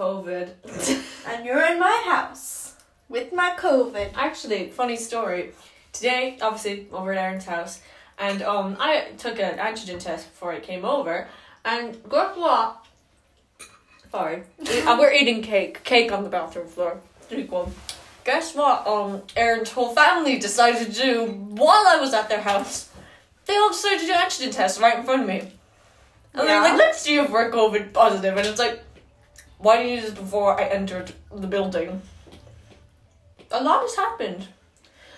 COVID. 0.00 0.48
And 1.28 1.44
you're 1.44 1.64
in 1.70 1.78
my 1.78 2.02
house 2.06 2.74
with 3.10 3.32
my 3.32 3.54
COVID. 3.58 4.12
Actually, 4.14 4.70
funny 4.70 4.96
story. 4.96 5.52
Today, 5.92 6.38
obviously, 6.40 6.88
over 6.92 7.12
at 7.12 7.18
Erin's 7.18 7.44
house, 7.44 7.80
and 8.18 8.42
um, 8.42 8.76
I 8.80 9.12
took 9.18 9.38
an 9.38 9.58
antigen 9.58 10.00
test 10.00 10.30
before 10.30 10.52
I 10.52 10.60
came 10.60 10.84
over, 10.84 11.28
and 11.64 11.98
guess 12.08 12.36
what? 12.36 12.86
Sorry, 14.10 14.44
and 14.58 14.98
we're 14.98 15.12
eating 15.12 15.42
cake, 15.42 15.84
cake 15.84 16.10
on 16.10 16.24
the 16.24 16.30
bathroom 16.30 16.68
floor. 16.68 17.00
Guess 18.24 18.54
what? 18.54 18.86
Um, 18.86 19.22
Erin's 19.36 19.70
whole 19.70 19.94
family 19.94 20.38
decided 20.38 20.86
to 20.86 20.92
do 20.92 21.26
while 21.26 21.84
I 21.86 21.98
was 22.00 22.14
at 22.14 22.28
their 22.28 22.40
house. 22.40 22.88
They 23.44 23.56
all 23.56 23.70
decided 23.70 24.00
to 24.00 24.06
do 24.06 24.12
antigen 24.14 24.52
tests 24.52 24.80
right 24.80 24.98
in 24.98 25.04
front 25.04 25.22
of 25.22 25.28
me. 25.28 25.52
And 26.32 26.48
they're 26.48 26.62
like, 26.62 26.78
let's 26.78 27.00
see 27.02 27.16
if 27.16 27.30
we're 27.30 27.50
COVID 27.50 27.92
positive. 27.92 28.36
And 28.36 28.46
it's 28.46 28.58
like, 28.58 28.82
why 29.60 29.76
didn't 29.76 29.90
you 29.90 29.96
do 29.96 30.02
this 30.02 30.18
before 30.18 30.60
I 30.60 30.64
entered 30.64 31.12
the 31.34 31.46
building? 31.46 32.02
A 33.50 33.62
lot 33.62 33.82
has 33.82 33.94
happened. 33.94 34.48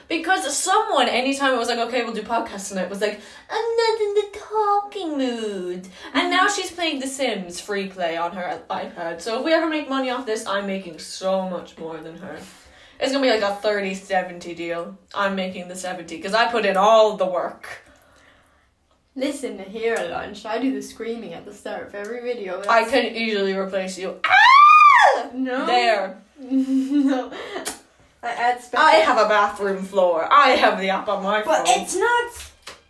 Because 0.08 0.54
someone, 0.54 1.08
anytime 1.08 1.54
it 1.54 1.58
was 1.58 1.68
like, 1.68 1.78
okay, 1.78 2.04
we'll 2.04 2.12
do 2.12 2.22
podcasts 2.22 2.68
tonight, 2.68 2.90
was 2.90 3.00
like, 3.00 3.18
I'm 3.48 3.76
not 3.76 4.00
in 4.00 4.14
the 4.14 4.38
talking 4.38 5.18
mood. 5.18 5.88
And 6.12 6.30
now 6.30 6.48
she's 6.48 6.70
playing 6.70 7.00
The 7.00 7.06
Sims 7.06 7.60
free 7.60 7.88
play 7.88 8.16
on 8.16 8.32
her 8.32 8.60
iPad. 8.68 9.20
So 9.20 9.38
if 9.38 9.44
we 9.44 9.52
ever 9.52 9.70
make 9.70 9.88
money 9.88 10.10
off 10.10 10.26
this, 10.26 10.46
I'm 10.46 10.66
making 10.66 10.98
so 10.98 11.48
much 11.48 11.78
more 11.78 11.96
than 11.98 12.18
her. 12.18 12.38
It's 13.00 13.12
gonna 13.12 13.24
be 13.24 13.30
like 13.30 13.42
a 13.42 13.54
30 13.54 13.94
70 13.94 14.54
deal. 14.54 14.98
I'm 15.14 15.34
making 15.34 15.68
the 15.68 15.76
70 15.76 16.16
because 16.16 16.34
I 16.34 16.50
put 16.50 16.66
in 16.66 16.76
all 16.76 17.16
the 17.16 17.26
work. 17.26 17.68
Listen 19.14 19.58
to 19.58 19.64
here 19.64 19.94
at 19.94 20.10
lunch. 20.10 20.46
I 20.46 20.58
do 20.58 20.72
the 20.72 20.80
screaming 20.80 21.34
at 21.34 21.44
the 21.44 21.52
start 21.52 21.88
of 21.88 21.94
every 21.94 22.22
video. 22.22 22.62
I 22.68 22.84
can 22.84 23.14
easily 23.14 23.54
replace 23.54 23.98
you. 23.98 24.18
Ah! 24.24 25.28
No. 25.34 25.66
There. 25.66 26.22
no. 26.40 27.30
I 28.22 28.28
add 28.28 28.62
special. 28.62 28.86
I 28.86 28.92
have 28.92 29.18
a 29.18 29.28
bathroom 29.28 29.84
floor. 29.84 30.26
I 30.32 30.50
have 30.50 30.80
the 30.80 30.88
app 30.88 31.08
on 31.08 31.22
my 31.22 31.42
But 31.42 31.66
phone. 31.66 31.80
it's 31.82 31.96
not 31.96 32.32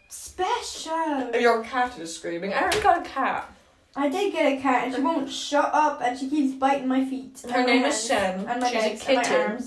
special. 0.09 1.31
Your 1.41 1.65
cat 1.65 1.99
is 1.99 2.15
screaming. 2.15 2.53
Erin 2.53 2.81
got 2.83 3.05
a 3.05 3.09
cat. 3.09 3.53
I 3.97 4.09
did 4.09 4.33
get 4.33 4.59
a 4.59 4.61
cat 4.61 4.87
and 4.87 4.95
she 4.95 5.01
won't 5.01 5.31
shut 5.31 5.71
up 5.75 6.01
and 6.03 6.19
she 6.19 6.31
keeps 6.31 6.55
biting 6.55 6.87
my 6.89 7.05
feet. 7.05 7.45
Her 7.51 7.65
name 7.65 7.85
is 7.85 8.09
hands 8.09 8.39
Shem. 8.39 8.49
And 8.49 8.61
my 8.61 8.71
She's 8.71 8.77
a 8.77 8.89
legs 8.89 9.09
my 9.09 9.15
kitten. 9.23 9.65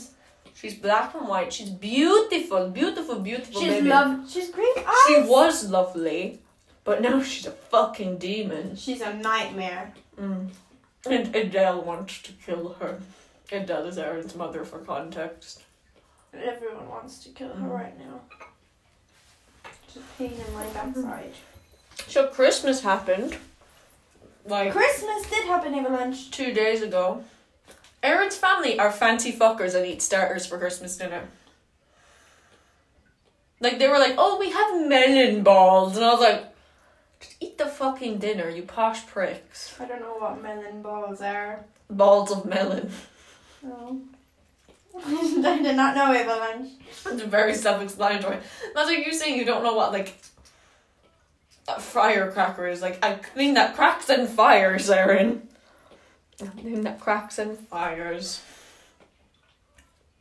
She's 0.56 0.73
black 0.76 1.14
and 1.16 1.28
white. 1.28 1.52
She's 1.52 1.70
beautiful, 1.70 2.70
beautiful, 2.70 3.20
beautiful 3.20 3.61
She's 3.61 3.83
love. 3.83 4.30
She's 4.31 4.50
great 4.50 4.78
eyes. 4.78 4.95
She 5.08 5.22
was 5.23 5.70
lovely, 5.70 6.39
but 6.86 7.02
now 7.02 7.22
she's 7.22 7.45
a 7.45 7.52
fucking 7.52 8.17
demon. 8.19 8.75
She's 8.78 9.02
a 9.02 9.14
nightmare. 9.14 9.94
Mm. 10.17 10.50
And 11.09 11.36
Adele 11.36 11.81
wants 11.81 12.22
to 12.22 12.31
kill 12.31 12.73
her. 12.80 13.00
Adele 13.52 13.86
is 13.88 13.97
Erin's 13.97 14.33
mother 14.36 14.64
for 14.64 14.80
context. 14.80 15.64
Everyone 16.33 16.88
wants 16.89 17.19
to 17.23 17.30
kill 17.30 17.50
her 17.50 17.67
Mm. 17.67 17.72
right 17.72 18.00
now. 18.00 18.22
She's 19.88 19.97
a 19.97 20.05
pain 20.17 20.33
in 20.47 20.53
my 20.53 20.66
backside. 20.67 21.33
So 22.08 22.27
Christmas 22.27 22.81
happened, 22.81 23.38
like 24.45 24.72
Christmas 24.72 25.30
did 25.30 25.45
happen 25.45 25.73
lunch. 25.83 26.31
two 26.31 26.53
days 26.53 26.81
ago. 26.81 27.23
Erin's 28.03 28.36
family 28.38 28.77
are 28.77 28.92
fancy 28.92 29.31
fuckers 29.33 29.73
and 29.73 29.86
eat 29.86 30.02
starters 30.02 30.45
for 30.45 30.58
Christmas 30.59 30.95
dinner. 30.97 31.23
Like 33.59 33.80
they 33.80 33.88
were 33.88 33.97
like, 33.99 34.16
oh, 34.17 34.38
we 34.39 34.49
have 34.52 34.88
melon 34.88 35.44
balls, 35.44 35.95
and 35.95 36.05
I 36.05 36.11
was 36.11 36.20
like, 36.22 36.44
just 36.44 36.55
eat 37.40 37.58
the 37.58 37.66
fucking 37.66 38.18
dinner, 38.20 38.50
you 38.50 38.64
posh 38.64 39.06
pricks. 39.08 39.76
I 39.80 39.86
don't 39.86 40.02
know 40.02 40.18
what 40.18 40.42
melon 40.42 40.81
balls 40.81 41.22
are. 41.22 41.66
Balls 41.90 42.32
of 42.32 42.45
melon. 42.45 42.92
No. 43.64 44.00
I 45.04 45.60
did 45.61 45.76
not 45.76 45.95
know 45.95 46.14
over 46.14 46.30
lunch. 46.30 46.70
It's 47.04 47.23
very 47.23 47.55
self-explanatory. 47.55 48.38
That's 48.76 48.88
like 48.88 49.05
you 49.05 49.11
saying 49.11 49.39
you 49.39 49.44
don't 49.44 49.64
know 49.64 49.73
what 49.73 49.92
like 49.92 50.16
a 51.67 51.80
firecracker 51.80 52.67
is. 52.67 52.83
Like 52.83 53.04
a 53.04 53.17
thing 53.17 53.55
that 53.55 53.76
cracks 53.76 54.10
and 54.10 54.30
fires, 54.30 54.89
Erin. 54.89 55.48
A 56.42 56.45
thing 56.45 56.83
that 56.83 56.99
cracks 56.99 57.39
and 57.39 57.58
fires. 57.58 58.42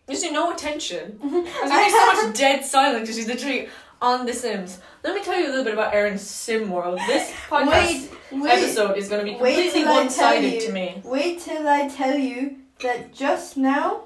You 0.09 0.17
see 0.17 0.31
no 0.31 0.53
attention. 0.53 1.19
There's 1.23 1.53
gonna 1.53 1.91
so 1.91 2.27
much 2.27 2.37
dead 2.37 2.65
silence 2.65 3.03
because 3.03 3.17
she's 3.17 3.28
literally 3.28 3.69
on 4.04 4.26
The 4.26 4.34
Sims. 4.34 4.81
Let 5.03 5.15
me 5.15 5.22
tell 5.22 5.38
you 5.41 5.47
a 5.47 5.50
little 5.50 5.65
bit 5.65 5.72
about 5.72 5.94
Erin's 5.94 6.20
Sim 6.20 6.70
World. 6.70 6.98
This 7.06 7.31
podcast 7.48 8.10
Wait, 8.31 8.42
wait, 8.42 8.50
episode 8.50 8.98
is 8.98 9.09
going 9.09 9.20
to 9.20 9.32
be 9.32 9.37
completely 9.38 9.82
tell 9.82 9.94
one-sided 9.94 10.60
to 10.60 10.72
me. 10.72 11.00
wait 11.03 11.41
till 11.41 11.66
I 11.66 11.88
tell 11.88 12.16
you 12.19 12.56
that 12.82 13.15
just 13.15 13.56
now, 13.56 14.03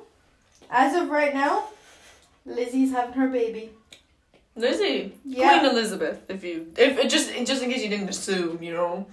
as 0.71 0.95
of 0.95 1.09
right 1.11 1.35
now, 1.35 1.65
Lizzie's 2.47 2.93
having 2.93 3.15
her 3.15 3.27
baby. 3.29 3.71
Lizzie, 4.55 5.15
Yeah. 5.25 5.59
Queen 5.59 5.71
Elizabeth. 5.73 6.21
If 6.29 6.45
you, 6.45 6.73
if 6.77 7.11
just 7.11 7.33
just 7.45 7.63
in 7.63 7.71
case 7.71 7.83
you 7.83 7.89
didn't 7.89 8.09
assume, 8.09 8.63
you 8.63 8.73
know, 8.73 9.07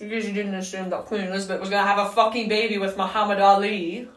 in 0.00 0.08
case 0.08 0.26
you 0.26 0.32
didn't 0.32 0.54
assume 0.54 0.90
that 0.90 1.04
Queen 1.06 1.22
Elizabeth 1.22 1.60
was 1.60 1.70
gonna 1.70 1.86
have 1.86 1.98
a 2.06 2.10
fucking 2.10 2.48
baby 2.48 2.78
with 2.78 2.96
Muhammad 2.96 3.40
Ali. 3.40 4.08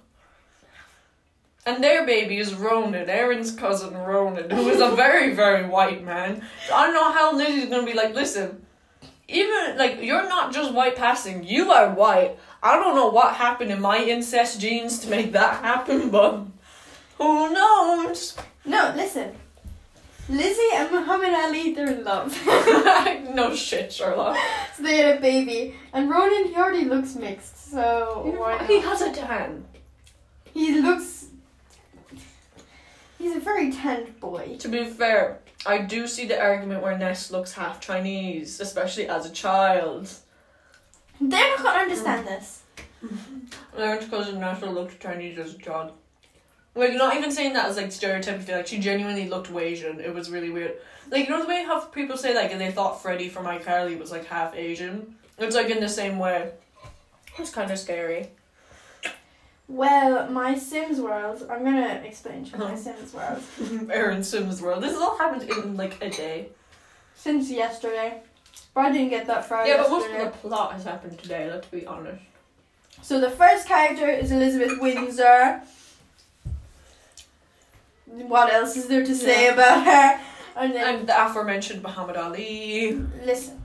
And 1.68 1.84
their 1.84 2.06
baby 2.06 2.38
is 2.38 2.54
Ronan, 2.54 3.10
Erin's 3.10 3.52
cousin 3.52 3.94
Ronan, 3.94 4.50
who 4.50 4.70
is 4.70 4.80
a 4.80 4.96
very, 4.96 5.34
very 5.36 5.68
white 5.68 6.02
man. 6.02 6.42
I 6.74 6.86
don't 6.86 6.96
know 6.96 7.12
how 7.12 7.36
Lizzie's 7.36 7.70
gonna 7.70 7.86
be 7.86 7.94
like, 7.94 8.16
listen, 8.16 8.66
even 9.28 9.78
like 9.78 10.02
you're 10.02 10.30
not 10.30 10.54
just 10.54 10.74
white 10.74 10.96
passing, 10.96 11.44
you 11.44 11.70
are 11.74 11.94
white. 11.94 12.40
I 12.64 12.78
don't 12.78 12.96
know 12.96 13.10
what 13.10 13.36
happened 13.36 13.72
in 13.72 13.82
my 13.82 13.98
incest 14.02 14.62
genes 14.62 15.00
to 15.00 15.10
make 15.10 15.34
that 15.34 15.62
happen, 15.62 16.10
but 16.10 16.46
who 17.18 17.54
knows? 17.54 18.38
No, 18.64 18.94
listen. 18.96 19.36
Lizzie 20.30 20.74
and 20.74 20.90
Muhammad 20.90 21.34
Ali, 21.34 21.74
they're 21.74 21.92
in 21.92 22.06
love. 22.06 22.38
no 23.34 23.54
shit, 23.54 23.92
Sherlock. 23.92 24.38
so 24.76 24.84
they 24.84 24.98
had 24.98 25.18
a 25.18 25.20
baby. 25.22 25.76
And 25.92 26.10
Ronan, 26.10 26.46
he 26.46 26.56
already 26.56 26.86
looks 26.86 27.16
mixed, 27.16 27.72
so 27.72 28.34
why 28.38 28.66
He 28.66 28.80
has 28.80 29.02
a 29.02 29.12
tan. 29.12 29.66
He 30.54 30.80
looks. 30.80 31.27
He's 33.18 33.36
a 33.36 33.40
very 33.40 33.72
tanned 33.72 34.20
boy. 34.20 34.58
To 34.60 34.68
be 34.68 34.86
fair, 34.86 35.40
I 35.66 35.80
do 35.80 36.08
see 36.08 36.26
the 36.28 36.40
argument 36.40 36.84
where 36.84 36.98
Ness 36.98 37.32
looks 37.32 37.54
half 37.54 37.82
Chinese, 37.82 38.60
especially 38.60 39.08
as 39.08 39.26
a 39.26 39.32
child. 39.32 40.10
They're 41.20 41.50
not 41.50 41.64
gonna 41.64 41.80
understand 41.80 42.28
this. 42.28 42.62
Erin's 43.78 44.10
cousin 44.10 44.40
Nessa 44.40 44.68
looked 44.68 45.00
Chinese 45.00 45.38
as 45.38 45.56
a 45.56 45.58
child. 45.58 45.94
Like, 46.76 46.94
not 46.94 47.16
even 47.16 47.32
saying 47.32 47.54
that 47.54 47.66
as 47.66 47.78
like 47.78 47.88
stereotypically, 47.88 48.50
like 48.50 48.68
she 48.68 48.78
genuinely 48.80 49.28
looked 49.28 49.52
Asian. 49.52 50.00
It 50.00 50.14
was 50.14 50.30
really 50.30 50.52
weird. 50.52 50.76
Like, 51.10 51.28
you 51.28 51.30
know 51.30 51.42
the 51.42 51.48
way 51.48 51.64
how 51.64 51.80
people 51.80 52.18
say 52.18 52.36
like, 52.36 52.52
and 52.52 52.62
they 52.62 52.72
thought 52.72 53.02
Freddie 53.02 53.30
from 53.30 53.46
iCarly 53.46 53.98
was 53.98 54.12
like 54.12 54.26
half 54.26 54.56
Asian? 54.56 55.16
It's 55.40 55.56
like 55.56 55.70
in 55.70 55.80
the 55.80 55.90
same 55.90 56.20
way. 56.20 56.52
It's 57.40 57.50
kind 57.50 57.72
of 57.72 57.80
scary. 57.80 58.30
Well, 59.68 60.30
my 60.32 60.58
Sims 60.58 61.00
world, 61.02 61.46
I'm 61.50 61.64
gonna 61.64 62.02
explain 62.06 62.46
to 62.46 62.52
you 62.52 62.58
my 62.58 62.66
uh-huh. 62.66 62.78
Sims 62.78 63.14
world. 63.14 63.44
Erin 63.92 64.24
Sims 64.24 64.62
world. 64.62 64.82
This 64.82 64.94
has 64.94 65.02
all 65.02 65.18
happened 65.18 65.50
in 65.50 65.76
like 65.76 66.02
a 66.02 66.10
day. 66.10 66.50
Since 67.16 67.52
yesterday. 67.52 68.22
But 68.74 68.86
I 68.86 68.92
didn't 68.92 69.10
get 69.10 69.28
that 69.28 69.46
far 69.46 69.68
Yeah, 69.68 69.78
but 69.78 69.90
most 69.90 70.10
of 70.10 70.18
the 70.20 70.30
plot 70.38 70.74
has 70.74 70.84
happened 70.84 71.20
today, 71.20 71.50
let's 71.52 71.68
be 71.68 71.86
honest. 71.86 72.22
So 73.02 73.20
the 73.20 73.30
first 73.30 73.68
character 73.68 74.10
is 74.10 74.32
Elizabeth 74.32 74.80
Windsor. 74.80 75.62
What 78.06 78.54
else 78.54 78.78
is 78.78 78.88
there 78.88 79.04
to 79.04 79.16
say 79.16 79.46
Yeah. 79.46 79.54
about 79.54 79.84
her? 79.84 80.20
And 80.56 80.74
And 80.76 81.08
the 81.08 81.26
aforementioned 81.26 81.84
Muhammad 81.84 82.16
Ali. 82.18 83.00
listen. 83.24 83.57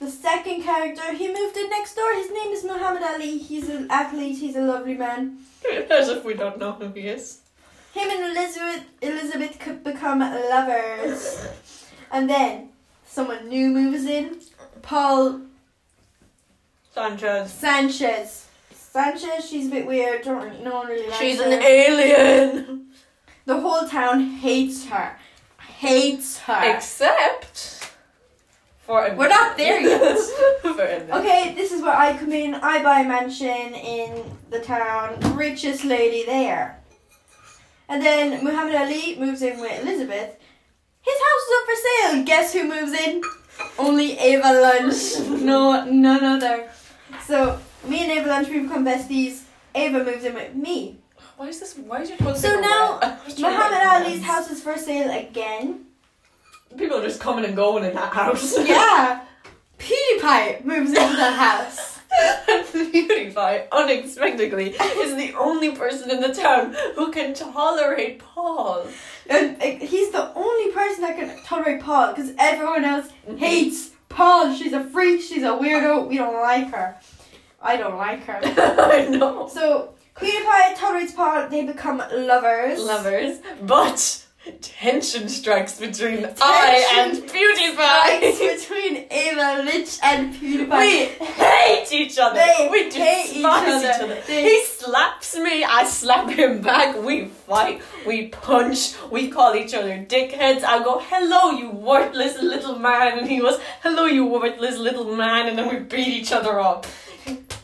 The 0.00 0.10
second 0.10 0.62
character, 0.62 1.12
he 1.12 1.28
moved 1.28 1.56
in 1.58 1.68
next 1.68 1.94
door. 1.94 2.14
His 2.14 2.30
name 2.30 2.52
is 2.52 2.64
Muhammad 2.64 3.02
Ali. 3.02 3.36
He's 3.36 3.68
an 3.68 3.86
athlete. 3.90 4.38
He's 4.38 4.56
a 4.56 4.62
lovely 4.62 4.94
man. 4.94 5.38
As 5.90 6.08
if 6.08 6.24
we 6.24 6.32
don't 6.34 6.58
know 6.58 6.72
who 6.72 6.88
he 6.88 7.06
is. 7.08 7.40
Him 7.92 8.08
and 8.08 8.36
Elizabeth 8.36 8.84
Elizabeth 9.02 9.58
could 9.58 9.84
become 9.84 10.20
lovers. 10.20 11.46
And 12.10 12.30
then 12.30 12.70
someone 13.06 13.48
new 13.48 13.68
moves 13.68 14.06
in. 14.06 14.40
Paul 14.80 15.42
Sanchez. 16.94 17.52
Sanchez. 17.52 18.46
Sanchez, 18.72 19.48
she's 19.48 19.66
a 19.66 19.70
bit 19.70 19.86
weird. 19.86 20.22
Don't 20.22 20.64
no 20.64 20.76
one 20.76 20.86
really 20.86 21.06
likes 21.08 21.18
She's 21.20 21.38
her. 21.40 21.44
an 21.44 21.62
alien. 21.62 22.86
The 23.44 23.60
whole 23.60 23.86
town 23.86 24.20
hates 24.20 24.86
her. 24.86 25.16
Hates 25.58 26.38
her. 26.40 26.74
Except 26.74 27.79
for 28.90 29.06
a 29.06 29.14
We're 29.14 29.28
not 29.28 29.56
there 29.56 29.80
yet. 29.80 30.18
for 30.62 30.70
a 30.70 30.74
minute. 30.74 31.10
Okay, 31.10 31.54
this 31.54 31.70
is 31.70 31.80
where 31.80 31.96
I 31.96 32.16
come 32.16 32.32
in. 32.32 32.56
I 32.56 32.82
buy 32.82 33.00
a 33.00 33.08
mansion 33.08 33.72
in 33.74 34.24
the 34.50 34.58
town, 34.58 35.20
richest 35.36 35.84
lady 35.84 36.24
there. 36.26 36.82
And 37.88 38.02
then 38.02 38.42
Muhammad 38.44 38.74
Ali 38.74 39.16
moves 39.16 39.42
in 39.42 39.60
with 39.60 39.80
Elizabeth. 39.82 40.30
His 41.02 41.18
house 41.26 41.42
is 41.46 41.52
up 41.56 41.64
for 41.68 41.78
sale. 41.86 42.24
Guess 42.24 42.52
who 42.52 42.62
moves 42.68 42.92
in? 42.92 43.22
Only 43.78 44.18
Ava 44.18 44.52
Lunch. 44.66 45.00
No, 45.50 45.84
none 45.84 46.24
other. 46.24 46.68
So 47.26 47.60
me 47.86 48.02
and 48.02 48.10
Ava 48.10 48.28
Lunch 48.28 48.48
we 48.48 48.58
become 48.60 48.84
besties. 48.84 49.44
Ava 49.72 50.02
moves 50.02 50.24
in 50.24 50.34
with 50.34 50.54
me. 50.54 50.98
Why 51.36 51.46
is 51.46 51.60
this? 51.60 51.76
Why 51.76 52.02
is 52.02 52.10
your 52.10 52.34
So 52.34 52.60
now, 52.60 52.98
wet? 53.00 53.04
I 53.22 53.24
was 53.24 53.38
trying 53.38 53.52
to 53.52 53.58
Muhammad 53.58 54.06
Ali's 54.06 54.24
house 54.24 54.50
is 54.50 54.60
for 54.60 54.76
sale 54.76 55.10
again. 55.16 55.86
People 56.76 56.98
are 56.98 57.02
just 57.02 57.20
coming 57.20 57.44
and 57.44 57.56
going 57.56 57.84
in 57.84 57.94
that 57.94 58.12
house. 58.12 58.56
Yeah. 58.66 59.24
PewDiePie 59.78 60.64
moves 60.64 60.90
into 60.90 61.16
the 61.16 61.30
house. 61.32 61.98
and 62.48 62.66
PewDiePie, 62.66 63.66
unexpectedly, 63.72 64.70
is 64.78 65.16
the 65.16 65.32
only 65.38 65.72
person 65.74 66.10
in 66.10 66.20
the 66.20 66.34
town 66.34 66.76
who 66.96 67.10
can 67.10 67.32
tolerate 67.34 68.18
Paul. 68.18 68.86
And 69.28 69.60
he's 69.62 70.10
the 70.10 70.32
only 70.34 70.70
person 70.72 71.00
that 71.02 71.16
can 71.16 71.42
tolerate 71.44 71.80
Paul 71.80 72.08
because 72.12 72.32
everyone 72.38 72.84
else 72.84 73.08
Mm-hmm. 73.26 73.36
hates 73.38 73.90
Paul. 74.08 74.54
She's 74.54 74.72
a 74.72 74.84
freak. 74.84 75.22
She's 75.22 75.42
a 75.44 75.48
weirdo. 75.50 76.06
We 76.08 76.16
don't 76.18 76.34
like 76.42 76.70
her. 76.72 76.96
I 77.62 77.76
don't 77.76 77.96
like 77.96 78.24
her. 78.24 78.40
I 78.42 79.06
know. 79.08 79.48
So 79.48 79.94
PewDiePie 80.16 80.76
tolerates 80.76 81.12
Paul. 81.12 81.48
They 81.48 81.64
become 81.64 81.98
lovers. 82.12 82.80
Lovers, 82.80 83.38
but 83.62 84.26
tension 84.62 85.28
strikes 85.28 85.78
between 85.78 86.24
I 86.40 86.86
and 86.98 87.12
Tension 87.12 87.28
PewDiePie. 87.28 88.34
Strikes 88.34 88.38
between 88.68 89.06
Ava 89.10 89.62
Lynch 89.64 89.98
and 90.02 90.34
PewDiePie. 90.34 90.70
We 90.70 91.26
hate 91.26 91.92
each 91.92 92.18
other. 92.18 92.36
They 92.36 92.68
we 92.70 92.90
hate 92.90 93.26
each 93.28 93.34
despise 93.34 93.82
each 93.82 93.90
other. 93.90 94.04
other. 94.14 94.22
They- 94.26 94.42
He 94.42 94.64
slaps 94.64 95.36
me, 95.36 95.62
I 95.64 95.84
slap 95.84 96.30
him 96.30 96.62
back. 96.62 96.96
We 97.02 97.26
fight, 97.26 97.82
we 98.06 98.28
punch, 98.28 98.94
we 99.10 99.28
call 99.28 99.54
each 99.54 99.74
other 99.74 99.90
dickheads. 100.08 100.64
I 100.64 100.82
go, 100.82 101.00
"Hello, 101.00 101.50
you 101.50 101.70
worthless 101.70 102.40
little 102.40 102.78
man," 102.78 103.18
and 103.18 103.28
he 103.28 103.40
goes, 103.40 103.60
"Hello, 103.82 104.06
you 104.06 104.24
worthless 104.24 104.78
little 104.78 105.14
man," 105.14 105.48
and 105.48 105.58
then 105.58 105.68
we 105.68 105.80
beat 105.80 106.08
each 106.08 106.32
other 106.32 106.58
up 106.58 106.86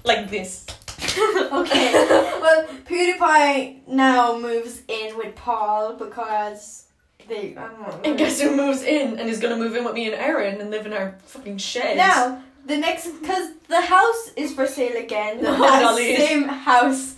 like 0.05 0.29
this. 0.31 0.66
okay. 1.53 1.93
Well, 2.47 2.65
PewDiePie 2.89 3.89
now 3.89 4.39
moves 4.39 4.83
in 4.87 5.17
with 5.17 5.35
Paul 5.35 5.95
because 5.95 6.87
they. 7.29 7.57
I 7.57 7.67
don't 7.67 7.81
know. 7.81 8.01
And 8.05 8.17
guess 8.19 8.41
who 8.41 8.55
moves 8.55 8.83
in 8.83 9.19
and 9.19 9.29
is 9.29 9.41
gonna 9.41 9.57
move 9.57 9.75
in 9.75 9.85
with 9.85 9.95
me 9.95 10.07
and 10.07 10.15
Erin 10.15 10.61
and 10.61 10.71
live 10.71 10.87
in 10.87 10.93
our 10.93 11.19
fucking 11.27 11.59
shed? 11.59 11.97
Now, 11.97 12.43
the 12.67 12.77
next, 12.77 13.09
because 13.21 13.51
the 13.69 13.81
house 13.81 14.31
is 14.37 14.55
for 14.55 14.67
sale 14.67 14.97
again. 14.97 15.43
The 15.43 15.51
Ali. 15.87 16.17
same 16.17 16.45
house. 16.49 17.17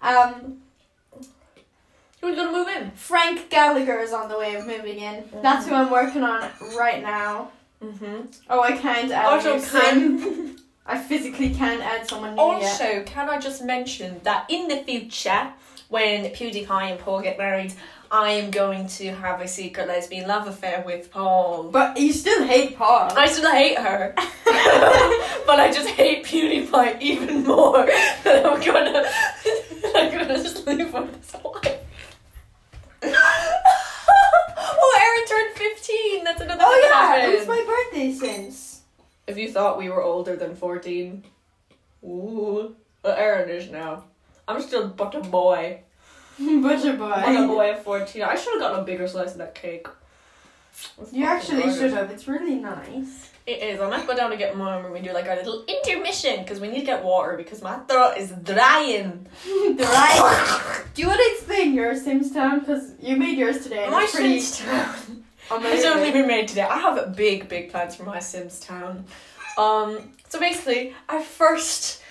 Um, 0.00 0.58
who's 2.20 2.36
gonna 2.36 2.52
move 2.52 2.68
in? 2.68 2.92
Frank 2.92 3.50
Gallagher 3.50 3.98
is 4.00 4.12
on 4.12 4.28
the 4.28 4.38
way 4.38 4.54
of 4.54 4.66
moving 4.66 4.98
in. 5.00 5.24
That's 5.42 5.66
who 5.66 5.74
I'm 5.74 5.90
working 5.90 6.22
on 6.22 6.48
right 6.76 7.02
now. 7.02 7.50
Mm-hmm. 7.82 8.26
Oh, 8.50 8.60
I 8.60 8.76
can't 8.76 9.12
Also, 9.12 9.60
can 9.60 10.56
I 10.88 10.96
physically 10.96 11.50
can't 11.54 11.82
add 11.82 12.08
someone 12.08 12.34
new 12.34 12.42
yet. 12.42 12.80
also 12.80 13.02
can 13.04 13.28
I 13.28 13.38
just 13.38 13.62
mention 13.62 14.20
that 14.24 14.46
in 14.48 14.68
the 14.68 14.78
future, 14.78 15.52
when 15.88 16.24
PewDiePie 16.24 16.90
and 16.90 16.98
Paul 16.98 17.20
get 17.20 17.36
married, 17.36 17.74
I 18.10 18.30
am 18.30 18.50
going 18.50 18.86
to 18.88 19.10
have 19.10 19.42
a 19.42 19.48
secret 19.48 19.86
lesbian 19.86 20.26
love 20.26 20.46
affair 20.48 20.82
with 20.86 21.10
Paul. 21.10 21.70
But 21.70 21.98
you 21.98 22.14
still 22.14 22.42
hate 22.46 22.76
Paul. 22.78 23.12
I 23.14 23.26
still 23.26 23.50
hate 23.52 23.78
her, 23.78 24.14
but 24.16 25.60
I 25.60 25.70
just 25.70 25.90
hate 25.90 26.24
PewDiePie 26.24 27.02
even 27.02 27.44
more. 27.44 27.86
I'm 28.24 28.60
gonna, 28.64 29.04
I'm 29.94 30.10
gonna 30.10 30.42
just 30.42 30.66
leave 30.66 30.92
with 30.92 31.16
his 31.16 31.34
wife. 31.44 31.78
oh, 33.02 34.96
Erin 35.00 35.26
turned 35.26 35.54
15. 35.54 36.24
That's 36.24 36.40
another 36.40 36.62
oh 36.64 36.88
yeah, 36.90 37.08
happened. 37.08 37.32
it 37.34 37.38
was 37.40 37.48
my 37.48 37.64
birthday 37.66 38.12
since. 38.12 38.67
If 39.28 39.36
you 39.36 39.52
thought 39.52 39.78
we 39.78 39.90
were 39.90 40.02
older 40.02 40.34
than 40.36 40.56
14, 40.56 41.22
ooh, 42.02 42.74
Erin 43.04 43.50
is 43.50 43.70
now. 43.70 44.04
I'm 44.48 44.60
still 44.62 44.88
but 44.88 45.14
a 45.14 45.20
boy. 45.20 45.80
But 46.38 46.84
a 46.84 46.92
boy. 46.92 47.10
But 47.26 47.44
a 47.44 47.46
boy 47.46 47.70
at 47.72 47.84
14. 47.84 48.22
I 48.22 48.36
should 48.36 48.52
have 48.54 48.60
gotten 48.60 48.80
a 48.80 48.84
bigger 48.84 49.06
slice 49.08 49.32
of 49.32 49.38
that 49.38 49.54
cake. 49.54 49.86
It's 51.00 51.12
You 51.12 51.24
actually 51.26 51.62
gorgeous. 51.62 51.78
should 51.80 51.92
have. 51.92 52.10
It's 52.10 52.28
really 52.28 52.54
nice. 52.54 53.30
It 53.44 53.62
is. 53.62 53.80
I 53.80 53.90
might 53.90 54.06
go 54.06 54.14
down 54.14 54.30
to 54.30 54.36
get 54.36 54.56
mine 54.56 54.84
when 54.84 54.92
we 54.92 55.00
do 55.00 55.12
like 55.12 55.26
our 55.26 55.34
little 55.36 55.64
intermission 55.66 56.42
because 56.42 56.60
we 56.60 56.68
need 56.68 56.80
to 56.80 56.86
get 56.86 57.02
water 57.02 57.36
because 57.36 57.60
my 57.60 57.78
throat 57.80 58.14
is 58.16 58.30
drying. 58.42 59.26
Right. 59.78 60.84
Do 60.94 61.02
you 61.02 61.08
want 61.08 61.20
to 61.20 61.30
explain 61.34 61.74
your 61.74 61.94
Sims 61.96 62.30
town? 62.32 62.60
Because 62.60 62.92
you 63.00 63.16
made 63.16 63.36
yours 63.38 63.62
today. 63.64 63.88
My 63.90 64.04
it's 64.04 64.12
pretty 64.14 64.40
Sims 64.40 64.58
town. 64.64 65.24
Amazing. 65.50 65.78
It's 65.78 65.86
only 65.86 66.10
been 66.10 66.26
made 66.26 66.48
today. 66.48 66.62
I 66.62 66.78
have 66.78 67.16
big, 67.16 67.48
big 67.48 67.70
plans 67.70 67.96
for 67.96 68.04
my 68.04 68.18
Sims 68.18 68.60
town. 68.60 69.04
Um, 69.56 70.12
so 70.28 70.38
basically, 70.38 70.94
at 71.08 71.24
first, 71.24 72.02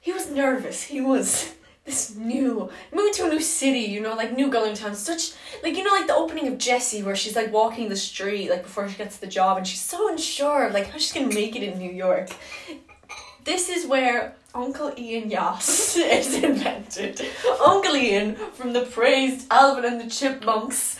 he 0.00 0.12
was 0.12 0.30
nervous. 0.30 0.82
He 0.82 1.00
was 1.00 1.54
this 1.84 2.14
new, 2.14 2.70
moving 2.92 3.12
to 3.14 3.26
a 3.26 3.28
new 3.28 3.40
city, 3.40 3.80
you 3.80 4.00
know, 4.00 4.14
like 4.14 4.32
New 4.32 4.50
Gulling 4.50 4.74
Town. 4.74 4.94
Such, 4.94 5.32
like, 5.62 5.76
you 5.76 5.84
know, 5.84 5.92
like 5.92 6.06
the 6.06 6.14
opening 6.14 6.48
of 6.48 6.58
Jessie, 6.58 7.02
where 7.02 7.16
she's 7.16 7.36
like 7.36 7.52
walking 7.52 7.88
the 7.88 7.96
street, 7.96 8.50
like 8.50 8.62
before 8.62 8.88
she 8.88 8.96
gets 8.96 9.18
the 9.18 9.26
job, 9.26 9.58
and 9.58 9.66
she's 9.66 9.80
so 9.80 10.10
unsure 10.10 10.66
of 10.66 10.74
like 10.74 10.88
how 10.88 10.98
she's 10.98 11.12
gonna 11.12 11.34
make 11.34 11.56
it 11.56 11.62
in 11.62 11.78
New 11.78 11.90
York. 11.90 12.30
This 13.44 13.68
is 13.68 13.86
where 13.86 14.34
Uncle 14.54 14.92
Ian 14.98 15.30
Yas 15.30 15.96
is 15.96 16.42
invented. 16.42 17.20
Uncle 17.64 17.96
Ian 17.96 18.34
from 18.34 18.72
the 18.72 18.82
praised 18.82 19.46
Alvin 19.50 19.84
and 19.84 20.00
the 20.00 20.10
Chipmunks 20.10 20.98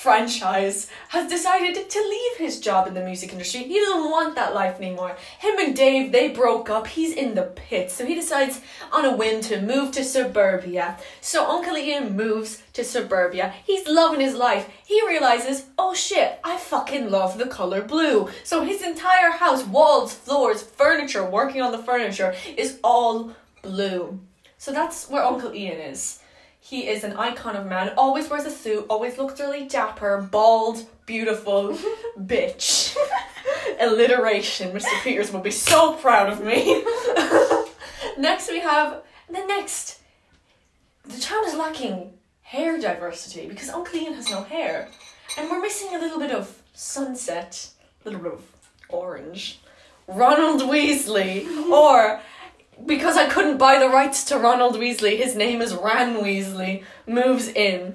franchise 0.00 0.88
has 1.08 1.30
decided 1.30 1.90
to 1.90 1.98
leave 2.00 2.36
his 2.38 2.58
job 2.58 2.88
in 2.88 2.94
the 2.94 3.04
music 3.04 3.32
industry. 3.32 3.64
He 3.64 3.78
doesn't 3.78 4.10
want 4.10 4.34
that 4.34 4.54
life 4.54 4.80
anymore. 4.80 5.14
Him 5.38 5.58
and 5.58 5.76
Dave, 5.76 6.10
they 6.10 6.28
broke 6.28 6.70
up. 6.70 6.86
He's 6.86 7.12
in 7.12 7.34
the 7.34 7.42
pits. 7.42 7.92
So 7.94 8.06
he 8.06 8.14
decides 8.14 8.62
on 8.92 9.04
a 9.04 9.14
whim 9.14 9.42
to 9.42 9.60
move 9.60 9.92
to 9.92 10.02
suburbia. 10.02 10.96
So 11.20 11.46
Uncle 11.46 11.76
Ian 11.76 12.16
moves 12.16 12.62
to 12.72 12.82
suburbia. 12.82 13.52
He's 13.62 13.86
loving 13.86 14.20
his 14.20 14.34
life. 14.34 14.70
He 14.86 15.06
realizes, 15.06 15.66
oh 15.76 15.92
shit, 15.92 16.40
I 16.42 16.56
fucking 16.56 17.10
love 17.10 17.36
the 17.36 17.46
color 17.46 17.82
blue. 17.82 18.30
So 18.42 18.64
his 18.64 18.80
entire 18.80 19.32
house, 19.32 19.64
walls, 19.66 20.14
floors, 20.14 20.62
furniture, 20.62 21.24
working 21.24 21.60
on 21.60 21.72
the 21.72 21.78
furniture, 21.90 22.34
is 22.56 22.78
all 22.82 23.34
blue. 23.60 24.18
So 24.56 24.72
that's 24.72 25.10
where 25.10 25.24
Uncle 25.24 25.54
Ian 25.54 25.78
is. 25.78 26.19
He 26.60 26.86
is 26.88 27.04
an 27.04 27.14
icon 27.14 27.56
of 27.56 27.66
man, 27.66 27.92
always 27.96 28.28
wears 28.28 28.44
a 28.44 28.50
suit, 28.50 28.86
always 28.88 29.18
looks 29.18 29.40
really 29.40 29.66
dapper, 29.66 30.28
bald, 30.30 30.86
beautiful, 31.06 31.76
bitch. 32.18 32.96
Alliteration. 33.80 34.72
Mr. 34.72 35.02
Peters 35.02 35.32
will 35.32 35.40
be 35.40 35.50
so 35.50 35.94
proud 35.94 36.30
of 36.30 36.44
me. 36.44 36.84
next 38.18 38.50
we 38.50 38.60
have 38.60 39.02
the 39.28 39.44
next. 39.46 40.00
The 41.04 41.20
town 41.20 41.46
is 41.46 41.54
lacking 41.54 42.12
hair 42.42 42.78
diversity 42.78 43.48
because 43.48 43.70
Uncle 43.70 43.98
Ian 43.98 44.14
has 44.14 44.30
no 44.30 44.42
hair. 44.42 44.88
And 45.38 45.48
we're 45.48 45.60
missing 45.60 45.94
a 45.94 45.98
little 45.98 46.18
bit 46.18 46.30
of 46.30 46.62
sunset, 46.74 47.70
a 48.04 48.08
little 48.08 48.22
bit 48.22 48.32
of 48.32 48.42
orange. 48.88 49.60
Ronald 50.06 50.62
Weasley, 50.62 51.46
or 51.70 52.20
because 52.86 53.16
I 53.16 53.28
couldn't 53.28 53.58
buy 53.58 53.78
the 53.78 53.88
rights 53.88 54.24
to 54.24 54.38
Ronald 54.38 54.76
Weasley, 54.76 55.16
his 55.16 55.36
name 55.36 55.60
is 55.60 55.74
Ran 55.74 56.16
Weasley, 56.16 56.84
moves 57.06 57.48
in. 57.48 57.94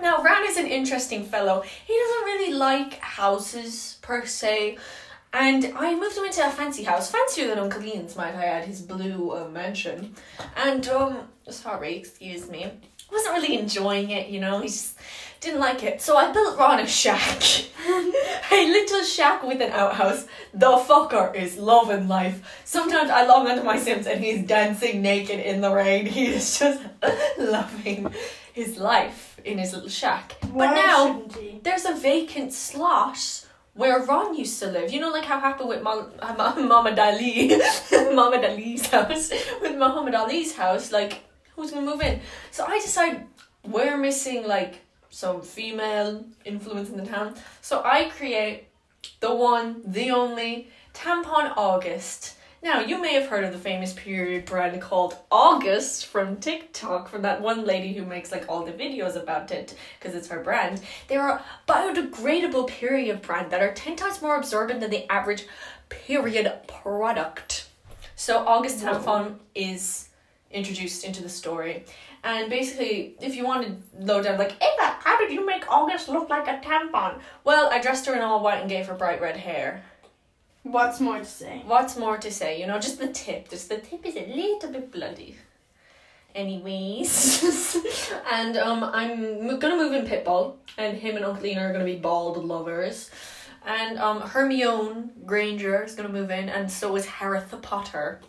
Now, 0.00 0.22
Ran 0.22 0.44
is 0.46 0.56
an 0.56 0.66
interesting 0.66 1.24
fellow. 1.24 1.62
He 1.62 1.96
doesn't 1.96 2.24
really 2.24 2.54
like 2.54 2.94
houses 3.00 3.98
per 4.02 4.26
se. 4.26 4.78
And 5.32 5.72
I 5.76 5.94
moved 5.94 6.16
him 6.16 6.24
into 6.24 6.46
a 6.46 6.50
fancy 6.50 6.84
house, 6.84 7.10
fancier 7.10 7.48
than 7.48 7.58
Uncle 7.58 7.82
Ian's, 7.84 8.14
might 8.14 8.34
I 8.34 8.44
add, 8.44 8.66
his 8.66 8.80
blue 8.80 9.32
uh, 9.32 9.48
mansion. 9.48 10.14
And, 10.56 10.86
um, 10.88 11.28
sorry, 11.48 11.96
excuse 11.96 12.48
me, 12.48 12.70
wasn't 13.10 13.34
really 13.34 13.58
enjoying 13.58 14.10
it, 14.10 14.28
you 14.28 14.40
know, 14.40 14.60
He's 14.60 14.74
just 14.74 14.98
didn't 15.44 15.60
like 15.60 15.82
it. 15.82 16.00
So 16.00 16.16
I 16.16 16.32
built 16.32 16.58
Ron 16.58 16.80
a 16.80 16.86
shack. 16.86 17.42
a 17.86 18.66
little 18.66 19.04
shack 19.04 19.42
with 19.42 19.60
an 19.60 19.70
outhouse. 19.72 20.26
The 20.52 20.72
fucker 20.88 21.34
is 21.34 21.58
loving 21.58 22.08
life. 22.08 22.62
Sometimes 22.64 23.10
I 23.10 23.26
log 23.26 23.46
onto 23.46 23.62
my 23.62 23.78
Sims 23.78 24.06
and 24.06 24.24
he's 24.24 24.46
dancing 24.46 25.02
naked 25.02 25.40
in 25.40 25.60
the 25.60 25.70
rain. 25.72 26.06
He 26.14 26.26
is 26.26 26.58
just 26.58 26.80
loving 27.38 28.12
his 28.52 28.78
life 28.78 29.40
in 29.44 29.58
his 29.58 29.72
little 29.74 29.88
shack. 29.88 30.36
But 30.40 30.74
now 30.74 31.22
there's 31.62 31.84
a 31.84 31.94
vacant 31.94 32.52
slot 32.52 33.46
where 33.74 34.02
Ron 34.04 34.34
used 34.34 34.58
to 34.60 34.70
live. 34.70 34.92
You 34.92 35.00
know, 35.00 35.10
like 35.10 35.24
how 35.24 35.40
happened 35.40 35.68
with 35.68 35.82
Mom, 35.82 36.12
Muhammad 36.22 36.98
Ali, 36.98 37.60
Muhammad 37.92 38.44
Ali's 38.44 38.86
house. 38.86 39.30
With 39.60 39.76
Muhammad 39.76 40.14
Ali's 40.14 40.54
house, 40.54 40.92
like 40.92 41.24
who's 41.56 41.72
gonna 41.72 41.84
move 41.84 42.00
in? 42.00 42.20
So 42.52 42.64
I 42.64 42.78
decided 42.78 43.26
we're 43.66 43.96
missing 43.96 44.46
like 44.46 44.84
some 45.14 45.40
female 45.42 46.24
influence 46.44 46.90
in 46.90 46.96
the 46.96 47.06
town. 47.06 47.34
So 47.60 47.82
I 47.84 48.06
create 48.06 48.64
the 49.20 49.32
one, 49.32 49.80
the 49.86 50.10
only 50.10 50.70
tampon 50.92 51.52
August. 51.56 52.34
Now, 52.64 52.80
you 52.80 53.00
may 53.00 53.12
have 53.12 53.28
heard 53.28 53.44
of 53.44 53.52
the 53.52 53.58
famous 53.58 53.92
period 53.92 54.44
brand 54.46 54.80
called 54.80 55.16
August 55.30 56.06
from 56.06 56.38
TikTok, 56.38 57.08
from 57.08 57.22
that 57.22 57.40
one 57.40 57.64
lady 57.64 57.92
who 57.92 58.04
makes 58.04 58.32
like 58.32 58.46
all 58.48 58.64
the 58.64 58.72
videos 58.72 59.14
about 59.14 59.52
it 59.52 59.76
because 59.98 60.16
it's 60.16 60.28
her 60.28 60.42
brand. 60.42 60.80
They're 61.06 61.28
a 61.28 61.44
biodegradable 61.68 62.66
period 62.68 63.22
brand 63.22 63.52
that 63.52 63.62
are 63.62 63.72
10 63.72 63.96
times 63.96 64.20
more 64.20 64.36
absorbent 64.36 64.80
than 64.80 64.90
the 64.90 65.10
average 65.12 65.46
period 65.90 66.52
product. 66.66 67.68
So, 68.16 68.38
August 68.38 68.82
tampon 68.82 69.36
is 69.54 70.08
introduced 70.54 71.04
into 71.04 71.22
the 71.22 71.28
story. 71.28 71.84
And 72.22 72.48
basically, 72.48 73.16
if 73.20 73.36
you 73.36 73.44
wanted 73.44 73.82
low 73.98 74.22
down, 74.22 74.38
like, 74.38 74.52
Ava, 74.52 74.96
how 75.00 75.18
did 75.18 75.30
you 75.30 75.44
make 75.44 75.70
August 75.70 76.08
look 76.08 76.30
like 76.30 76.48
a 76.48 76.58
tampon? 76.66 77.20
Well, 77.44 77.68
I 77.70 77.80
dressed 77.82 78.06
her 78.06 78.14
in 78.14 78.22
all 78.22 78.42
white 78.42 78.60
and 78.60 78.68
gave 78.68 78.86
her 78.86 78.94
bright 78.94 79.20
red 79.20 79.36
hair. 79.36 79.82
What's 80.62 80.98
more 80.98 81.18
to 81.18 81.24
say? 81.24 81.62
What's 81.66 81.98
more 81.98 82.16
to 82.16 82.30
say? 82.30 82.58
You 82.58 82.66
know, 82.66 82.78
just 82.78 82.98
the 82.98 83.08
tip. 83.08 83.50
Just 83.50 83.68
the 83.68 83.76
tip 83.76 84.06
is 84.06 84.16
a 84.16 84.26
little 84.26 84.72
bit 84.72 84.90
bloody. 84.90 85.36
Anyways, 86.34 87.76
and 88.32 88.56
um, 88.56 88.82
I'm 88.82 89.58
gonna 89.60 89.76
move 89.76 89.92
in 89.92 90.04
Pitbull, 90.04 90.56
and 90.76 90.96
him 90.96 91.14
and 91.14 91.24
Uncle 91.24 91.46
Ian 91.46 91.58
are 91.58 91.72
gonna 91.72 91.84
be 91.84 91.94
bald 91.94 92.42
lovers, 92.44 93.10
and 93.64 93.98
um, 93.98 94.20
Hermione 94.20 95.10
Granger 95.24 95.84
is 95.84 95.94
gonna 95.94 96.08
move 96.08 96.32
in, 96.32 96.48
and 96.48 96.68
so 96.68 96.96
is 96.96 97.06
Harry 97.06 97.40
Potter. 97.62 98.20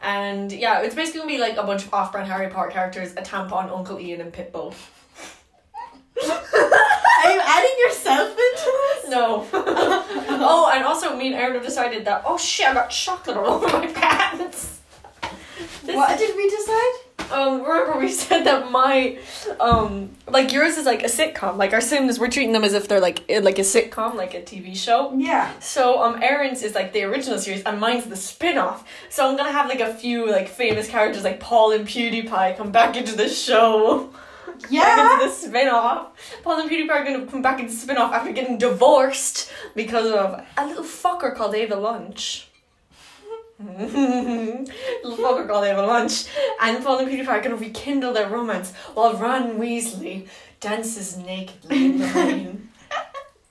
And 0.00 0.52
yeah, 0.52 0.80
it's 0.80 0.94
basically 0.94 1.20
gonna 1.20 1.32
be 1.32 1.38
like 1.38 1.56
a 1.56 1.62
bunch 1.62 1.84
of 1.84 1.92
off-brand 1.94 2.30
Harry 2.30 2.48
Potter 2.48 2.70
characters, 2.70 3.12
a 3.12 3.22
tampon, 3.22 3.70
Uncle 3.70 3.98
Ian, 3.98 4.20
and 4.20 4.32
Pitbull. 4.32 4.74
Are 6.22 7.32
you 7.32 7.40
adding 7.44 7.76
yourself 7.86 8.30
into 8.30 8.38
this? 9.02 9.10
No. 9.10 9.46
oh, 9.52 10.70
and 10.74 10.84
also 10.84 11.16
me 11.16 11.26
and 11.28 11.36
Erin 11.36 11.54
have 11.54 11.64
decided 11.64 12.04
that 12.04 12.22
oh 12.26 12.38
shit, 12.38 12.66
I 12.68 12.74
got 12.74 12.88
chocolate 12.90 13.36
all 13.36 13.46
over 13.46 13.68
my 13.68 13.86
pants. 13.86 14.80
This- 15.82 15.96
What 15.96 16.18
did 16.18 16.36
we 16.36 16.48
decide? 16.48 16.92
Um, 17.32 17.62
remember 17.62 17.98
we 17.98 18.10
said 18.10 18.44
that 18.44 18.70
my, 18.70 19.18
um, 19.60 20.10
like 20.28 20.52
yours 20.52 20.76
is 20.76 20.86
like 20.86 21.02
a 21.02 21.06
sitcom. 21.06 21.56
Like 21.56 21.72
our 21.72 21.80
Sims, 21.80 22.18
we're 22.18 22.30
treating 22.30 22.52
them 22.52 22.64
as 22.64 22.72
if 22.72 22.88
they're 22.88 23.00
like 23.00 23.28
in 23.28 23.44
like 23.44 23.58
a 23.58 23.62
sitcom, 23.62 24.14
like 24.14 24.34
a 24.34 24.42
TV 24.42 24.76
show. 24.76 25.12
Yeah. 25.16 25.52
So 25.60 26.02
um, 26.02 26.22
Erin's 26.22 26.62
is 26.62 26.74
like 26.74 26.92
the 26.92 27.02
original 27.04 27.38
series, 27.38 27.62
and 27.64 27.80
mine's 27.80 28.04
the 28.06 28.16
spin-off. 28.16 28.86
So 29.10 29.28
I'm 29.28 29.36
gonna 29.36 29.52
have 29.52 29.68
like 29.68 29.80
a 29.80 29.94
few 29.94 30.30
like 30.30 30.48
famous 30.48 30.88
characters 30.88 31.24
like 31.24 31.40
Paul 31.40 31.72
and 31.72 31.86
PewDiePie 31.86 32.56
come 32.56 32.72
back 32.72 32.96
into 32.96 33.14
the 33.16 33.28
show. 33.28 34.12
Yeah. 34.70 35.14
into 35.14 35.26
the 35.26 35.32
spin-off. 35.32 36.08
Paul 36.42 36.60
and 36.60 36.70
PewDiePie 36.70 36.90
are 36.90 37.04
gonna 37.04 37.26
come 37.26 37.42
back 37.42 37.60
into 37.60 37.72
the 37.72 37.78
spin-off 37.78 38.12
after 38.12 38.32
getting 38.32 38.56
divorced 38.58 39.50
because 39.74 40.06
of 40.06 40.42
a 40.56 40.66
little 40.66 40.84
fucker 40.84 41.34
called 41.34 41.54
Ava 41.54 41.76
Lunch. 41.76 42.48
Little 43.58 45.16
fucker 45.16 45.46
called 45.48 45.64
Ava 45.64 45.82
Lunch. 45.82 46.26
And 46.60 46.84
Paul 46.84 46.98
and 46.98 47.28
are 47.28 47.40
gonna 47.40 47.56
rekindle 47.56 48.12
their 48.12 48.28
romance 48.28 48.72
while 48.94 49.14
Ron 49.16 49.58
Weasley 49.58 50.28
dances 50.60 51.16
nakedly 51.16 51.84
in 51.84 51.98
the 51.98 52.06
rain. 52.08 52.68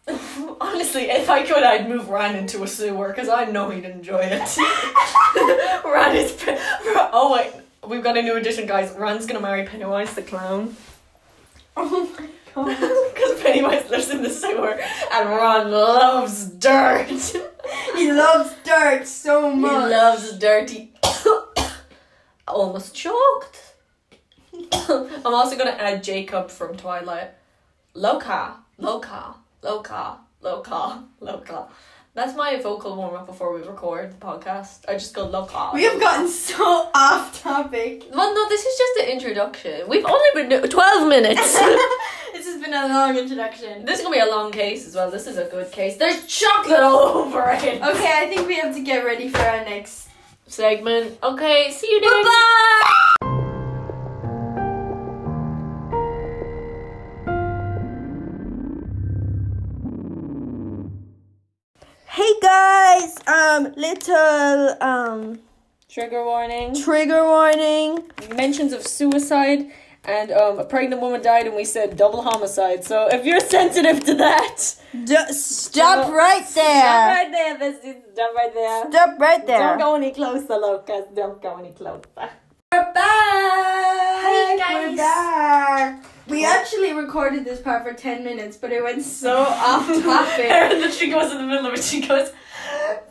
Honestly, 0.62 1.04
if 1.04 1.30
I 1.30 1.44
could, 1.44 1.64
I'd 1.64 1.90
move 1.90 2.10
Ron 2.10 2.36
into 2.36 2.64
a 2.64 2.68
sewer 2.68 3.10
because 3.10 3.30
I 3.30 3.46
know 3.46 3.70
he'd 3.70 3.86
enjoy 3.86 4.22
it. 4.22 4.58
Ron 5.86 6.16
is. 6.16 6.36
Oh 7.18 7.32
wait, 7.34 7.54
we've 7.88 8.04
got 8.04 8.18
a 8.18 8.22
new 8.22 8.36
addition, 8.36 8.68
guys. 8.68 8.92
Ron's 8.92 9.26
gonna 9.26 9.40
marry 9.40 9.66
Pennywise 9.66 10.14
the 10.14 10.22
clown. 10.22 10.76
Oh 11.78 12.14
my 12.20 12.28
god. 12.54 13.14
Because 13.14 13.42
Pennywise 13.42 13.90
lives 13.90 14.10
in 14.10 14.22
the 14.22 14.30
sewer 14.30 14.78
and 15.14 15.30
Ron 15.30 15.72
loves 15.72 16.46
dirt. 16.46 17.08
He 17.96 18.12
loves 18.12 18.54
dirt 18.64 19.08
so 19.08 19.52
much. 19.54 19.72
he 19.72 19.90
loves 19.96 20.38
dirty. 20.40 20.94
Almost 22.48 22.94
choked. 22.96 23.74
I'm 24.72 25.34
also 25.34 25.58
gonna 25.58 25.72
add 25.72 26.04
Jacob 26.04 26.50
from 26.52 26.78
Twilight. 26.78 27.32
Loca, 27.94 28.58
loca, 28.78 29.36
loca, 29.62 30.20
loca, 30.42 31.04
loca. 31.20 31.68
That's 32.14 32.34
my 32.38 32.58
vocal 32.62 32.96
warm 32.96 33.16
up 33.16 33.26
before 33.26 33.54
we 33.54 33.62
record 33.68 34.12
the 34.14 34.26
podcast. 34.26 34.86
I 34.88 34.94
just 34.94 35.14
go 35.14 35.26
loca. 35.26 35.72
we 35.74 35.84
have 35.84 36.00
gotten 36.00 36.30
so 36.30 36.90
off 36.96 37.42
topic. 37.44 38.06
Well, 38.14 38.34
no, 38.34 38.48
this 38.48 38.64
is 38.64 38.78
just 38.78 38.94
the 39.00 39.12
introduction. 39.12 39.90
We've 39.90 40.06
only 40.06 40.48
been 40.48 40.70
12 40.70 41.10
minutes. 41.10 41.60
this 42.66 42.82
been 42.82 42.92
a 42.92 42.94
long 42.94 43.18
introduction. 43.18 43.86
this 43.86 44.00
is 44.00 44.04
gonna 44.06 44.16
be 44.16 44.22
a 44.22 44.26
long 44.26 44.52
case 44.52 44.88
as 44.88 44.96
well. 44.96 45.12
This 45.12 45.28
is 45.28 45.38
a 45.38 45.46
good 45.46 45.72
case. 45.72 45.98
There's 45.98 46.26
chocolate 46.26 46.80
all 46.80 47.00
over 47.18 47.52
it. 47.52 47.82
Okay, 47.82 48.12
I 48.16 48.28
think 48.28 48.48
we 48.48 48.56
have 48.56 48.74
to 48.76 48.82
get 48.84 49.06
ready 49.06 49.30
for 49.30 49.40
our 49.40 49.64
next. 49.66 50.10
segment. 50.48 51.18
Okay, 51.22 51.72
see 51.72 51.88
you 51.92 52.02
next. 52.02 52.30
Bye. 52.30 52.92
Hey 62.08 62.34
guys, 62.42 63.16
um, 63.28 63.74
little 63.76 64.78
um 64.82 65.40
Trigger 65.90 66.26
warning. 66.26 66.74
trigger 66.74 67.24
warning. 67.24 68.10
Mentions 68.36 68.74
of 68.74 68.86
suicide 68.88 69.72
and 70.08 70.32
um, 70.32 70.60
a 70.60 70.66
pregnant 70.66 71.02
woman 71.02 71.22
died, 71.22 71.48
and 71.48 71.56
we 71.56 71.66
said 71.66 71.98
double 71.98 72.22
homicide. 72.22 72.84
So 72.84 73.08
if 73.12 73.26
you're 73.26 73.40
sensitive 73.58 74.04
to 74.06 74.14
that, 74.16 74.76
D- 75.04 75.16
stop 75.34 76.12
right 76.12 76.46
there. 76.54 76.82
stop 76.82 77.10
right 77.10 77.32
there, 77.32 77.58
bestie. 77.58 78.02
Stop 78.14 78.36
right 78.36 78.54
there. 78.54 78.92
Stop 78.92 79.20
right 79.20 79.46
there. 79.48 79.60
Don't 79.60 79.80
go 79.80 79.96
any 79.96 80.12
closer, 80.14 80.56
Lucas. 80.56 81.06
Don't 81.16 81.42
go 81.42 81.58
any 81.58 81.72
closer. 81.72 82.02
We're 82.72 82.94
back. 82.94 84.22
Hey, 84.24 84.58
guys. 84.58 84.90
We're 84.92 84.98
back. 84.98 86.06
We 86.28 86.44
actually 86.44 86.94
recorded 86.94 87.46
this 87.46 87.62
part 87.62 87.84
for 87.84 87.94
ten 87.94 88.24
minutes, 88.24 88.58
but 88.58 88.72
it 88.72 88.84
went 88.84 89.04
so 89.04 89.38
off 89.48 89.86
topic. 89.88 90.46
Erin 90.46 90.80
literally 90.82 91.12
goes 91.12 91.32
in 91.32 91.38
the 91.38 91.44
middle 91.44 91.68
of 91.68 91.74
it. 91.74 91.84
She 91.84 92.02
goes, 92.02 92.30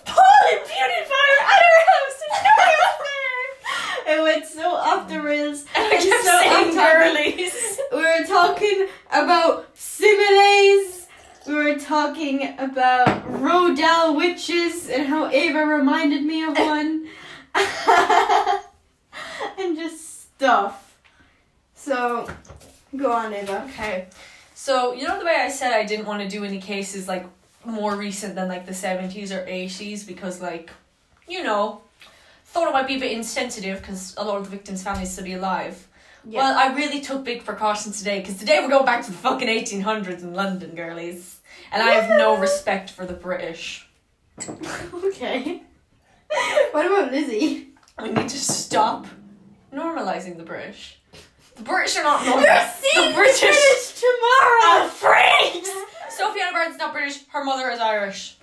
Paul 0.04 0.42
and 0.52 0.60
PewDiePie 0.60 1.10
are 1.10 1.38
at 1.44 1.62
our 1.62 1.80
house, 1.86 2.18
and 2.24 2.44
nobody 2.44 2.74
was 2.82 2.96
there. 2.98 3.93
It 4.08 4.22
went 4.22 4.44
so 4.46 4.74
off 4.74 5.08
the 5.08 5.20
rails. 5.20 5.64
I 5.74 5.90
kept 5.90 6.24
so 6.24 6.38
saying 6.40 6.74
girlies. 6.74 7.80
We 7.92 8.00
were 8.02 8.24
talking 8.26 8.88
about 9.10 9.68
similes. 9.74 11.06
We 11.46 11.54
were 11.54 11.78
talking 11.78 12.54
about 12.58 13.06
Roald 13.28 13.76
Dahl 13.78 14.16
witches 14.16 14.88
and 14.88 15.06
how 15.06 15.30
Ava 15.30 15.60
reminded 15.64 16.24
me 16.24 16.42
of 16.44 16.56
one. 16.58 17.06
and 19.58 19.76
just 19.76 20.34
stuff. 20.34 20.98
So, 21.74 22.28
go 22.96 23.12
on, 23.12 23.32
Ava. 23.34 23.64
Okay, 23.70 24.08
so 24.54 24.92
you 24.92 25.06
know 25.06 25.18
the 25.18 25.24
way 25.24 25.36
I 25.38 25.50
said 25.50 25.72
I 25.72 25.84
didn't 25.84 26.06
want 26.06 26.22
to 26.22 26.28
do 26.28 26.44
any 26.44 26.60
cases 26.60 27.06
like 27.06 27.26
more 27.64 27.94
recent 27.96 28.34
than 28.34 28.48
like 28.48 28.66
the 28.66 28.74
seventies 28.74 29.30
or 29.32 29.44
eighties 29.46 30.04
because 30.04 30.40
like, 30.40 30.70
you 31.28 31.42
know, 31.42 31.82
thought 32.54 32.68
it 32.68 32.72
might 32.72 32.86
be 32.86 32.94
a 32.94 33.00
bit 33.00 33.10
insensitive 33.10 33.80
because 33.80 34.14
a 34.16 34.22
lot 34.24 34.36
of 34.36 34.44
the 34.44 34.50
victims' 34.50 34.80
families 34.80 35.10
still 35.10 35.24
be 35.24 35.32
alive. 35.32 35.88
Well, 36.24 36.56
I 36.56 36.72
really 36.74 37.00
took 37.00 37.24
big 37.24 37.44
precautions 37.44 37.98
today 37.98 38.20
because 38.20 38.38
today 38.38 38.60
we're 38.62 38.70
going 38.70 38.86
back 38.86 39.04
to 39.04 39.10
the 39.10 39.16
fucking 39.16 39.48
eighteen 39.48 39.80
hundreds 39.80 40.22
in 40.22 40.34
London, 40.34 40.76
girlies, 40.76 41.40
and 41.72 41.82
I 41.82 41.90
have 41.90 42.16
no 42.16 42.38
respect 42.38 42.90
for 42.90 43.04
the 43.04 43.12
British. 43.12 43.88
okay. 44.94 45.62
what 46.70 46.86
about 46.86 47.10
Lizzie? 47.10 47.70
We 48.00 48.10
need 48.10 48.28
to 48.28 48.38
stop 48.38 49.06
normalizing 49.72 50.36
the 50.36 50.44
British. 50.44 51.00
The 51.56 51.62
British 51.64 51.96
are 51.96 52.04
not 52.04 52.24
normal. 52.24 52.44
You're 52.44 52.70
seeing 52.76 53.08
the 53.10 53.14
British. 53.16 53.40
British 53.40 54.00
tomorrow. 54.00 54.88
freaks. 54.88 55.70
Sophie 56.08 56.40
Anna 56.40 56.52
Barnes 56.52 56.78
not 56.78 56.92
British. 56.92 57.26
Her 57.28 57.44
mother 57.44 57.68
is 57.70 57.80
Irish. 57.80 58.38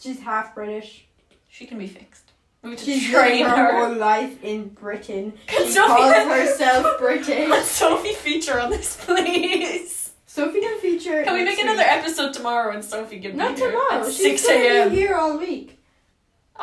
She's 0.00 0.18
half 0.20 0.54
British. 0.54 1.06
She 1.48 1.66
can 1.66 1.78
be 1.78 1.86
fixed. 1.86 2.29
We 2.62 2.76
She's 2.76 3.08
train 3.10 3.40
living 3.40 3.44
her 3.46 3.86
whole 3.86 3.96
life 3.96 4.42
in 4.44 4.68
Britain. 4.68 5.32
Can 5.46 5.66
She 5.66 5.72
Sophie 5.72 5.88
calls 5.88 6.26
herself 6.26 6.98
British. 6.98 7.48
Let 7.48 7.64
Sophie 7.64 8.12
feature 8.14 8.60
on 8.60 8.70
this, 8.70 8.96
please. 9.04 10.12
Sophie 10.26 10.60
can 10.60 10.78
feature. 10.78 11.24
Can 11.24 11.32
we 11.34 11.38
make 11.44 11.56
next 11.56 11.62
another 11.62 11.82
episode 11.82 12.34
tomorrow 12.34 12.72
and 12.74 12.84
Sophie 12.84 13.18
can 13.18 13.36
Not 13.36 13.54
be 13.56 13.62
here 13.62 13.70
tomorrow. 13.70 14.06
at 14.06 14.12
She's 14.12 14.42
six 14.42 14.48
a.m. 14.48 14.90
be 14.90 14.96
here 14.96 15.14
all 15.16 15.38
week. 15.38 15.78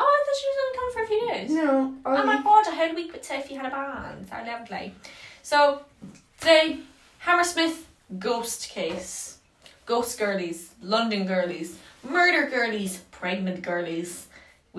I 0.00 0.24
thought 0.24 0.40
she 0.40 0.46
was 0.46 0.56
gonna 0.62 0.78
come 0.78 0.92
for 0.92 1.02
a 1.02 1.06
few 1.08 1.28
days. 1.32 1.50
No, 1.50 1.94
Oh 2.06 2.24
my 2.24 2.36
week. 2.36 2.44
god, 2.44 2.64
I 2.68 2.74
had 2.76 2.90
a 2.92 2.94
week 2.94 3.12
with 3.12 3.24
Sophie 3.24 3.54
had 3.54 3.64
Hannah 3.64 3.70
Barnes. 3.70 4.30
How 4.30 4.46
lovely. 4.46 4.94
So, 5.42 5.82
today, 6.40 6.78
Hammersmith 7.18 7.88
ghost 8.20 8.68
case. 8.70 9.38
Ghost 9.86 10.16
girlies, 10.18 10.70
London 10.80 11.26
girlies, 11.26 11.78
murder 12.08 12.48
girlies, 12.48 12.98
pregnant 13.10 13.62
girlies. 13.62 14.27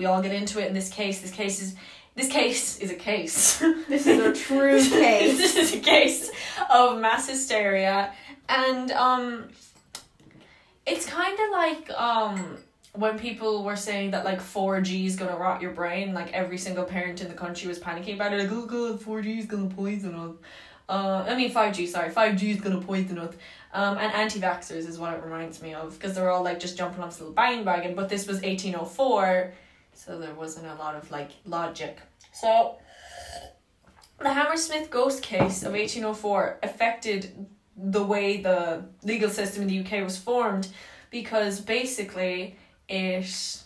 We 0.00 0.06
all 0.06 0.22
get 0.22 0.32
into 0.32 0.58
it 0.60 0.66
in 0.66 0.72
this 0.72 0.88
case. 0.88 1.20
This 1.20 1.30
case 1.30 1.60
is 1.60 1.74
this 2.14 2.28
case 2.28 2.78
is 2.78 2.90
a 2.90 2.94
case. 2.94 3.62
This 3.86 4.06
is 4.06 4.18
a 4.18 4.32
true 4.46 4.78
case. 4.78 5.36
this 5.36 5.56
is 5.56 5.74
a 5.74 5.80
case 5.80 6.30
of 6.72 6.98
mass 6.98 7.28
hysteria 7.28 8.10
and 8.48 8.90
um 8.92 9.48
it's 10.86 11.04
kind 11.04 11.38
of 11.38 11.50
like 11.52 11.90
um 11.90 12.56
when 12.94 13.18
people 13.18 13.62
were 13.62 13.76
saying 13.76 14.12
that 14.12 14.24
like 14.24 14.40
4G 14.40 15.04
is 15.04 15.16
gonna 15.16 15.36
rot 15.36 15.60
your 15.60 15.72
brain, 15.72 16.14
like 16.14 16.32
every 16.32 16.56
single 16.56 16.84
parent 16.84 17.20
in 17.20 17.28
the 17.28 17.34
country 17.34 17.68
was 17.68 17.78
panicking 17.78 18.14
about 18.14 18.32
it, 18.32 18.38
like, 18.38 18.50
oh 18.50 18.64
god, 18.64 19.00
4G 19.02 19.38
is 19.40 19.44
gonna 19.44 19.68
poison 19.68 20.14
us. 20.14 20.34
Uh, 20.88 21.26
I 21.28 21.36
mean 21.36 21.52
5G, 21.52 21.88
sorry, 21.88 22.10
5G 22.10 22.54
is 22.54 22.60
gonna 22.62 22.80
poison 22.80 23.18
us. 23.18 23.34
Um, 23.74 23.98
and 23.98 24.12
anti-vaxxers 24.14 24.88
is 24.88 24.98
what 24.98 25.12
it 25.12 25.22
reminds 25.22 25.60
me 25.62 25.74
of, 25.74 25.92
because 25.92 26.14
they're 26.14 26.30
all 26.30 26.42
like 26.42 26.58
just 26.58 26.78
jumping 26.78 27.02
on 27.02 27.10
this 27.10 27.20
little 27.20 27.34
bandwagon, 27.34 27.94
but 27.94 28.08
this 28.08 28.26
was 28.26 28.38
1804, 28.38 29.52
so 29.92 30.18
there 30.18 30.34
wasn't 30.34 30.66
a 30.66 30.74
lot 30.74 30.94
of 30.94 31.10
like 31.10 31.30
logic. 31.44 31.98
So, 32.32 32.76
the 34.18 34.32
Hammersmith 34.32 34.90
ghost 34.90 35.22
case 35.22 35.62
of 35.62 35.72
1804 35.72 36.60
affected 36.62 37.46
the 37.76 38.02
way 38.02 38.38
the 38.38 38.84
legal 39.02 39.30
system 39.30 39.62
in 39.62 39.68
the 39.68 39.80
UK 39.80 40.04
was 40.04 40.18
formed 40.18 40.68
because 41.10 41.60
basically 41.60 42.56
it 42.88 43.62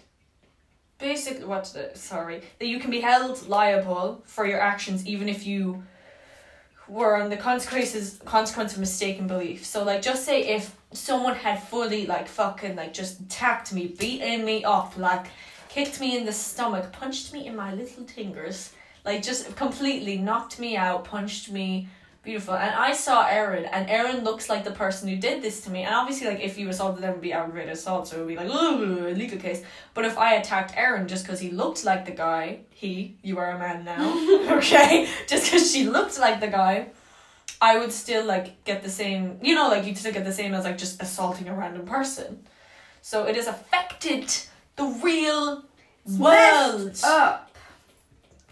basically 0.99 1.45
what's 1.45 1.73
the 1.73 1.91
sorry 1.95 2.41
that 2.61 2.67
you 2.67 2.79
can 2.79 2.91
be 2.91 3.01
held 3.01 3.47
liable 3.49 4.23
for 4.27 4.47
your 4.47 4.61
actions 4.61 5.05
even 5.07 5.29
if 5.29 5.45
you 5.45 5.83
were 6.89 7.17
on 7.21 7.31
the 7.31 7.37
consequences 7.37 8.21
consequence 8.25 8.75
of 8.75 8.79
mistaken 8.79 9.27
belief. 9.27 9.65
So 9.65 9.85
like 9.85 10.03
just 10.03 10.25
say 10.25 10.43
if 10.43 10.77
someone 10.93 11.35
had 11.35 11.63
fully 11.63 12.07
like 12.07 12.29
fucking 12.29 12.77
like 12.77 12.93
just 12.93 13.21
attacked 13.21 13.73
me, 13.73 13.89
beaten 13.89 14.45
me 14.45 14.65
up, 14.65 14.97
like 14.97 15.27
kicked 15.75 16.01
me 16.01 16.17
in 16.17 16.25
the 16.25 16.33
stomach, 16.33 16.93
punched 16.93 17.33
me 17.33 17.49
in 17.49 17.57
my 17.57 17.75
little 17.75 18.05
fingers, 18.05 18.73
like 19.05 19.25
just 19.25 19.57
completely 19.57 20.17
knocked 20.17 20.61
me 20.61 20.77
out, 20.77 21.05
punched 21.05 21.51
me. 21.51 21.89
Beautiful. 22.23 22.55
And 22.55 22.75
I 22.75 22.95
saw 22.95 23.27
Erin, 23.27 23.67
and 23.67 23.91
Erin 23.91 24.25
looks 24.25 24.49
like 24.49 24.65
the 24.65 24.71
person 24.71 25.09
who 25.09 25.17
did 25.17 25.43
this 25.43 25.61
to 25.63 25.71
me. 25.71 25.83
And 25.83 25.95
obviously, 25.95 26.27
like, 26.27 26.41
if 26.41 26.57
you 26.57 26.71
assaulted 26.71 27.03
them, 27.03 27.11
it 27.11 27.13
would 27.15 27.21
be 27.21 27.35
aggravated 27.35 27.75
assault, 27.75 28.09
so 28.09 28.17
it 28.17 28.21
would 28.21 28.29
be 28.29 28.37
like, 28.37 28.49
ooh, 28.49 29.09
legal 29.11 29.39
case. 29.39 29.63
But 29.93 30.07
if 30.07 30.17
I 30.17 30.37
attacked 30.37 30.73
Erin 30.75 31.07
just 31.07 31.25
because 31.25 31.39
he 31.39 31.51
looked 31.51 31.85
like 31.85 32.07
the 32.07 32.13
guy, 32.13 32.61
he, 32.71 33.19
you 33.23 33.37
are 33.37 33.51
a 33.51 33.59
man 33.59 33.85
now, 33.85 34.57
okay? 34.57 35.07
Just 35.27 35.45
because 35.45 35.71
she 35.71 35.85
looked 35.85 36.19
like 36.19 36.41
the 36.41 36.49
guy, 36.49 36.89
I 37.61 37.79
would 37.79 37.93
still, 37.93 38.25
like, 38.25 38.65
get 38.65 38.83
the 38.83 38.89
same, 38.89 39.39
you 39.43 39.55
know, 39.55 39.69
like, 39.69 39.85
you'd 39.85 39.99
still 39.99 40.15
get 40.15 40.25
the 40.25 40.33
same 40.33 40.55
as, 40.55 40.65
like, 40.65 40.79
just 40.79 41.03
assaulting 41.03 41.49
a 41.49 41.55
random 41.55 41.85
person. 41.85 42.47
So 43.03 43.27
it 43.27 43.37
is 43.37 43.49
affected 43.49 44.35
the 44.77 44.85
real 45.03 45.65
world. 46.19 46.87
Messed 46.87 47.05
up. 47.05 47.51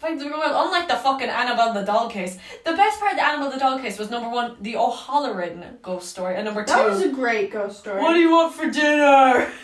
Like 0.01 0.19
the 0.19 0.25
real 0.25 0.37
world, 0.37 0.51
unlike 0.53 0.89
the 0.89 0.95
fucking 0.95 1.29
Annabelle 1.29 1.73
the 1.73 1.83
doll 1.83 2.09
case. 2.09 2.37
The 2.65 2.73
best 2.73 2.99
part 2.99 3.13
of 3.13 3.17
the 3.17 3.25
Annabelle 3.25 3.51
the 3.51 3.57
doll 3.57 3.79
case 3.79 3.97
was 3.97 4.09
number 4.09 4.29
one, 4.29 4.57
the 4.59 4.75
O'Halloran 4.75 5.77
ghost 5.81 6.09
story, 6.09 6.35
and 6.35 6.43
number 6.43 6.65
two, 6.65 6.73
That 6.73 6.89
was 6.89 7.01
a 7.03 7.09
great 7.09 7.51
ghost 7.51 7.79
story. 7.79 8.01
what 8.01 8.13
do 8.13 8.19
you 8.19 8.29
want 8.31 8.53
for 8.53 8.69
dinner? 8.69 9.49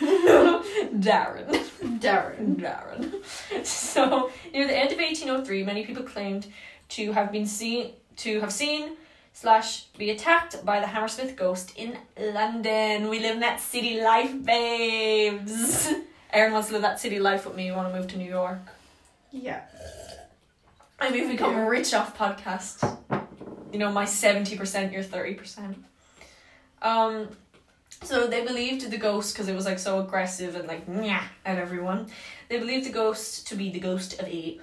Darren. 0.98 1.46
Darren. 2.00 2.56
Darren. 2.56 3.64
So 3.66 4.30
near 4.52 4.66
the 4.66 4.76
end 4.76 4.92
of 4.92 4.98
1803, 4.98 5.62
many 5.64 5.84
people 5.84 6.04
claimed 6.04 6.46
to 6.90 7.12
have 7.12 7.30
been 7.30 7.46
seen 7.46 7.92
to 8.16 8.40
have 8.40 8.52
seen 8.52 8.96
slash 9.34 9.84
be 9.98 10.10
attacked 10.10 10.64
by 10.64 10.80
the 10.80 10.86
Hammersmith 10.86 11.36
ghost 11.36 11.72
in 11.76 11.98
London. 12.18 13.08
We 13.10 13.18
live 13.20 13.34
in 13.34 13.40
that 13.40 13.60
city 13.60 14.00
life, 14.02 14.32
babes. 14.42 15.92
Erin 16.32 16.52
wants 16.52 16.68
to 16.68 16.74
live 16.74 16.82
that 16.82 17.00
city 17.00 17.18
life 17.18 17.46
with 17.46 17.56
me. 17.56 17.66
You 17.66 17.74
want 17.74 17.92
to 17.92 17.98
move 17.98 18.08
to 18.08 18.18
New 18.18 18.28
York? 18.28 18.58
Yeah. 19.30 19.62
I 20.98 21.10
mean, 21.10 21.22
we've 21.22 21.30
become 21.30 21.66
rich 21.66 21.94
off 21.94 22.16
podcast. 22.16 22.98
You 23.72 23.78
know, 23.78 23.90
my 23.90 24.04
seventy 24.04 24.56
percent, 24.56 24.92
your 24.92 25.02
thirty 25.02 25.34
percent. 25.34 25.82
Um, 26.82 27.28
so 28.02 28.26
they 28.26 28.44
believed 28.44 28.90
the 28.90 28.96
ghost 28.96 29.34
because 29.34 29.48
it 29.48 29.54
was 29.54 29.66
like 29.66 29.78
so 29.78 30.00
aggressive 30.00 30.56
and 30.56 30.66
like 30.66 30.82
yeah 30.88 31.24
at 31.44 31.58
everyone. 31.58 32.08
They 32.48 32.58
believed 32.58 32.86
the 32.86 32.92
ghost 32.92 33.46
to 33.48 33.56
be 33.56 33.70
the 33.70 33.80
ghost 33.80 34.20
of 34.20 34.26
a 34.28 34.60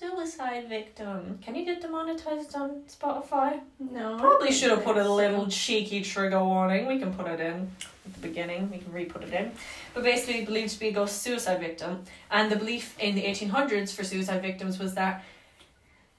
suicide 0.00 0.66
victim. 0.68 1.38
Can 1.42 1.54
you 1.54 1.64
get 1.66 1.82
demonetized 1.82 2.54
on 2.54 2.82
Spotify? 2.88 3.60
No. 3.78 4.16
Probably 4.18 4.50
should 4.50 4.70
have 4.70 4.82
put 4.82 4.96
a 4.96 5.06
little 5.06 5.46
cheeky 5.48 6.00
trigger 6.02 6.42
warning. 6.42 6.86
We 6.86 6.98
can 6.98 7.12
put 7.12 7.26
it 7.26 7.38
in 7.38 7.70
at 8.06 8.14
the 8.14 8.20
beginning. 8.20 8.70
We 8.70 8.78
can 8.78 8.92
re-put 8.92 9.24
it 9.24 9.32
in. 9.32 9.52
But 9.92 10.04
basically, 10.04 10.44
believed 10.46 10.70
to 10.70 10.80
be 10.80 10.88
a 10.88 10.92
ghost 10.92 11.20
suicide 11.20 11.60
victim, 11.60 12.04
and 12.30 12.50
the 12.50 12.56
belief 12.56 12.96
in 12.98 13.14
the 13.14 13.24
eighteen 13.26 13.50
hundreds 13.50 13.92
for 13.92 14.02
suicide 14.02 14.40
victims 14.40 14.78
was 14.78 14.94
that 14.94 15.22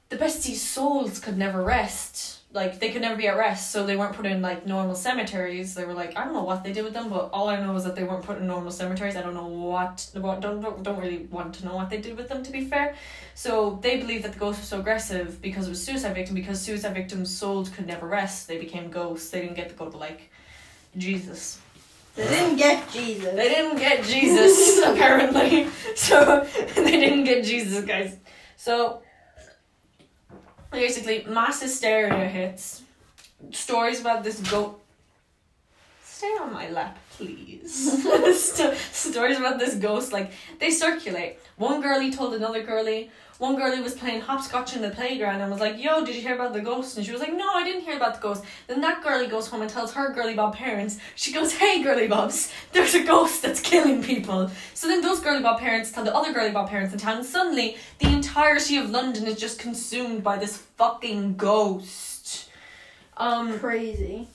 the 0.10 0.16
bestie's 0.16 0.62
souls 0.62 1.20
could 1.20 1.38
never 1.38 1.64
rest. 1.64 2.41
Like 2.53 2.79
they 2.79 2.92
could 2.92 3.01
never 3.01 3.16
be 3.16 3.27
at 3.27 3.37
rest, 3.37 3.72
so 3.72 3.85
they 3.85 3.96
weren't 3.96 4.14
put 4.14 4.25
in 4.25 4.42
like 4.42 4.66
normal 4.66 4.96
cemeteries. 4.96 5.74
They 5.74 5.85
were 5.85 5.94
like 5.94 6.18
I 6.18 6.25
don't 6.25 6.33
know 6.33 6.44
what 6.44 6.64
they 6.64 6.74
did 6.74 6.83
with 6.83 6.94
them, 6.94 7.09
but 7.09 7.29
all 7.31 7.48
I 7.48 7.59
know 7.59 7.75
is 7.75 7.85
that 7.85 7.96
they 7.96 8.03
weren't 8.03 8.24
put 8.24 8.40
in 8.40 8.48
normal 8.48 8.72
cemeteries. 8.72 9.16
I 9.16 9.22
don't 9.22 9.33
know 9.33 9.48
what 9.48 10.09
what 10.14 10.42
don't 10.42 10.59
don't, 10.59 10.83
don't 10.83 11.00
really 11.00 11.27
want 11.31 11.55
to 11.55 11.66
know 11.66 11.75
what 11.75 11.90
they 11.90 12.00
did 12.01 12.18
with 12.18 12.27
them. 12.27 12.44
To 12.44 12.51
be 12.51 12.66
fair, 12.66 12.96
so 13.35 13.79
they 13.81 13.98
believed 13.98 14.25
that 14.25 14.33
the 14.33 14.40
ghost 14.40 14.59
was 14.59 14.68
so 14.68 14.79
aggressive 14.79 15.42
because 15.42 15.68
it 15.68 15.70
was 15.70 15.83
suicide 15.83 16.14
victim 16.14 16.35
because 16.35 16.61
suicide 16.61 16.94
victims' 16.94 17.35
souls 17.35 17.70
could 17.70 17.87
never 17.87 18.05
rest. 18.05 18.48
They 18.48 18.57
became 18.57 18.90
ghosts. 18.90 19.29
They 19.29 19.42
didn't 19.42 19.55
get 19.55 19.70
to 19.70 19.75
go 19.75 19.90
to 19.90 19.98
like 19.98 20.29
Jesus. 20.98 21.59
They 22.16 22.27
didn't 22.27 22.57
get 22.57 22.92
Jesus. 22.92 23.33
They 23.33 23.50
didn't 23.50 23.77
get 23.77 24.03
Jesus 24.03 24.79
apparently. 24.85 25.68
So 25.96 26.48
they 26.75 27.00
didn't 27.00 27.25
get 27.25 27.44
Jesus, 27.44 27.85
guys. 27.85 28.18
So 28.57 29.01
basically, 30.72 31.24
mass 31.27 31.62
hysteria 31.62 32.27
hits. 32.27 32.84
Stories 33.51 34.00
about 34.00 34.24
this 34.24 34.40
goat. 34.40 34.79
Stay 36.22 36.38
on 36.40 36.53
my 36.53 36.70
lap, 36.70 37.00
please. 37.18 37.74
Sto- 38.40 38.75
stories 38.92 39.40
about 39.40 39.57
this 39.57 39.74
ghost, 39.74 40.14
like 40.14 40.31
they 40.60 40.70
circulate. 40.70 41.40
One 41.55 41.81
girlie 41.81 42.12
told 42.12 42.36
another 42.36 42.62
girlie. 42.62 43.10
One 43.40 43.55
girlie 43.55 43.81
was 43.81 43.96
playing 43.96 44.22
hopscotch 44.22 44.75
in 44.75 44.84
the 44.84 44.92
playground 44.92 45.42
and 45.42 45.50
was 45.50 45.60
like, 45.60 45.81
"Yo, 45.84 46.05
did 46.05 46.16
you 46.16 46.22
hear 46.22 46.36
about 46.36 46.53
the 46.53 46.62
ghost?" 46.62 46.96
And 46.96 47.03
she 47.03 47.12
was 47.12 47.22
like, 47.22 47.34
"No, 47.34 47.51
I 47.55 47.64
didn't 47.64 47.81
hear 47.81 47.96
about 47.96 48.14
the 48.14 48.22
ghost." 48.22 48.44
Then 48.68 48.81
that 48.81 49.01
girlie 49.01 49.25
goes 49.25 49.48
home 49.48 49.64
and 49.64 49.70
tells 49.72 49.94
her 49.94 50.14
girly 50.14 50.36
bob 50.36 50.55
parents. 50.55 51.00
She 51.16 51.34
goes, 51.34 51.53
"Hey, 51.53 51.81
girly 51.81 52.07
bobs, 52.07 52.53
there's 52.72 52.94
a 52.94 53.03
ghost 53.03 53.42
that's 53.42 53.60
killing 53.60 54.03
people." 54.03 54.51
So 54.75 54.88
then 54.88 55.01
those 55.01 55.22
girly 55.22 55.42
bob 55.42 55.60
parents 55.60 55.92
tell 55.92 56.03
the 56.03 56.16
other 56.16 56.34
girly 56.34 56.51
bob 56.51 56.70
parents 56.70 56.94
in 56.94 57.00
town. 57.00 57.18
And 57.18 57.25
suddenly, 57.25 57.77
the 57.98 58.10
entirety 58.10 58.77
of 58.77 58.92
London 58.92 59.25
is 59.25 59.40
just 59.40 59.57
consumed 59.57 60.24
by 60.24 60.38
this 60.38 60.55
fucking 60.77 61.38
ghost. 61.38 62.48
Um, 63.18 63.57
Crazy. 63.57 64.27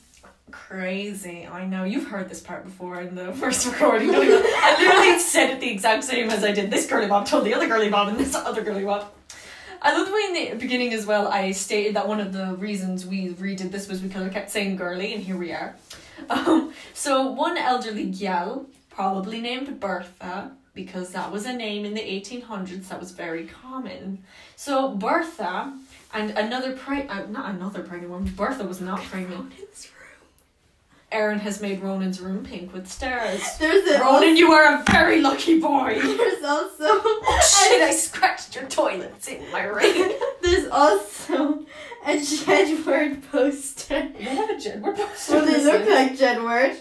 Crazy. 0.69 1.47
I 1.47 1.67
know 1.67 1.85
you've 1.85 2.09
heard 2.09 2.29
this 2.29 2.41
part 2.41 2.65
before 2.65 3.01
in 3.01 3.15
the 3.15 3.33
first 3.41 3.67
recording. 3.67 4.11
I 4.11 4.77
literally 4.79 5.19
said 5.19 5.51
it 5.51 5.61
the 5.61 5.71
exact 5.71 6.05
same 6.05 6.31
as 6.31 6.43
I 6.45 6.53
did. 6.53 6.71
This 6.71 6.87
girly 6.87 7.07
bob 7.07 7.27
told 7.27 7.45
the 7.45 7.55
other 7.55 7.69
girly 7.69 7.91
bob, 7.91 8.09
and 8.09 8.19
this 8.19 8.35
other 8.35 8.63
girly 8.63 8.85
bob. 8.85 9.13
I 9.83 9.93
love 9.97 10.07
the 10.07 10.13
way 10.13 10.21
in 10.29 10.51
the 10.53 10.59
beginning 10.59 10.93
as 10.95 11.07
well. 11.07 11.29
I 11.29 11.53
stated 11.53 11.95
that 11.95 12.09
one 12.09 12.21
of 12.21 12.33
the 12.33 12.57
reasons 12.57 13.07
we 13.07 13.29
redid 13.35 13.71
this 13.71 13.89
was 13.89 14.01
because 14.01 14.23
I 14.23 14.31
kept 14.31 14.51
saying 14.51 14.77
girly, 14.77 15.15
and 15.15 15.23
here 15.23 15.37
we 15.37 15.53
are. 15.53 15.77
Um, 16.31 16.73
so 16.95 17.31
one 17.31 17.59
elderly 17.59 18.07
gal, 18.07 18.67
probably 18.91 19.41
named 19.41 19.79
Bertha, 19.79 20.53
because 20.75 21.13
that 21.13 21.31
was 21.31 21.47
a 21.47 21.53
name 21.53 21.85
in 21.85 21.95
the 21.95 22.03
eighteen 22.03 22.41
hundreds 22.41 22.89
that 22.89 22.99
was 22.99 23.13
very 23.13 23.47
common. 23.47 24.25
So 24.57 24.95
Bertha 24.95 25.79
and 26.15 26.31
another 26.31 26.73
pre 26.73 27.03
uh, 27.03 27.27
not 27.27 27.55
another 27.55 27.83
pregnant 27.83 28.11
woman. 28.11 28.33
Bertha 28.35 28.65
was 28.65 28.81
not 28.81 29.03
pregnant. 29.03 29.53
Erin 31.13 31.39
has 31.39 31.63
made 31.63 31.83
Ronan's 31.83 32.21
room 32.21 32.45
pink 32.45 32.73
with 32.73 32.89
stars. 32.89 33.41
There's 33.59 33.87
a 33.89 34.01
Ronan, 34.01 34.37
you 34.37 34.53
are 34.53 34.81
a 34.81 34.85
very 34.91 35.21
lucky 35.21 35.61
boy. 35.61 35.99
There's 36.03 36.43
also 36.45 37.01
Shit, 37.43 37.83
I 37.83 37.93
scratched 37.97 38.55
your 38.57 38.67
toilets 38.67 39.29
in 39.29 39.51
my 39.53 39.63
ring. 39.63 40.13
there's 40.43 40.69
also 40.69 41.65
a 42.05 42.17
Jedward 42.17 43.23
poster. 43.31 44.09
They 44.17 44.25
have 44.25 44.51
a 44.51 44.55
Jedward 44.55 44.97
poster. 44.97 45.35
Well, 45.35 45.47
they 45.47 45.65
look 45.65 45.89
like 45.89 46.17
Jedward. 46.19 46.77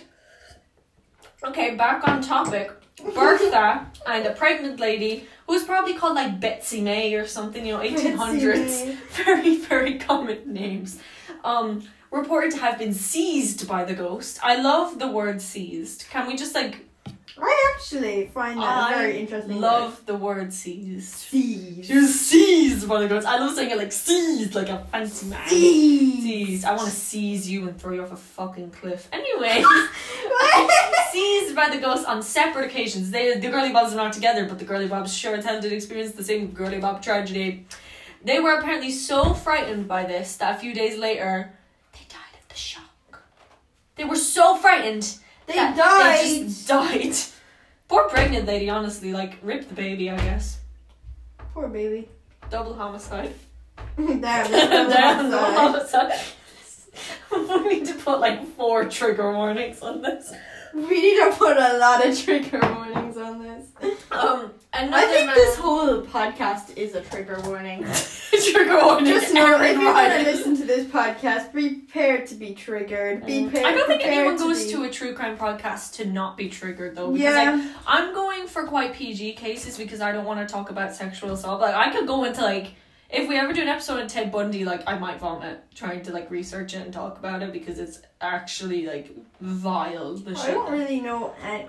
Okay, 1.43 1.75
back 1.75 2.07
on 2.07 2.21
topic. 2.21 2.71
Bertha 3.13 3.91
and 4.07 4.25
a 4.25 4.31
pregnant 4.33 4.79
lady 4.79 5.27
who's 5.47 5.63
probably 5.63 5.93
called 5.93 6.15
like 6.15 6.39
Betsy 6.39 6.81
May 6.81 7.13
or 7.15 7.27
something, 7.27 7.65
you 7.65 7.73
know, 7.73 7.83
1800s. 7.83 8.95
Very, 9.25 9.57
very 9.57 9.99
common 9.99 10.51
names. 10.51 10.99
Um, 11.43 11.83
reported 12.11 12.51
to 12.51 12.57
have 12.59 12.77
been 12.77 12.93
seized 12.93 13.67
by 13.67 13.83
the 13.83 13.93
ghost. 13.93 14.39
I 14.43 14.61
love 14.61 14.99
the 14.99 15.07
word 15.07 15.41
seized. 15.41 16.05
Can 16.09 16.27
we 16.27 16.35
just 16.35 16.55
like 16.55 16.85
I 17.37 17.73
actually 17.75 18.27
find 18.27 18.57
that 18.57 18.63
I 18.63 18.93
very 18.93 19.19
interesting. 19.19 19.59
love 19.59 20.05
the 20.05 20.15
word 20.15 20.53
seized. 20.53 21.13
Seized. 21.13 21.85
She 21.85 21.93
was 21.95 22.17
seized 22.17 22.87
by 22.87 23.01
the 23.01 23.09
ghost. 23.09 23.27
I 23.27 23.37
love 23.39 23.53
saying 23.55 23.71
it 23.71 23.77
like 23.77 23.91
seized, 23.91 24.55
like 24.55 24.69
a 24.69 24.85
fancy 24.85 25.25
man. 25.25 25.47
Seized. 25.49 26.23
Seized. 26.23 26.65
I 26.65 26.75
want 26.75 26.89
to 26.89 26.95
seize 26.95 27.49
you 27.49 27.67
and 27.67 27.77
throw 27.79 27.93
you 27.93 28.03
off 28.03 28.13
a 28.13 28.15
fucking 28.15 28.71
cliff. 28.71 29.09
Anyway, 29.11 29.63
seized 31.11 31.55
by 31.55 31.69
the 31.69 31.77
ghost 31.77 32.07
on 32.07 32.23
separate 32.23 32.67
occasions. 32.67 33.11
They, 33.11 33.37
the 33.37 33.49
girly 33.49 33.73
bobs 33.73 33.91
are 33.91 33.97
not 33.97 34.13
together, 34.13 34.45
but 34.45 34.57
the 34.57 34.65
girly 34.65 34.87
bobs 34.87 35.13
sure 35.13 35.35
as 35.35 35.43
hell 35.43 35.59
did 35.59 35.73
experience 35.73 36.13
the 36.13 36.23
same 36.23 36.51
girly 36.51 36.79
bob 36.79 37.01
tragedy. 37.01 37.65
They 38.23 38.39
were 38.39 38.53
apparently 38.53 38.91
so 38.91 39.33
frightened 39.33 39.89
by 39.89 40.05
this 40.05 40.37
that 40.37 40.55
a 40.55 40.59
few 40.59 40.73
days 40.73 40.97
later, 40.97 41.51
they 41.93 41.99
died 42.09 42.41
of 42.41 42.47
the 42.47 42.55
shock. 42.55 43.21
They 43.95 44.03
were 44.03 44.15
so 44.15 44.55
frightened 44.57 45.17
They 45.47 45.53
died. 45.53 46.19
They 46.23 46.43
just 46.43 46.67
died. 46.67 47.15
Poor 47.87 48.09
pregnant 48.09 48.47
lady, 48.47 48.69
honestly. 48.69 49.13
Like, 49.13 49.37
rip 49.43 49.67
the 49.67 49.75
baby, 49.75 50.09
I 50.09 50.17
guess. 50.17 50.59
Poor 51.53 51.67
baby. 51.67 52.09
Double 52.49 52.73
homicide. 52.73 53.33
Damn, 53.97 54.21
Damn, 54.21 55.29
that's 55.29 55.91
homicide. 55.91 56.19
we 57.31 57.79
need 57.79 57.85
to 57.85 57.93
put 57.95 58.19
like 58.19 58.45
four 58.55 58.85
trigger 58.85 59.31
warnings 59.33 59.81
on 59.81 60.01
this. 60.01 60.33
We 60.73 61.01
need 61.01 61.17
to 61.17 61.35
put 61.37 61.57
a 61.57 61.77
lot 61.77 62.05
of 62.05 62.17
trigger 62.19 62.59
warnings 62.61 63.17
on 63.17 63.41
this. 63.41 63.67
Um, 64.11 64.51
another 64.77 64.97
I 64.97 65.05
think 65.11 65.25
man- 65.27 65.35
this 65.35 65.55
whole 65.55 66.01
podcast 66.01 66.77
is 66.77 66.95
a 66.95 67.01
trigger 67.01 67.39
warning. 67.45 67.83
trigger 67.83 68.51
trigger 68.51 68.79
warning. 68.85 69.05
Just 69.05 69.33
know 69.33 69.61
if 69.61 69.77
you 69.77 69.85
want 69.85 70.11
to 70.13 70.23
listen 70.23 70.55
to 70.57 70.65
this 70.65 70.85
podcast, 70.87 71.51
prepare 71.51 72.25
to 72.25 72.35
be 72.35 72.53
triggered. 72.53 73.25
Be 73.25 73.41
Mm. 73.41 73.51
prepared. 73.51 73.65
I 73.65 73.71
don't 73.75 73.87
think 73.87 74.01
prepared 74.01 74.17
anyone 74.27 74.37
goes 74.37 74.65
be- 74.65 74.71
to 74.71 74.83
a 74.83 74.89
true 74.89 75.13
crime 75.13 75.37
podcast 75.37 75.93
to 75.95 76.05
not 76.05 76.37
be 76.37 76.49
triggered 76.49 76.95
though. 76.95 77.11
Because 77.11 77.35
like 77.35 77.45
Yeah, 77.45 77.73
I'm 77.87 78.13
going 78.13 78.47
for 78.47 78.65
quite 78.67 78.93
PG 78.93 79.33
cases 79.33 79.77
because 79.77 80.01
I 80.01 80.11
don't 80.11 80.25
want 80.25 80.47
to 80.47 80.51
talk 80.51 80.69
about 80.69 80.93
sexual 80.95 81.31
assault. 81.33 81.61
Like 81.61 81.75
I 81.75 81.91
could 81.91 82.07
go 82.07 82.23
into 82.25 82.41
like 82.41 82.73
if 83.09 83.29
we 83.29 83.37
ever 83.37 83.53
do 83.53 83.61
an 83.61 83.67
episode 83.67 83.99
on 84.01 84.07
Ted 84.07 84.31
Bundy, 84.31 84.65
like 84.65 84.81
I 84.87 84.97
might 84.97 85.19
vomit 85.19 85.63
trying 85.75 86.01
to 86.03 86.11
like 86.11 86.29
research 86.31 86.73
it 86.73 86.81
and 86.81 86.91
talk 86.93 87.17
about 87.19 87.43
it 87.43 87.53
because 87.53 87.77
it's 87.79 88.01
actually 88.19 88.87
like 88.87 89.11
vile. 89.39 90.15
The 90.15 90.31
I 90.31 90.33
shit. 90.45 90.53
don't 90.55 90.71
really 90.71 90.99
know. 91.01 91.33
And 91.43 91.67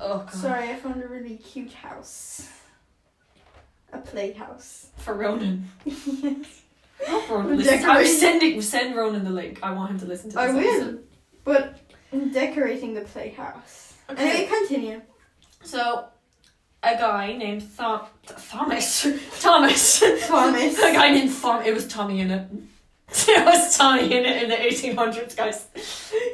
Oh 0.00 0.18
god. 0.18 0.32
sorry, 0.32 0.70
I 0.70 0.76
found 0.76 1.02
a 1.02 1.08
really 1.08 1.36
cute 1.36 1.72
house. 1.72 2.48
A 3.92 3.98
playhouse. 3.98 4.88
For 4.98 5.14
Ronan. 5.14 5.68
yes. 5.84 6.62
Oh, 7.06 7.24
Ronan 7.30 7.58
We're. 7.58 7.88
I'm 7.88 8.06
sending 8.06 8.60
send 8.60 8.96
Ronan 8.96 9.24
the 9.24 9.30
link. 9.30 9.60
I 9.62 9.72
want 9.72 9.92
him 9.92 10.00
to 10.00 10.06
listen 10.06 10.30
to 10.30 10.36
this. 10.36 10.50
I 10.50 10.52
will. 10.52 10.98
But 11.44 11.78
I'm 12.12 12.32
decorating 12.32 12.94
the 12.94 13.02
playhouse. 13.02 13.94
Okay. 14.10 14.30
Anyway, 14.30 14.48
continue. 14.48 15.02
So, 15.62 16.06
a 16.82 16.96
guy 16.96 17.36
named 17.36 17.62
Thom- 17.62 18.06
Thomas. 18.48 19.06
Thomas. 19.40 20.00
Thomas. 20.26 20.78
a 20.78 20.92
guy 20.92 21.10
named 21.12 21.32
Thom. 21.32 21.62
It 21.62 21.72
was 21.72 21.86
Tommy 21.86 22.20
in 22.20 22.30
it. 22.30 22.48
It 23.28 23.44
was 23.44 23.76
TommyInnit 23.78 24.42
in 24.42 24.48
the 24.48 24.56
1800s, 24.56 25.36
guys. 25.36 25.66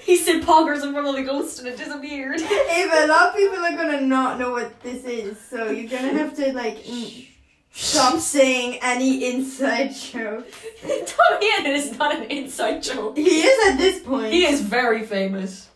He 0.02 0.16
said 0.16 0.42
poggers 0.42 0.82
in 0.82 0.92
front 0.92 1.06
of 1.06 1.14
the 1.14 1.22
ghost 1.22 1.58
and 1.58 1.68
it 1.68 1.76
disappeared. 1.76 2.40
Ava, 2.40 3.04
a 3.04 3.06
lot 3.06 3.28
of 3.28 3.36
people 3.36 3.58
are 3.58 3.76
gonna 3.76 4.00
not 4.00 4.38
know 4.38 4.52
what 4.52 4.80
this 4.80 5.04
is, 5.04 5.40
so 5.40 5.70
you're 5.70 5.90
gonna 5.90 6.12
have 6.18 6.34
to 6.36 6.52
like 6.52 6.78
mm, 6.84 7.28
stop 7.72 8.18
saying 8.18 8.78
any 8.82 9.30
inside 9.32 9.94
joke. 9.94 10.46
Tommy 10.82 11.48
in 11.58 11.66
it 11.66 11.76
is 11.76 11.96
not 11.98 12.14
an 12.16 12.24
inside 12.24 12.82
joke. 12.82 13.16
He 13.16 13.40
is 13.42 13.72
at 13.72 13.76
this 13.78 14.02
point. 14.02 14.32
He 14.32 14.44
is 14.44 14.60
very 14.60 15.04
famous. 15.04 15.68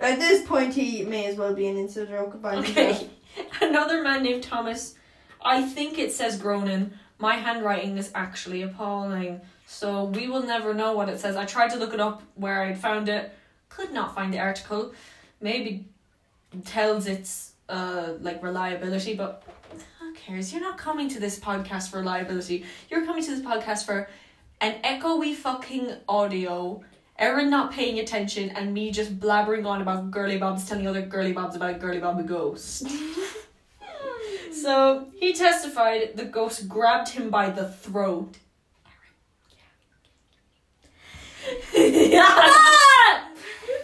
At 0.00 0.18
this 0.18 0.46
point, 0.46 0.74
he 0.74 1.04
may 1.04 1.26
as 1.26 1.36
well 1.36 1.54
be 1.54 1.66
an 1.66 1.76
inside 1.76 2.08
joke 2.08 2.34
about 2.34 2.64
himself. 2.64 3.02
Okay. 3.02 3.10
Another 3.60 4.02
man 4.02 4.22
named 4.22 4.42
Thomas. 4.42 4.94
I 5.42 5.62
think 5.62 5.98
it 5.98 6.12
says 6.12 6.40
Gronin. 6.40 6.92
My 7.18 7.34
handwriting 7.34 7.96
is 7.96 8.10
actually 8.14 8.62
appalling. 8.62 9.40
So 9.74 10.04
we 10.04 10.28
will 10.28 10.44
never 10.44 10.72
know 10.72 10.92
what 10.92 11.08
it 11.08 11.18
says. 11.18 11.34
I 11.34 11.44
tried 11.44 11.70
to 11.70 11.78
look 11.78 11.92
it 11.92 12.00
up 12.00 12.22
where 12.36 12.62
I'd 12.62 12.78
found 12.78 13.08
it. 13.08 13.32
Could 13.68 13.92
not 13.92 14.14
find 14.14 14.32
the 14.32 14.38
article. 14.38 14.94
Maybe 15.40 15.86
tells 16.64 17.08
its 17.08 17.52
uh 17.68 18.12
like 18.20 18.40
reliability, 18.40 19.14
but 19.14 19.42
who 19.98 20.14
cares? 20.14 20.52
You're 20.52 20.62
not 20.62 20.78
coming 20.78 21.08
to 21.08 21.18
this 21.18 21.40
podcast 21.40 21.90
for 21.90 21.98
reliability. 21.98 22.64
You're 22.88 23.04
coming 23.04 23.24
to 23.24 23.30
this 23.32 23.44
podcast 23.44 23.84
for 23.84 24.08
an 24.60 24.80
echoey 24.82 25.34
fucking 25.34 25.92
audio. 26.08 26.82
Erin 27.18 27.50
not 27.50 27.72
paying 27.72 27.98
attention 27.98 28.50
and 28.50 28.72
me 28.72 28.92
just 28.92 29.18
blabbering 29.18 29.66
on 29.66 29.82
about 29.82 30.10
girly 30.12 30.38
bobs 30.38 30.68
telling 30.68 30.86
other 30.86 31.02
girly 31.02 31.32
bobs 31.32 31.56
about 31.56 31.80
girly 31.80 31.98
bob 31.98 32.20
a 32.20 32.22
ghost. 32.22 32.86
so 34.52 35.08
he 35.16 35.32
testified 35.32 36.16
the 36.16 36.24
ghost 36.24 36.68
grabbed 36.68 37.08
him 37.08 37.28
by 37.28 37.50
the 37.50 37.68
throat. 37.68 38.36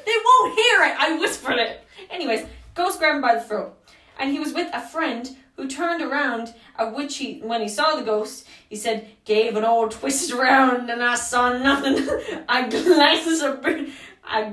They 0.07 0.17
won't 0.25 0.55
hear 0.59 0.83
it. 0.85 0.95
I 0.99 1.19
whispered 1.21 1.59
it. 1.59 1.85
Anyways, 2.11 2.47
ghost 2.75 2.99
grabbed 2.99 3.17
him 3.17 3.23
by 3.23 3.35
the 3.37 3.41
throat, 3.43 3.79
and 4.19 4.33
he 4.33 4.41
was 4.41 4.53
with 4.53 4.69
a 4.73 4.81
friend 4.81 5.37
who 5.57 5.69
turned 5.69 6.03
around. 6.03 6.53
At 6.77 6.95
which 6.97 7.19
he, 7.19 7.41
when 7.41 7.61
he 7.61 7.69
saw 7.69 7.95
the 7.95 8.03
ghost, 8.03 8.47
he 8.69 8.77
said, 8.77 9.09
"Gave 9.25 9.57
an 9.57 9.65
old 9.65 9.93
twist 9.93 10.33
around, 10.33 10.91
and 10.91 11.03
I 11.03 11.15
saw 11.15 11.57
nothing. 11.57 12.09
I 12.49 12.69
glanced 12.69 13.43
a 13.43 13.53
bit." 13.53 13.91
I 14.23 14.45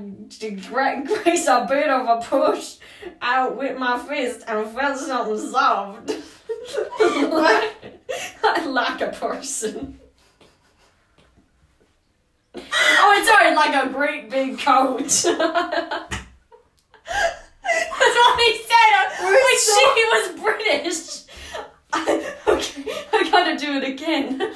gra- 0.69 1.03
grace 1.05 1.47
a 1.47 1.65
bit 1.69 1.89
of 1.89 2.07
a 2.07 2.25
push 2.25 2.77
out 3.21 3.57
with 3.57 3.77
my 3.77 3.99
fist 3.99 4.43
and 4.47 4.67
felt 4.69 4.97
something 4.97 5.51
soft. 5.51 6.11
What? 6.97 7.75
like 8.65 9.01
a 9.01 9.09
person. 9.09 9.99
Oh, 12.99 13.13
it's 13.17 13.27
sorry, 13.29 13.55
like 13.55 13.85
a 13.85 13.89
great 13.93 14.29
big 14.29 14.59
coat. 14.59 14.99
That's 17.07 18.15
what 18.15 18.39
he 18.39 18.61
said 18.63 19.23
We're 19.23 19.31
when 19.31 19.57
so- 19.57 19.93
she 19.95 20.03
was 20.13 20.25
British. 20.41 20.99
okay, 22.47 22.91
I 23.13 23.29
gotta 23.31 23.57
do 23.57 23.73
it 23.77 23.83
again. 23.83 24.41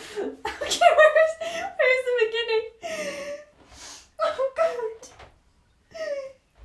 Okay, 0.64 0.90
where's 0.98 1.34
where's 1.78 2.04
the 2.06 2.16
beginning? 2.26 2.66
Oh 4.24 4.52
god. 4.56 5.00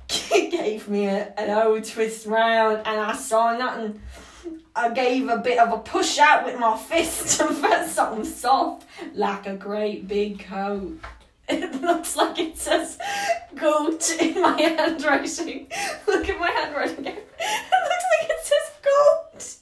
He 0.09 0.49
gave 0.49 0.87
me 0.87 1.07
a, 1.07 1.33
an 1.37 1.49
old 1.49 1.83
twist 1.83 2.25
round 2.25 2.77
and 2.85 2.99
I 3.01 3.13
saw 3.15 3.57
nothing. 3.57 3.99
I 4.75 4.89
gave 4.91 5.27
a 5.27 5.37
bit 5.37 5.57
of 5.59 5.73
a 5.73 5.77
push 5.79 6.19
out 6.19 6.45
with 6.45 6.57
my 6.59 6.77
fist 6.77 7.39
and 7.41 7.55
felt 7.57 7.89
something 7.89 8.23
soft, 8.25 8.85
like 9.13 9.45
a 9.47 9.55
great 9.55 10.07
big 10.07 10.45
coat. 10.45 10.99
It 11.49 11.81
looks 11.81 12.15
like 12.17 12.37
it 12.39 12.57
says 12.57 12.97
goat 13.55 14.09
in 14.19 14.41
my 14.41 14.59
handwriting. 14.61 15.67
Look 16.07 16.27
at 16.29 16.39
my 16.39 16.49
handwriting. 16.51 17.05
It 17.39 17.79
looks 17.89 18.05
like 18.19 18.29
it 18.29 18.45
says 18.45 18.67
goat. 18.83 19.55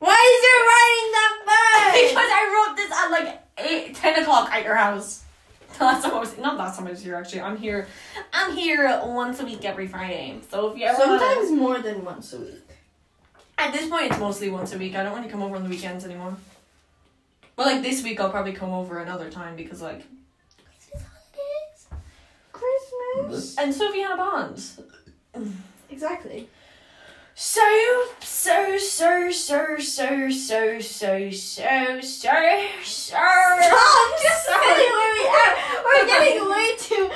Why 0.00 0.14
is 0.14 0.40
you 0.46 0.56
writing 0.70 1.12
that 1.18 1.34
bad? 1.46 1.92
Because? 2.08 2.30
I 2.32 2.42
wrote 2.66 2.76
this 2.76 2.92
at 2.92 3.08
like 3.10 3.42
eight, 3.58 3.94
10 3.94 4.22
o'clock 4.22 4.50
at 4.52 4.64
your 4.64 4.74
house. 4.74 5.24
Last 5.80 6.02
time 6.02 6.14
I 6.14 6.18
was 6.18 6.36
not 6.38 6.56
last 6.56 6.76
time 6.78 6.88
I 6.88 6.90
was 6.90 7.02
here 7.02 7.14
actually. 7.14 7.42
I'm 7.42 7.56
here. 7.56 7.86
I'm 8.32 8.56
here 8.56 9.00
once 9.04 9.38
a 9.38 9.44
week 9.44 9.64
every 9.64 9.86
Friday. 9.86 10.40
So 10.50 10.72
if 10.72 10.78
you 10.78 10.86
ever 10.86 10.98
wanna- 10.98 11.18
Sometimes 11.20 11.50
more 11.52 11.78
than 11.78 12.04
once 12.04 12.32
a 12.32 12.38
week. 12.40 12.64
at 13.58 13.72
this 13.72 13.88
point 13.88 14.10
it's 14.10 14.18
mostly 14.18 14.50
once 14.50 14.72
a 14.72 14.78
week. 14.78 14.96
I 14.96 15.02
don't 15.04 15.12
want 15.12 15.24
to 15.26 15.30
come 15.30 15.42
over 15.42 15.54
on 15.56 15.62
the 15.62 15.68
weekends 15.70 16.04
anymore. 16.04 16.36
Well, 17.56 17.66
like 17.72 17.82
this 17.82 18.02
week 18.02 18.18
I'll 18.20 18.30
probably 18.30 18.52
come 18.54 18.70
over 18.70 18.98
another 18.98 19.30
time 19.30 19.54
because 19.56 19.80
like 19.82 20.02
And 23.58 23.74
Sophie 23.74 24.00
Hannah 24.00 24.16
Bonds. 24.16 24.80
Exactly. 25.90 26.48
So 27.34 27.60
so 28.20 28.76
so 28.78 29.30
so 29.30 29.78
so 29.78 30.28
so 30.28 30.80
so 30.80 31.30
so 31.30 31.30
so 31.30 32.00
so. 32.00 32.68
Stop! 32.82 34.22
Just 34.22 34.48
where 34.48 35.12
we 35.14 35.26
are. 35.26 35.54
We're 35.84 36.06
getting 36.06 36.50
way 36.50 36.76
too 36.78 37.10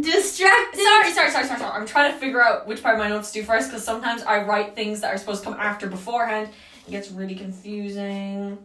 distracted. 0.00 0.80
Sorry, 0.80 1.10
sorry, 1.10 1.30
sorry, 1.30 1.46
sorry, 1.46 1.60
sorry. 1.60 1.72
I'm 1.72 1.86
trying 1.86 2.12
to 2.12 2.18
figure 2.18 2.42
out 2.42 2.66
which 2.66 2.82
part 2.82 2.96
of 2.96 2.98
my 2.98 3.08
notes 3.08 3.32
to 3.32 3.40
do 3.40 3.46
first 3.46 3.70
because 3.70 3.82
sometimes 3.82 4.22
I 4.22 4.42
write 4.42 4.74
things 4.74 5.00
that 5.00 5.14
are 5.14 5.18
supposed 5.18 5.42
to 5.44 5.50
come 5.50 5.58
after 5.58 5.86
beforehand. 5.86 6.50
It 6.86 6.90
gets 6.90 7.10
really 7.10 7.34
confusing. 7.34 8.58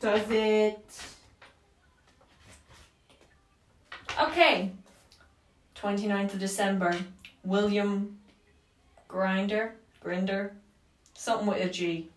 Does 0.00 0.30
it? 0.30 0.82
Okay. 4.20 4.72
29th 5.80 6.34
of 6.34 6.38
December. 6.40 6.94
William 7.44 8.18
Grinder? 9.08 9.74
Grinder? 10.02 10.52
Something 11.14 11.46
with 11.46 11.64
a 11.64 11.70
G. 11.70 12.08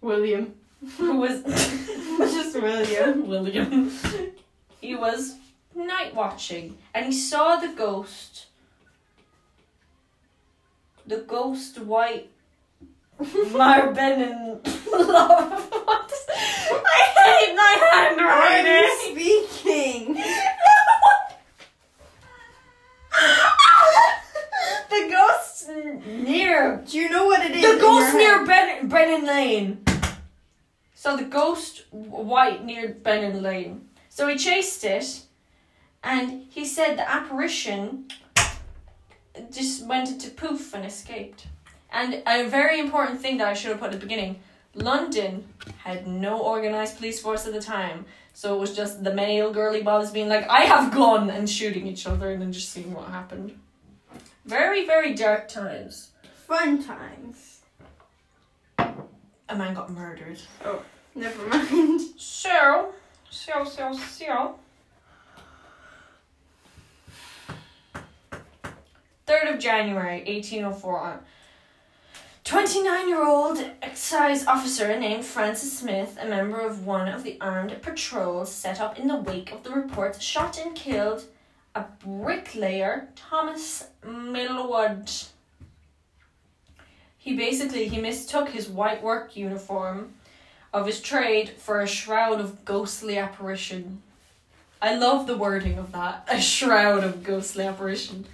William. 0.00 0.54
Who 0.98 1.16
was. 1.20 1.42
Just 1.42 2.54
William. 2.60 3.26
William. 3.28 3.90
He 4.80 4.94
was 4.94 5.36
night 5.74 6.14
watching 6.14 6.76
and 6.94 7.06
he 7.06 7.12
saw 7.12 7.56
the 7.56 7.68
ghost. 7.68 8.46
The 11.06 11.18
ghost 11.18 11.78
white 11.80 12.30
Marbenin 13.20 14.60
love. 14.92 15.70
What? 15.70 16.12
I 16.28 17.00
hate 17.16 17.54
my 17.56 17.76
handwriting. 17.92 18.82
I'm 18.84 18.98
speaking. 19.12 20.14
the 24.90 25.08
near 25.68 26.82
Do 26.86 26.98
you 26.98 27.08
know 27.10 27.26
what 27.26 27.44
it 27.44 27.56
is? 27.56 27.62
the 27.62 27.80
ghost 27.80 28.14
near 28.14 28.44
ben- 28.44 28.88
Brennan 28.88 29.26
Lane. 29.26 29.84
So 30.94 31.16
the 31.16 31.24
ghost 31.24 31.84
white 31.90 32.64
near 32.64 32.96
Brennan 33.02 33.42
Lane. 33.42 33.88
So 34.08 34.28
he 34.28 34.36
chased 34.36 34.82
it, 34.84 35.22
and 36.02 36.46
he 36.50 36.64
said 36.64 36.96
the 36.96 37.08
apparition 37.08 38.08
just 39.50 39.86
went 39.86 40.08
into 40.08 40.30
poof 40.30 40.74
and 40.74 40.84
escaped. 40.84 41.46
And 41.90 42.22
a 42.26 42.48
very 42.48 42.80
important 42.80 43.20
thing 43.20 43.36
that 43.38 43.48
I 43.48 43.54
should 43.54 43.70
have 43.70 43.78
put 43.80 43.92
at 43.92 44.00
the 44.00 44.06
beginning: 44.06 44.40
London 44.74 45.44
had 45.84 46.06
no 46.06 46.40
organized 46.40 46.96
police 46.96 47.20
force 47.20 47.46
at 47.46 47.52
the 47.52 47.60
time, 47.60 48.06
so 48.32 48.54
it 48.54 48.58
was 48.58 48.74
just 48.74 49.04
the 49.04 49.14
male 49.14 49.52
girly 49.52 49.82
bobs 49.82 50.10
being 50.10 50.28
like, 50.28 50.48
"I 50.48 50.62
have 50.62 50.92
gun" 50.92 51.30
and 51.30 51.48
shooting 51.48 51.86
each 51.86 52.06
other, 52.06 52.30
and 52.32 52.40
then 52.42 52.52
just 52.52 52.70
seeing 52.70 52.92
what 52.94 53.08
happened. 53.08 53.58
Very, 54.46 54.86
very 54.86 55.12
dark 55.12 55.48
times. 55.48 56.12
Fun 56.46 56.80
times. 56.82 57.62
A 58.78 59.56
man 59.56 59.74
got 59.74 59.90
murdered. 59.90 60.38
Oh, 60.64 60.82
never 61.14 61.46
mind. 61.48 62.00
So, 62.18 62.92
So, 63.28 63.64
so, 63.64 63.92
so. 63.92 64.54
3rd 69.26 69.54
of 69.54 69.58
January, 69.58 70.18
1804. 70.26 71.20
29 72.44 73.08
year 73.08 73.26
old 73.26 73.58
excise 73.82 74.46
officer 74.46 74.96
named 74.98 75.24
Francis 75.24 75.76
Smith, 75.80 76.16
a 76.20 76.26
member 76.26 76.60
of 76.60 76.86
one 76.86 77.08
of 77.08 77.24
the 77.24 77.36
armed 77.40 77.76
patrols 77.82 78.52
set 78.52 78.80
up 78.80 78.96
in 78.96 79.08
the 79.08 79.16
wake 79.16 79.50
of 79.50 79.64
the 79.64 79.70
report, 79.70 80.22
shot 80.22 80.56
and 80.58 80.76
killed 80.76 81.24
a 81.76 81.86
bricklayer, 82.02 83.08
Thomas 83.14 83.84
Millwood. 84.02 85.10
He 87.18 87.36
basically 87.36 87.86
he 87.88 88.00
mistook 88.00 88.48
his 88.48 88.66
white 88.66 89.02
work 89.02 89.36
uniform 89.36 90.14
of 90.72 90.86
his 90.86 91.02
trade 91.02 91.50
for 91.50 91.80
a 91.80 91.86
shroud 91.86 92.40
of 92.40 92.64
ghostly 92.64 93.18
apparition. 93.18 94.00
I 94.80 94.94
love 94.94 95.26
the 95.26 95.36
wording 95.36 95.78
of 95.78 95.92
that. 95.92 96.26
A 96.30 96.40
shroud 96.40 97.02
of 97.02 97.22
ghostly 97.22 97.64
apparition. 97.64 98.26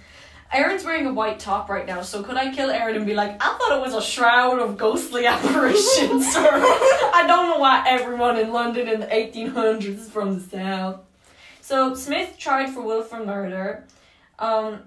Erin's 0.51 0.83
wearing 0.83 1.07
a 1.07 1.13
white 1.13 1.39
top 1.39 1.67
right 1.67 1.87
now, 1.87 2.01
so 2.01 2.21
could 2.21 2.35
I 2.35 2.53
kill 2.53 2.69
Erin 2.69 2.95
and 2.95 3.05
be 3.07 3.15
like, 3.15 3.31
I 3.41 3.57
thought 3.57 3.77
it 3.77 3.81
was 3.81 3.95
a 3.95 4.01
shroud 4.01 4.59
of 4.59 4.77
ghostly 4.77 5.25
apparition, 5.35 6.21
sir. 6.21 6.47
I 6.51 7.23
don't 7.25 7.49
know 7.49 7.57
why 7.57 7.83
everyone 7.87 8.37
in 8.37 8.53
London 8.53 8.87
in 8.87 8.99
the 8.99 9.07
1800s 9.07 9.85
is 9.85 10.09
from 10.11 10.35
the 10.35 10.41
south. 10.41 10.99
So 11.63 11.95
Smith 11.95 12.35
tried 12.37 12.71
for 12.71 12.81
willful 12.81 13.25
murder. 13.25 13.85
Um, 14.37 14.81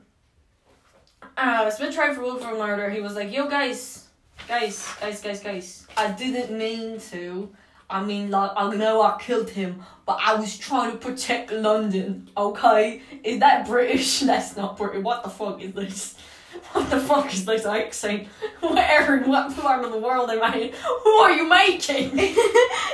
uh, 1.35 1.71
Smith 1.71 1.95
tried 1.95 2.15
for 2.15 2.21
willful 2.21 2.59
murder. 2.59 2.91
He 2.91 3.01
was 3.01 3.15
like, 3.15 3.33
"Yo, 3.33 3.49
guys, 3.49 4.09
guys, 4.47 4.87
guys, 5.01 5.23
guys, 5.23 5.41
guys. 5.41 5.87
I 5.97 6.11
didn't 6.11 6.57
mean 6.57 7.01
to. 7.13 7.49
I 7.89 8.05
mean, 8.05 8.31
like, 8.31 8.51
I 8.55 8.75
know 8.75 9.01
I 9.01 9.17
killed 9.19 9.49
him, 9.49 9.85
but 10.05 10.19
I 10.23 10.35
was 10.35 10.59
trying 10.59 10.93
to 10.93 10.99
protect 10.99 11.51
London. 11.51 12.29
Okay, 12.37 13.01
is 13.25 13.41
that 13.41 13.67
British? 13.67 14.21
That's 14.31 14.55
not 14.55 14.77
British. 14.77 15.03
What 15.03 15.25
the 15.25 15.31
fuck 15.31 15.63
is 15.63 15.73
this? 15.73 16.15
What 16.73 16.91
the 16.91 17.01
fuck 17.01 17.33
is 17.33 17.47
this 17.47 17.65
accent? 17.65 18.29
Where 18.61 19.17
in 19.17 19.31
what 19.31 19.55
part 19.57 19.83
of 19.85 19.93
the 19.93 19.99
world 19.99 20.29
am 20.31 20.43
I? 20.43 20.73
Who 21.05 21.11
are 21.11 21.31
you 21.31 21.49
making? 21.49 22.19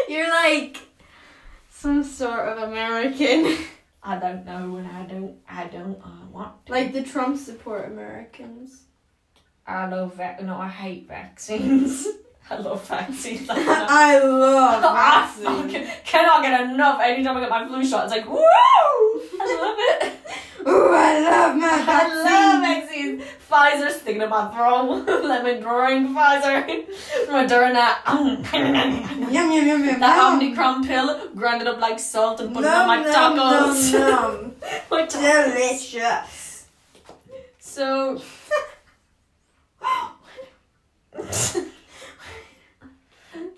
You're 0.09 0.31
like 0.31 0.79
some 1.83 2.05
sort 2.05 2.47
of 2.49 2.59
American. 2.71 3.57
I 4.05 4.16
don't 4.16 4.45
know, 4.47 4.77
and 4.77 4.87
I 4.87 5.03
don't, 5.05 5.37
I 5.49 5.64
don't, 5.66 6.01
I 6.05 6.25
want 6.31 6.66
to. 6.66 6.73
like 6.73 6.92
the 6.92 7.03
Trump 7.03 7.37
support 7.38 7.87
Americans. 7.87 8.83
I 9.66 9.87
love 9.88 10.14
vac. 10.14 10.40
No, 10.42 10.57
I 10.59 10.68
hate 10.68 11.09
vaccines. 11.09 12.07
I 12.51 12.57
love 12.59 12.87
vaccines. 12.88 13.49
I 13.51 13.55
I 13.88 14.18
love 14.18 14.83
ah, 14.85 15.23
I 15.23 15.27
vaccines. 15.27 15.73
fucking 15.73 16.05
cannot 16.05 16.42
get 16.42 16.71
enough. 16.71 17.01
Anytime 17.01 17.37
I 17.37 17.40
get 17.40 17.51
my 17.51 17.66
flu 17.66 17.85
shot, 17.85 18.05
it's 18.05 18.12
like 18.12 18.29
woo! 18.29 18.38
I 18.38 19.59
love 19.61 19.77
it. 19.79 20.12
Ooh, 20.66 20.94
I 20.94 21.20
love 21.20 21.57
my 21.57 21.83
vaccine. 21.85 22.22
I 22.27 22.53
love 22.53 22.62
vaccines. 22.62 23.22
Pfizer 23.51 23.90
sticking 23.90 24.22
in 24.22 24.29
my 24.31 24.48
throat. 24.55 25.05
Let 25.25 25.44
me 25.44 25.61
drink 25.61 26.11
Pfizer. 26.16 26.87
Moderna. 27.29 27.96
Yum 29.33 29.53
yum 29.53 29.66
yum 29.66 29.85
yum. 29.85 30.01
That 30.01 30.16
yum. 30.16 30.55
Omnicron 30.57 30.87
pill, 30.87 31.29
ground 31.35 31.62
it 31.62 31.68
up 31.68 31.81
like 31.81 31.98
salt 31.98 32.40
and 32.40 32.55
put 32.55 32.64
it 32.64 32.68
Nom, 32.68 32.81
on 32.83 32.87
my 32.87 33.03
nom, 33.11 33.37
tacos. 33.38 33.92
nom, 33.92 34.11
nom. 34.11 34.55
my 34.90 35.03
tacos. 35.07 35.55
Delicious. 35.55 36.66
So. 37.59 38.20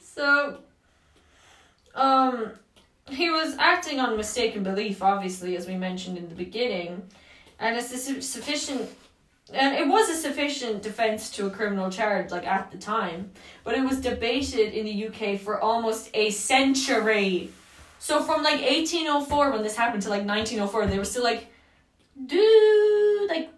so, 0.00 0.58
um, 1.94 2.52
he 3.10 3.30
was 3.30 3.56
acting 3.58 4.00
on 4.00 4.16
mistaken 4.16 4.62
belief, 4.62 5.02
obviously, 5.02 5.56
as 5.56 5.66
we 5.66 5.76
mentioned 5.76 6.16
in 6.16 6.28
the 6.28 6.34
beginning, 6.34 7.02
and 7.58 7.76
it's 7.76 7.92
a 7.92 7.98
su- 7.98 8.20
sufficient. 8.20 8.90
And 9.52 9.74
it 9.74 9.86
was 9.86 10.08
a 10.08 10.14
sufficient 10.14 10.82
defense 10.82 11.28
to 11.32 11.46
a 11.46 11.50
criminal 11.50 11.90
charge, 11.90 12.30
like 12.30 12.46
at 12.46 12.70
the 12.70 12.78
time, 12.78 13.30
but 13.62 13.76
it 13.76 13.84
was 13.84 14.00
debated 14.00 14.72
in 14.72 14.86
the 14.86 15.06
UK 15.08 15.38
for 15.38 15.60
almost 15.60 16.08
a 16.14 16.30
century. 16.30 17.50
So 17.98 18.22
from 18.22 18.42
like 18.42 18.62
1804 18.62 19.50
when 19.50 19.62
this 19.62 19.76
happened 19.76 20.02
to 20.04 20.08
like 20.08 20.24
1904, 20.24 20.86
they 20.86 20.98
were 20.98 21.04
still 21.04 21.24
like, 21.24 21.48
dude, 22.26 23.28
like 23.28 23.50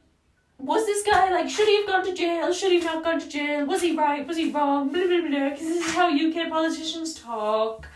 was 0.59 0.87
this 0.87 1.07
guy 1.07 1.31
like 1.31 1.49
should 1.49 1.69
he 1.69 1.77
have 1.77 1.87
gone 1.87 2.05
to 2.05 2.15
jail 2.15 2.51
should 2.51 2.73
he 2.73 2.81
not 2.81 3.05
gone 3.05 3.21
to 3.21 3.29
jail 3.29 3.67
was 3.67 3.83
he 3.83 3.95
right 3.95 4.27
was 4.27 4.39
he 4.39 4.51
wrong 4.51 4.89
blah 4.89 5.07
blah 5.07 5.21
blah 5.21 5.51
because 5.51 5.61
this 5.61 5.87
is 5.87 5.95
how 5.95 6.09
uk 6.09 6.49
politicians 6.49 7.15
talk 7.15 7.87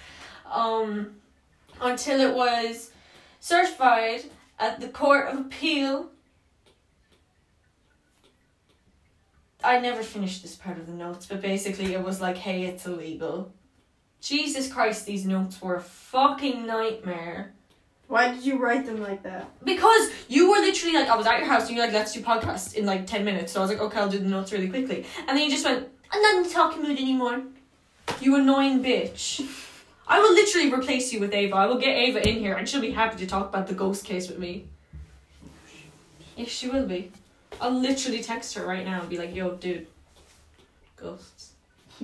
um 0.45 1.20
until 1.81 2.21
it 2.21 2.35
was 2.35 2.91
certified 3.41 4.25
at 4.59 4.81
the 4.81 4.89
court 4.89 5.29
of 5.29 5.39
appeal 5.39 6.11
i 9.63 9.79
never 9.79 10.03
finished 10.03 10.43
this 10.43 10.57
part 10.57 10.79
of 10.79 10.87
the 10.87 10.93
notes 10.93 11.27
but 11.27 11.41
basically 11.41 11.93
it 11.95 12.03
was 12.03 12.21
like 12.21 12.37
hey 12.37 12.65
it's 12.65 12.87
illegal 12.87 13.53
jesus 14.21 14.73
christ 14.73 15.07
these 15.07 15.25
notes 15.27 15.61
were 15.61 15.77
a 15.77 15.81
fucking 15.81 16.67
nightmare 16.67 17.53
Why 18.09 18.33
did 18.33 18.45
you 18.45 18.59
write 18.59 18.85
them 18.87 19.01
like 19.01 19.23
that? 19.23 19.49
because 19.65 20.11
you 20.29 20.51
were 20.51 20.59
literally 20.59 20.95
like, 20.95 21.09
I 21.09 21.17
was 21.17 21.27
at 21.27 21.39
your 21.39 21.47
house 21.47 21.69
and 21.69 21.77
you're 21.77 21.85
like, 21.87 21.95
let's 21.95 22.13
do 22.13 22.21
podcast 22.21 22.75
in 22.75 22.85
like 22.85 23.07
10 23.07 23.25
minutes. 23.25 23.53
So 23.53 23.61
I 23.61 23.63
was 23.63 23.71
like, 23.71 23.81
okay, 23.81 23.99
I'll 24.01 24.09
do 24.09 24.19
the 24.19 24.29
notes 24.29 24.51
really 24.53 24.69
quickly. 24.69 25.05
And 25.27 25.29
then 25.37 25.45
you 25.45 25.51
just 25.51 25.65
went, 25.65 25.87
I'm 26.11 26.21
not 26.21 26.35
in 26.37 26.43
the 26.43 26.51
talking 26.51 26.83
mood 26.83 26.99
anymore. 26.99 27.43
You 28.21 28.35
annoying 28.37 28.83
bitch. 28.83 29.47
I 30.11 30.19
will 30.19 30.35
literally 30.35 30.73
replace 30.73 31.13
you 31.13 31.21
with 31.21 31.33
Ava. 31.33 31.55
I 31.55 31.67
will 31.67 31.79
get 31.79 31.97
Ava 31.97 32.29
in 32.29 32.41
here 32.41 32.57
and 32.57 32.69
she'll 32.69 32.81
be 32.81 32.91
happy 32.91 33.17
to 33.19 33.27
talk 33.29 33.49
about 33.49 33.69
the 33.69 33.75
ghost 33.75 34.05
case 34.05 34.29
with 34.29 34.41
me. 34.41 34.67
Yes, 36.37 36.49
she 36.49 36.69
will 36.69 36.85
be. 36.87 37.13
I'll 37.61 37.71
literally 37.71 38.21
text 38.21 38.55
her 38.55 38.67
right 38.67 38.85
now 38.85 39.01
and 39.01 39.09
be 39.09 39.19
like, 39.19 39.33
yo, 39.33 39.53
dude, 39.53 39.87
ghosts. 40.97 41.53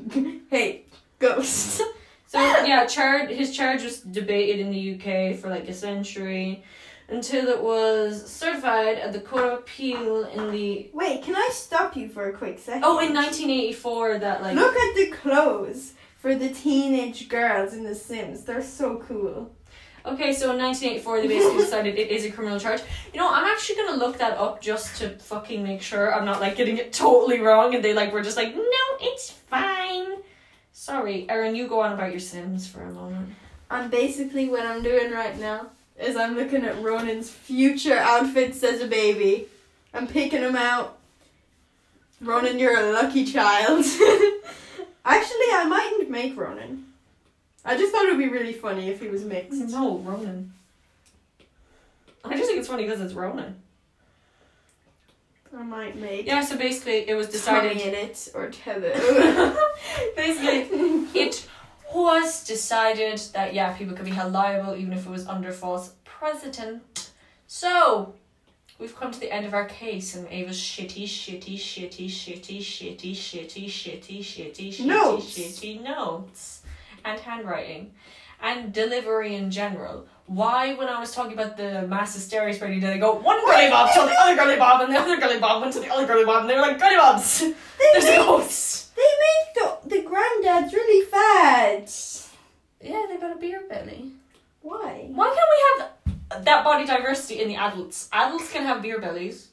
hey, 0.51 0.85
ghosts. 1.19 1.83
So 2.29 2.40
yeah, 2.40 2.85
charge 2.87 3.31
his 3.31 3.57
charge 3.57 3.85
was 3.85 4.01
debated 4.01 4.59
in 4.59 4.73
the 4.73 4.95
UK 4.95 5.38
for 5.38 5.49
like 5.49 5.69
a 5.69 5.73
century 5.73 6.64
until 7.09 7.47
it 7.47 7.62
was 7.62 8.29
certified 8.29 8.99
at 8.99 9.12
the 9.12 9.21
Court 9.21 9.45
of 9.45 9.53
Appeal 9.61 10.25
in 10.25 10.51
the 10.51 10.90
Wait, 10.92 11.23
can 11.23 11.37
I 11.37 11.49
stop 11.53 11.97
you 11.97 12.09
for 12.09 12.29
a 12.29 12.33
quick 12.33 12.59
second? 12.59 12.83
oh 12.85 12.99
in 12.99 13.14
1984 13.14 14.19
that 14.19 14.42
like 14.42 14.57
Look 14.57 14.75
at 14.75 14.95
the 14.97 15.07
clothes 15.12 15.92
for 16.27 16.35
the 16.35 16.49
teenage 16.49 17.29
girls 17.29 17.73
in 17.73 17.85
The 17.85 17.95
Sims. 17.95 18.43
They're 18.43 18.61
so 18.61 18.97
cool. 19.07 19.55
okay 20.05 20.33
so 20.33 20.51
in 20.51 20.59
1984 20.59 21.21
they 21.21 21.29
basically 21.29 21.59
decided 21.65 21.97
it 21.97 22.11
is 22.11 22.25
a 22.25 22.33
criminal 22.33 22.59
charge. 22.59 22.81
You 23.15 23.21
know 23.21 23.31
I'm 23.33 23.45
actually 23.45 23.77
gonna 23.77 23.97
look 23.99 24.19
that 24.19 24.37
up 24.37 24.61
just 24.61 24.97
to 24.97 25.11
fucking 25.11 25.62
make 25.62 25.83
sure 25.83 26.12
I'm 26.12 26.25
not 26.25 26.41
like 26.41 26.57
getting 26.57 26.79
it 26.79 26.93
totally 26.93 27.39
wrong 27.39 27.77
and 27.77 27.85
they 27.85 27.95
like 27.95 28.12
were 28.12 28.23
just 28.23 28.37
like 28.37 28.57
no 28.57 28.87
it's 29.01 29.31
fine. 29.31 30.17
Sorry, 30.73 31.27
Erin, 31.29 31.55
you 31.55 31.69
go 31.69 31.81
on 31.83 31.93
about 31.93 32.11
your 32.11 32.19
Sims 32.19 32.67
for 32.67 32.83
a 32.83 32.91
moment. 32.91 33.29
And 33.71 33.89
basically, 33.89 34.49
what 34.49 34.67
I'm 34.67 34.83
doing 34.83 35.12
right 35.12 35.39
now 35.39 35.69
is 35.97 36.17
I'm 36.17 36.35
looking 36.35 36.65
at 36.65 36.83
Ronan's 36.83 37.31
future 37.31 37.99
outfits 37.99 38.65
as 38.65 38.81
a 38.81 38.89
baby. 38.89 39.47
I'm 39.95 40.09
picking 40.09 40.41
them 40.41 40.57
out. 40.57 40.99
Ronan, 42.21 42.59
you're 42.59 42.79
a 42.79 42.93
lucky 42.93 43.25
child. 43.25 43.85
Actually, 45.07 45.47
I 45.53 45.64
mightn't 45.69 46.11
make 46.11 46.37
Ronan. 46.37 46.92
I 47.64 47.77
just 47.77 47.92
thought 47.92 48.05
it 48.05 48.11
would 48.11 48.19
be 48.19 48.29
really 48.29 48.53
funny 48.53 48.90
if 48.90 49.01
he 49.01 49.09
was 49.09 49.25
mixed. 49.25 49.59
No, 49.71 49.99
Ronan. 49.99 50.53
I 52.25 52.35
just 52.37 52.47
think 52.49 52.59
it's 52.59 52.69
funny 52.69 52.83
because 52.85 53.01
it's 53.01 53.14
Ronan. 53.14 53.55
I 55.57 55.62
might 55.62 55.97
make 55.97 56.27
Yeah, 56.27 56.42
so 56.42 56.59
basically 56.59 57.09
it 57.09 57.14
was 57.14 57.29
Tommy 57.45 57.71
decided. 57.71 57.77
in 57.79 57.95
it 57.95 58.29
or 58.35 58.51
Tether. 58.51 58.92
basically, 60.16 60.69
it 61.19 61.47
was 61.95 62.45
decided 62.45 63.19
that 63.33 63.55
yeah, 63.55 63.73
people 63.73 63.95
could 63.95 64.05
be 64.05 64.11
held 64.11 64.33
liable 64.33 64.75
even 64.77 64.92
if 64.92 65.07
it 65.07 65.11
was 65.11 65.27
under 65.27 65.53
false 65.53 65.92
precedent. 66.05 67.11
So, 67.47 68.14
we've 68.79 68.95
come 68.97 69.11
to 69.11 69.21
the 69.21 69.33
end 69.33 69.47
of 69.47 69.55
our 69.55 69.65
case 69.67 70.15
and 70.15 70.27
Ava's 70.29 70.59
shitty, 70.59 71.05
shitty, 71.05 71.55
shitty, 71.57 72.07
shitty, 72.09 72.59
shitty, 72.59 73.11
shitty, 73.12 73.67
shitty, 73.67 74.19
shitty, 74.21 74.69
shitty, 74.69 74.85
Notes. 74.87 75.39
shitty 75.39 75.83
notes 75.83 76.62
and 77.05 77.19
handwriting 77.21 77.93
and 78.41 78.73
delivery 78.73 79.35
in 79.35 79.51
general. 79.51 80.07
Why, 80.27 80.75
when 80.75 80.89
I 80.89 80.99
was 81.01 81.12
talking 81.15 81.33
about 81.35 81.57
the 81.57 81.87
mass 81.87 82.15
hysteria 82.15 82.53
spreading, 82.53 82.81
did 82.81 82.91
I 82.91 82.99
go 82.99 83.15
one 83.15 83.39
girly 83.47 83.71
bob 83.71 83.95
told 83.95 84.11
the 84.11 84.15
other 84.21 84.35
girly 84.35 84.57
bob 84.57 84.81
and 84.83 84.93
the 84.93 84.99
other 84.99 85.17
girly 85.19 85.39
bob 85.39 85.62
went 85.62 85.73
to 85.75 85.81
the 85.81 85.89
other 85.89 86.07
girly 86.07 86.25
bob 86.25 86.41
and 86.43 86.51
they 86.51 86.55
were 86.57 86.61
like 86.62 86.79
girly 86.81 86.97
bobs. 86.97 87.39
they 87.41 87.55
There's 87.93 88.05
make, 88.05 88.17
ghosts. 88.19 88.91
they 88.97 89.03
make 89.03 89.55
the, 89.55 89.89
the 89.89 90.03
granddads 90.09 90.73
really 90.73 91.07
fat. 91.07 92.23
Yeah, 92.83 93.07
they 93.09 93.17
got 93.19 93.37
a 93.37 93.39
beer 93.39 93.62
belly. 93.69 94.11
Why? 94.62 95.07
Why 95.12 95.27
can't 95.29 95.39
we 95.79 95.85
have 95.85 96.16
that 96.31 96.65
body 96.65 96.87
diversity 96.87 97.41
in 97.41 97.49
the 97.49 97.57
adults? 97.57 98.09
Adults 98.12 98.53
can 98.53 98.65
have 98.65 98.83
beer 98.83 99.01
bellies. 99.01 99.49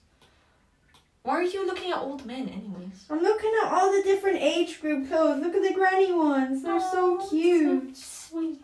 Why 1.24 1.36
are 1.36 1.44
you 1.44 1.66
looking 1.66 1.92
at 1.92 2.00
old 2.00 2.26
men, 2.26 2.50
anyways? 2.50 3.06
I'm 3.10 3.22
looking 3.22 3.52
at 3.64 3.72
all 3.72 3.94
the 3.94 4.04
different 4.04 4.40
age 4.40 4.82
group 4.82 5.08
clothes. 5.08 5.40
Oh, 5.40 5.46
look 5.46 5.56
at 5.56 5.62
the 5.62 5.74
granny 5.74 6.12
ones. 6.12 6.64
They're 6.64 6.76
oh, 6.76 7.20
so 7.22 7.30
cute. 7.30 7.96
Sweet. 7.96 8.62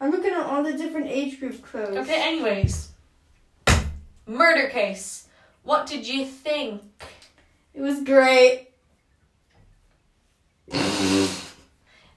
I'm 0.00 0.12
looking 0.12 0.32
at 0.32 0.46
all 0.46 0.62
the 0.62 0.76
different 0.76 1.08
age 1.08 1.40
group 1.40 1.60
clothes. 1.62 1.96
Okay, 1.96 2.22
anyways. 2.22 2.92
Murder 4.26 4.68
case. 4.68 5.26
What 5.64 5.86
did 5.86 6.06
you 6.06 6.24
think? 6.26 6.82
It 7.74 7.80
was 7.80 8.02
great. 8.02 8.68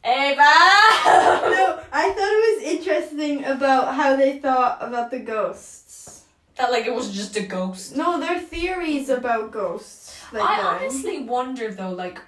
Ava! 0.04 0.44
No, 1.48 1.77
I 2.00 2.12
thought 2.14 2.34
it 2.38 2.44
was 2.54 2.64
interesting 2.76 3.44
about 3.46 3.96
how 3.96 4.16
they 4.16 4.38
thought 4.40 4.78
about 4.82 5.10
the 5.12 5.20
ghosts. 5.20 6.24
that 6.58 6.72
like 6.72 6.86
it 6.86 6.94
was 6.94 7.12
just 7.14 7.36
a 7.38 7.42
ghost. 7.42 7.96
No, 7.96 8.20
their 8.20 8.40
theories 8.40 9.10
about 9.10 9.52
ghosts. 9.52 10.16
Like 10.32 10.44
I 10.44 10.58
that. 10.62 10.82
honestly 10.82 11.20
wonder 11.24 11.72
though, 11.72 11.92
like, 11.92 12.20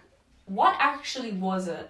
what 0.46 0.76
actually 0.80 1.32
was 1.34 1.68
it? 1.68 1.88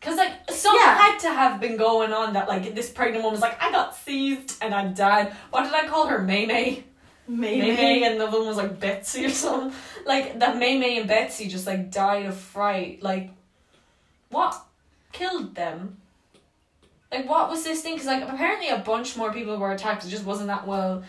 Cause 0.00 0.16
like 0.16 0.32
something 0.50 0.80
Yeah. 0.80 0.96
had 0.96 1.18
to 1.20 1.28
have 1.40 1.60
been 1.60 1.76
going 1.76 2.12
on 2.14 2.32
that 2.32 2.48
like 2.48 2.74
this 2.74 2.88
pregnant 2.90 3.22
woman 3.22 3.32
was 3.38 3.42
like, 3.42 3.62
I 3.62 3.70
got 3.70 3.94
seized 3.94 4.56
and 4.62 4.74
I 4.74 4.86
died. 4.86 5.32
What 5.50 5.64
did 5.64 5.74
I 5.74 5.86
call 5.86 6.06
her? 6.06 6.18
May 6.20 6.46
May? 6.46 6.84
May 7.28 7.60
May 7.60 8.02
and 8.04 8.18
the 8.20 8.26
other 8.26 8.38
one 8.38 8.48
was 8.48 8.56
like 8.56 8.80
Betsy 8.80 9.26
or 9.26 9.30
something. 9.30 9.78
Like 10.06 10.38
that 10.40 10.56
May 10.56 10.78
May 10.78 10.98
and 11.00 11.06
Betsy 11.08 11.48
just 11.48 11.66
like 11.66 11.90
died 11.90 12.24
of 12.26 12.36
fright. 12.36 13.02
Like 13.02 13.30
what 14.30 14.58
killed 15.12 15.54
them? 15.54 15.98
Like 17.10 17.28
what 17.28 17.50
was 17.50 17.64
this 17.64 17.82
thing? 17.82 17.94
Because 17.94 18.06
like 18.06 18.22
apparently 18.22 18.68
a 18.68 18.78
bunch 18.78 19.16
more 19.16 19.32
people 19.32 19.56
were 19.56 19.72
attacked. 19.72 20.04
It 20.04 20.08
just 20.08 20.24
wasn't 20.24 20.48
that 20.48 20.66
well 20.66 21.02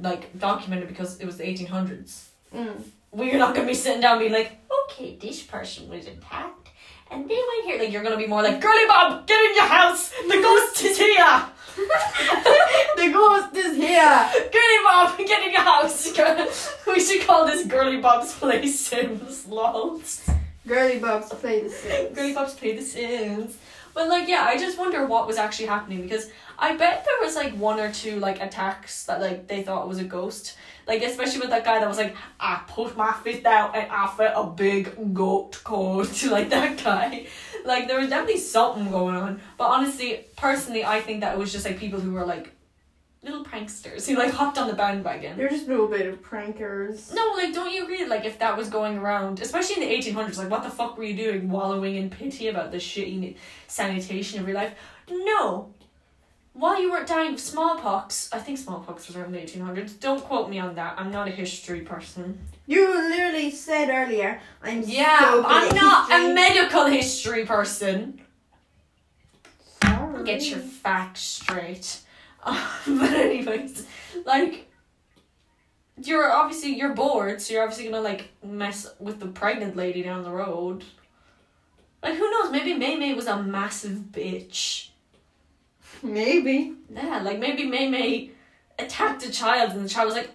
like 0.00 0.36
documented 0.38 0.88
because 0.88 1.20
it 1.20 1.26
was 1.26 1.36
the 1.36 1.48
eighteen 1.48 1.68
hundreds. 1.68 2.30
Mm. 2.54 2.82
We're 3.12 3.38
not 3.38 3.54
gonna 3.54 3.68
be 3.68 3.74
sitting 3.74 4.00
down 4.00 4.18
being 4.18 4.32
like, 4.32 4.52
okay, 4.84 5.16
this 5.16 5.42
person 5.42 5.88
was 5.88 6.06
attacked 6.06 6.70
and 7.10 7.28
they 7.28 7.34
went 7.34 7.64
here. 7.64 7.78
Like 7.78 7.92
you're 7.92 8.02
gonna 8.02 8.16
be 8.16 8.26
more 8.26 8.42
like, 8.42 8.60
Girly 8.60 8.86
Bob, 8.86 9.26
get 9.26 9.40
in 9.50 9.56
your 9.56 9.66
house. 9.66 10.10
The 10.10 10.40
ghost 10.42 10.82
is 10.82 10.98
here. 10.98 11.44
the 12.96 13.10
ghost 13.12 13.54
is 13.54 13.76
here. 13.76 14.30
Girly 14.32 14.84
Bob, 14.84 15.16
get 15.18 15.46
in 15.46 15.52
your 15.52 15.62
house. 15.62 16.06
we 16.86 17.00
should 17.00 17.26
call 17.26 17.46
this 17.46 17.66
Girly 17.66 18.00
Bob's 18.00 18.34
Play 18.34 18.66
Sims. 18.66 19.46
Lols. 19.46 20.28
Girly 20.66 20.98
Bobs 20.98 21.28
play 21.28 21.62
the 21.62 21.70
Sims. 21.70 22.14
Girly 22.16 22.34
Bob's 22.34 22.54
Play 22.54 22.76
The 22.76 22.82
Sims. 22.82 23.56
But 23.94 24.08
like, 24.08 24.28
yeah, 24.28 24.42
I 24.42 24.58
just 24.58 24.78
wonder 24.78 25.06
what 25.06 25.26
was 25.26 25.38
actually 25.38 25.66
happening 25.66 26.02
because 26.02 26.28
I 26.58 26.76
bet 26.76 27.06
there 27.06 27.26
was 27.26 27.34
like 27.34 27.54
one 27.54 27.80
or 27.80 27.90
two 27.90 28.18
like 28.20 28.42
attacks 28.42 29.06
that 29.06 29.20
like 29.20 29.46
they 29.46 29.62
thought 29.62 29.88
was 29.88 29.98
a 29.98 30.04
ghost. 30.04 30.56
Like 30.86 31.02
especially 31.02 31.40
with 31.40 31.50
that 31.50 31.64
guy 31.64 31.78
that 31.78 31.88
was 31.88 31.96
like, 31.96 32.14
I 32.38 32.60
put 32.68 32.96
my 32.96 33.12
fist 33.12 33.46
out 33.46 33.74
and 33.74 33.90
I 33.90 34.06
felt 34.08 34.32
a 34.36 34.50
big 34.50 35.14
goat 35.14 35.62
coat. 35.64 36.24
like 36.30 36.50
that 36.50 36.82
guy. 36.82 37.26
Like 37.64 37.88
there 37.88 37.98
was 37.98 38.10
definitely 38.10 38.40
something 38.40 38.90
going 38.90 39.16
on. 39.16 39.40
But 39.56 39.68
honestly, 39.68 40.26
personally, 40.36 40.84
I 40.84 41.00
think 41.00 41.20
that 41.20 41.34
it 41.34 41.38
was 41.38 41.52
just 41.52 41.64
like 41.64 41.78
people 41.78 42.00
who 42.00 42.12
were 42.12 42.26
like 42.26 42.55
little 43.26 43.44
pranksters 43.44 44.06
who 44.06 44.16
like 44.16 44.32
hopped 44.32 44.56
on 44.56 44.68
the 44.68 44.74
bandwagon. 44.74 45.36
They're 45.36 45.48
just 45.48 45.66
a 45.66 45.70
little 45.70 45.88
bit 45.88 46.06
of 46.06 46.22
prankers. 46.22 47.12
No, 47.12 47.32
like, 47.36 47.52
don't 47.52 47.72
you 47.72 47.82
agree? 47.82 48.06
Like, 48.06 48.24
if 48.24 48.38
that 48.38 48.56
was 48.56 48.70
going 48.70 48.98
around, 48.98 49.40
especially 49.40 49.82
in 49.82 49.88
the 49.88 50.10
1800s, 50.12 50.38
like, 50.38 50.48
what 50.48 50.62
the 50.62 50.70
fuck 50.70 50.96
were 50.96 51.04
you 51.04 51.16
doing? 51.16 51.50
Wallowing 51.50 51.96
in 51.96 52.08
pity 52.08 52.48
about 52.48 52.70
the 52.70 52.78
shitty 52.78 53.36
sanitation 53.66 54.40
of 54.40 54.46
your 54.46 54.56
life? 54.56 54.72
No. 55.10 55.74
While 56.52 56.80
you 56.80 56.90
weren't 56.90 57.08
dying 57.08 57.34
of 57.34 57.40
smallpox, 57.40 58.30
I 58.32 58.38
think 58.38 58.58
smallpox 58.58 59.08
was 59.08 59.16
around 59.16 59.32
the 59.32 59.38
1800s. 59.38 60.00
Don't 60.00 60.22
quote 60.22 60.48
me 60.48 60.58
on 60.58 60.76
that. 60.76 60.94
I'm 60.96 61.10
not 61.10 61.28
a 61.28 61.32
history 61.32 61.80
person. 61.80 62.38
You 62.66 62.88
literally 63.10 63.50
said 63.50 63.90
earlier, 63.90 64.40
I'm 64.62 64.82
Yeah, 64.82 65.18
so 65.20 65.44
I'm 65.46 65.74
not 65.74 66.10
a 66.10 66.32
medical 66.32 66.86
history 66.86 67.44
person. 67.44 68.22
Sorry. 69.82 70.24
Get 70.24 70.48
your 70.48 70.60
facts 70.60 71.20
straight. 71.20 72.00
but 72.86 73.10
anyways, 73.10 73.86
like 74.24 74.70
you're 76.02 76.30
obviously 76.30 76.76
you're 76.76 76.94
bored, 76.94 77.40
so 77.40 77.54
you're 77.54 77.62
obviously 77.62 77.86
gonna 77.86 78.00
like 78.00 78.30
mess 78.44 78.88
with 79.00 79.18
the 79.18 79.26
pregnant 79.26 79.76
lady 79.76 80.02
down 80.02 80.22
the 80.22 80.30
road. 80.30 80.84
Like 82.02 82.14
who 82.14 82.30
knows? 82.30 82.52
Maybe 82.52 82.74
May 82.74 82.96
May 82.96 83.14
was 83.14 83.26
a 83.26 83.42
massive 83.42 83.98
bitch. 84.12 84.90
Maybe. 86.02 86.74
Yeah, 86.88 87.20
like 87.22 87.40
maybe 87.40 87.66
May 87.66 87.88
May 87.88 88.30
attacked 88.78 89.24
a 89.24 89.30
child, 89.32 89.72
and 89.72 89.84
the 89.84 89.88
child 89.88 90.06
was 90.06 90.14
like, 90.14 90.30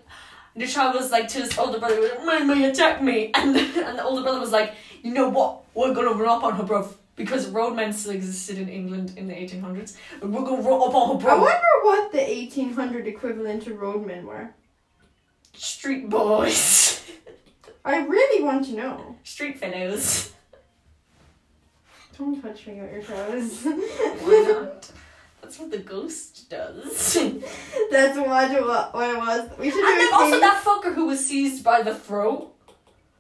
the 0.56 0.68
child 0.68 0.96
was 0.96 1.12
like 1.12 1.30
to 1.30 1.40
his 1.40 1.58
older 1.58 1.80
brother, 1.80 2.02
May 2.26 2.44
May 2.44 2.70
attack 2.70 3.02
me, 3.02 3.32
and 3.34 3.56
and 3.58 3.98
the 3.98 4.04
older 4.04 4.24
brother 4.24 4.40
was 4.40 4.52
like, 4.52 4.74
you 5.02 5.14
know 5.14 5.30
what? 5.30 5.64
We're 5.76 5.94
gonna 5.94 6.12
run 6.12 6.28
up 6.28 6.44
on 6.44 6.56
her, 6.56 6.64
bro. 6.64 6.94
Because 7.22 7.48
roadmen 7.48 7.94
still 7.94 8.14
existed 8.14 8.58
in 8.58 8.70
England 8.70 9.14
in 9.18 9.28
the 9.28 9.34
1800s. 9.34 9.96
We're 10.22 10.42
gonna 10.42 10.62
up 10.62 10.96
on. 10.96 11.26
I 11.26 11.36
wonder 11.36 11.74
what 11.84 12.12
the 12.12 12.20
1800 12.22 13.08
equivalent 13.08 13.64
to 13.64 13.74
roadmen 13.74 14.26
were. 14.26 14.54
Street 15.54 16.10
boys. 16.10 17.04
I 17.86 18.06
really 18.06 18.44
want 18.44 18.66
to 18.66 18.74
know. 18.74 19.16
Street 19.24 19.60
fellows. 19.60 20.32
Don't 22.18 22.42
touch 22.42 22.68
me 22.68 22.80
with 22.82 22.92
your 22.92 23.02
toes. 23.02 23.64
Why 23.64 24.46
not? 24.48 24.92
That's 25.42 25.58
what 25.58 25.72
the 25.72 25.80
ghost 25.80 26.50
does. 26.50 27.14
That's 27.92 28.18
what 28.18 28.52
it 28.52 28.62
wa- 28.64 28.90
what 28.92 29.10
it 29.10 29.18
was. 29.18 29.50
We 29.58 29.72
should 29.72 29.78
do 29.78 29.82
then 29.82 30.14
also 30.14 30.32
thing. 30.32 30.40
that 30.42 30.64
fucker 30.64 30.94
who 30.94 31.08
was 31.08 31.26
seized 31.26 31.64
by 31.64 31.82
the 31.82 31.96
throat. 31.96 32.54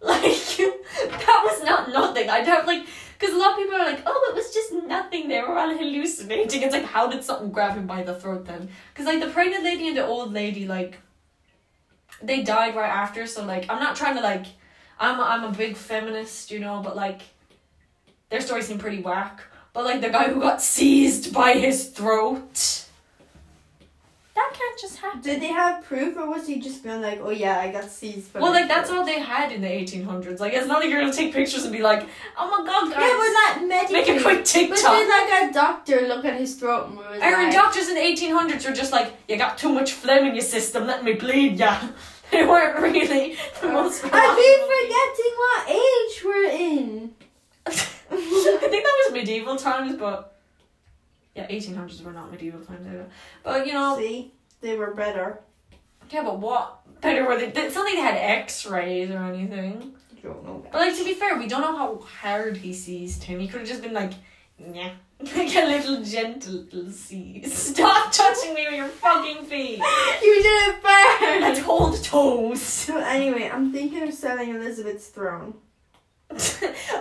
Like, 0.03 0.23
that 0.23 1.41
was 1.45 1.63
not 1.63 1.89
nothing. 1.89 2.27
I'd 2.29 2.47
have, 2.47 2.65
like, 2.65 2.85
because 3.21 3.36
a 3.36 3.38
lot 3.38 3.51
of 3.51 3.57
people 3.57 3.75
are 3.75 3.86
like, 3.86 4.01
oh, 4.07 4.29
it 4.31 4.36
was 4.36 4.51
just 4.51 4.73
nothing. 4.73 5.27
They 5.27 5.39
were 5.41 5.55
all 5.55 5.69
hallucinating. 5.69 6.63
It's 6.63 6.73
like, 6.73 6.86
how 6.86 7.07
did 7.07 7.23
something 7.23 7.51
grab 7.51 7.77
him 7.77 7.86
by 7.86 8.01
the 8.01 8.15
throat 8.15 8.45
then? 8.45 8.67
Because, 8.91 9.05
like, 9.05 9.19
the 9.19 9.29
pregnant 9.29 9.63
lady 9.63 9.88
and 9.89 9.95
the 9.95 10.03
old 10.03 10.34
lady, 10.34 10.65
like, 10.65 10.97
they 12.23 12.41
died 12.41 12.75
right 12.75 12.89
after. 12.89 13.27
So, 13.27 13.45
like, 13.45 13.69
I'm 13.69 13.79
not 13.79 13.95
trying 13.95 14.15
to, 14.15 14.21
like, 14.21 14.47
I'm 14.99 15.19
a, 15.19 15.23
I'm 15.23 15.43
a 15.43 15.51
big 15.55 15.77
feminist, 15.77 16.49
you 16.49 16.60
know, 16.60 16.81
but, 16.84 16.95
like, 16.95 17.21
their 18.29 18.41
story 18.41 18.63
seemed 18.63 18.79
pretty 18.79 19.03
whack. 19.03 19.43
But, 19.71 19.86
like, 19.86 20.01
the 20.01 20.10
guy 20.10 20.29
who 20.34 20.41
got 20.41 20.60
seized 20.60 21.31
by 21.31 21.53
his 21.53 21.89
throat. 21.89 22.86
That 24.41 24.54
can't 24.60 24.80
just 24.80 24.97
happen. 24.97 25.21
Did 25.21 25.39
they 25.41 25.47
have 25.63 25.84
proof, 25.84 26.17
or 26.17 26.27
was 26.30 26.47
he 26.47 26.60
just 26.60 26.84
being 26.84 27.01
like, 27.01 27.19
"Oh 27.21 27.30
yeah, 27.30 27.60
I 27.60 27.71
got 27.71 27.86
seized"? 27.89 28.34
Well, 28.34 28.51
like 28.51 28.67
that's 28.67 28.89
all 28.89 29.06
they 29.06 29.19
had 29.19 29.51
in 29.51 29.62
the 29.62 29.67
1800s. 29.67 30.39
Like 30.39 30.54
it's 30.54 30.67
not 30.67 30.80
like 30.82 30.89
you're 30.89 31.01
gonna 31.01 31.13
take 31.13 31.32
pictures 31.34 31.63
and 31.65 31.71
be 31.71 31.82
like, 31.82 32.08
"Oh 32.39 32.47
my 32.54 32.62
god, 32.65 32.91
guys, 32.91 33.01
Yeah, 33.01 33.17
but 33.21 33.32
not 33.41 33.67
medically. 33.67 33.95
make 33.99 34.10
a 34.10 34.21
quick 34.23 34.38
But 34.39 34.45
TikTok." 34.45 34.93
did 34.97 35.10
like 35.17 35.30
a 35.43 35.54
doctor 35.54 35.97
look 36.08 36.25
at 36.25 36.36
his 36.43 36.56
throat 36.56 36.88
and 36.88 36.97
was 36.97 37.19
Erin 37.21 37.45
like, 37.45 37.54
doctors 37.54 37.88
in 37.89 37.95
the 37.95 38.01
1800s 38.01 38.65
were 38.67 38.75
just 38.84 38.91
like, 38.91 39.13
"You 39.27 39.38
got 39.38 39.58
too 39.58 39.69
much 39.69 39.93
phlegm 39.93 40.25
in 40.25 40.34
your 40.36 40.43
system. 40.58 40.88
Let 40.88 41.04
me 41.04 41.13
bleed 41.13 41.60
ya." 41.60 41.77
They 42.32 42.45
weren't 42.45 42.77
really 42.80 43.36
the 43.60 43.67
most. 43.67 44.06
I 44.19 44.23
keep 44.39 44.60
forgetting 44.71 45.34
what 45.43 45.62
age 45.86 46.23
we're 46.23 46.49
in. 46.71 47.12
I 47.67 48.67
think 48.71 48.84
that 48.86 48.97
was 49.06 49.13
medieval 49.13 49.58
times, 49.58 49.97
but 49.97 50.31
yeah, 51.36 51.48
1800s 51.48 52.02
were 52.04 52.12
not 52.12 52.32
medieval 52.32 52.62
times 52.62 52.86
either. 52.88 53.06
But 53.44 53.65
you 53.67 53.74
know, 53.74 53.98
See, 53.98 54.32
they 54.62 54.78
were 54.78 54.94
better. 54.94 55.39
yeah, 56.10 56.24
but 56.24 56.39
what 56.39 56.80
better 57.02 57.26
were 57.26 57.38
they? 57.38 57.48
It's 57.48 57.76
not 57.76 57.86
like 57.86 57.96
they 57.96 58.02
had 58.02 58.15
X-rays 58.15 59.10
or 59.12 59.20
anything. 59.20 59.94
I 60.17 60.22
don't 60.28 60.44
know 60.46 60.62
that. 60.62 60.72
But 60.72 60.82
like 60.82 60.98
to 60.98 61.04
be 61.06 61.13
fair, 61.13 61.38
we 61.38 61.48
don't 61.48 61.62
know 61.62 61.78
how 61.78 61.98
hard 62.22 62.58
he 62.58 62.74
seized 62.74 63.24
him. 63.24 63.39
He 63.39 63.48
could 63.48 63.62
have 63.62 63.70
just 63.70 63.82
been 63.82 63.94
like, 63.94 64.12
yeah, 64.60 64.91
like 65.20 65.56
a 65.56 65.65
little 65.65 66.04
gentle 66.04 66.54
little 66.72 66.91
seize. 66.91 67.54
Stop 67.76 68.12
touching 68.12 68.54
me 68.54 68.65
with 68.67 68.76
your 68.76 68.88
fucking 68.88 69.46
feet. 69.46 69.80
you 70.22 70.36
did 70.44 70.70
it 70.70 70.76
first. 70.76 70.86
I 70.86 71.54
told 71.60 72.04
toes. 72.04 72.62
So 72.62 72.98
anyway, 73.00 73.50
I'm 73.52 73.71
thinking 73.71 74.04
of 74.04 74.13
selling 74.13 74.50
Elizabeth's 74.50 75.08
throne. 75.08 75.56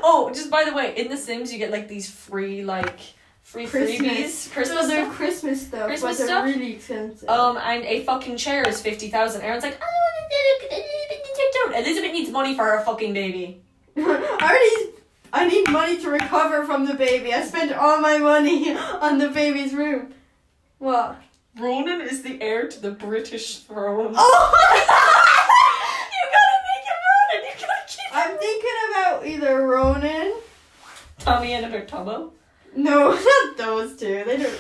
oh, 0.03 0.31
just 0.35 0.51
by 0.51 0.65
the 0.65 0.73
way, 0.73 0.95
in 0.97 1.09
The 1.09 1.17
Sims 1.17 1.53
you 1.53 1.59
get 1.59 1.71
like 1.71 1.89
these 1.89 2.11
free 2.11 2.65
like 2.65 2.99
free 3.51 3.67
Christmas. 3.67 4.01
freebies, 4.01 4.53
Christmas 4.53 4.81
so 4.83 4.87
they're 4.87 5.05
stuff. 5.05 5.17
Christmas 5.17 5.67
stuff, 5.67 5.87
Christmas 5.87 6.19
but 6.19 6.19
they're 6.19 6.27
stuff? 6.29 6.45
really 6.45 6.73
expensive. 6.75 7.29
Um, 7.29 7.57
and 7.57 7.85
a 7.85 8.05
fucking 8.05 8.37
chair 8.37 8.67
is 8.69 8.81
fifty 8.81 9.09
thousand. 9.11 9.43
Erin's 9.43 9.65
like, 9.65 9.79
oh, 9.83 10.01
Elizabeth 11.75 12.13
needs 12.13 12.31
money 12.31 12.55
for 12.55 12.65
her 12.65 12.85
fucking 12.85 13.13
baby. 13.13 13.61
I 13.97 14.01
already. 14.03 14.97
I 15.33 15.47
need 15.47 15.71
money 15.71 15.97
to 16.03 16.11
recover 16.11 16.65
from 16.65 16.87
the 16.87 16.95
baby. 16.95 17.33
I 17.33 17.43
spent 17.43 17.73
all 17.73 18.01
my 18.01 18.19
money 18.19 18.75
on 18.77 19.19
the 19.19 19.29
baby's 19.29 19.73
room. 19.73 20.13
What? 20.79 21.21
Ronan 21.59 22.01
is 22.01 22.23
the 22.23 22.41
heir 22.43 22.69
to 22.69 22.81
the 22.81 22.91
British 22.91 23.61
throne. 23.61 24.15
Oh! 24.17 24.53
you 26.13 26.31
gotta 26.33 26.59
make 26.67 26.87
it 26.87 26.99
Ronan. 27.07 27.45
You 27.47 27.67
gotta 27.67 27.87
keep. 27.87 28.17
I'm 28.17 28.39
thinking 28.39 28.79
about 28.91 29.27
either 29.27 29.67
Ronan. 29.67 30.35
Tommy 31.19 31.53
and 31.53 31.73
a 31.73 31.85
Tomo. 31.85 32.33
No, 32.77 33.13
not 33.47 33.57
those 33.57 33.97
two. 33.97 34.25
They 34.25 34.37
do. 34.37 34.53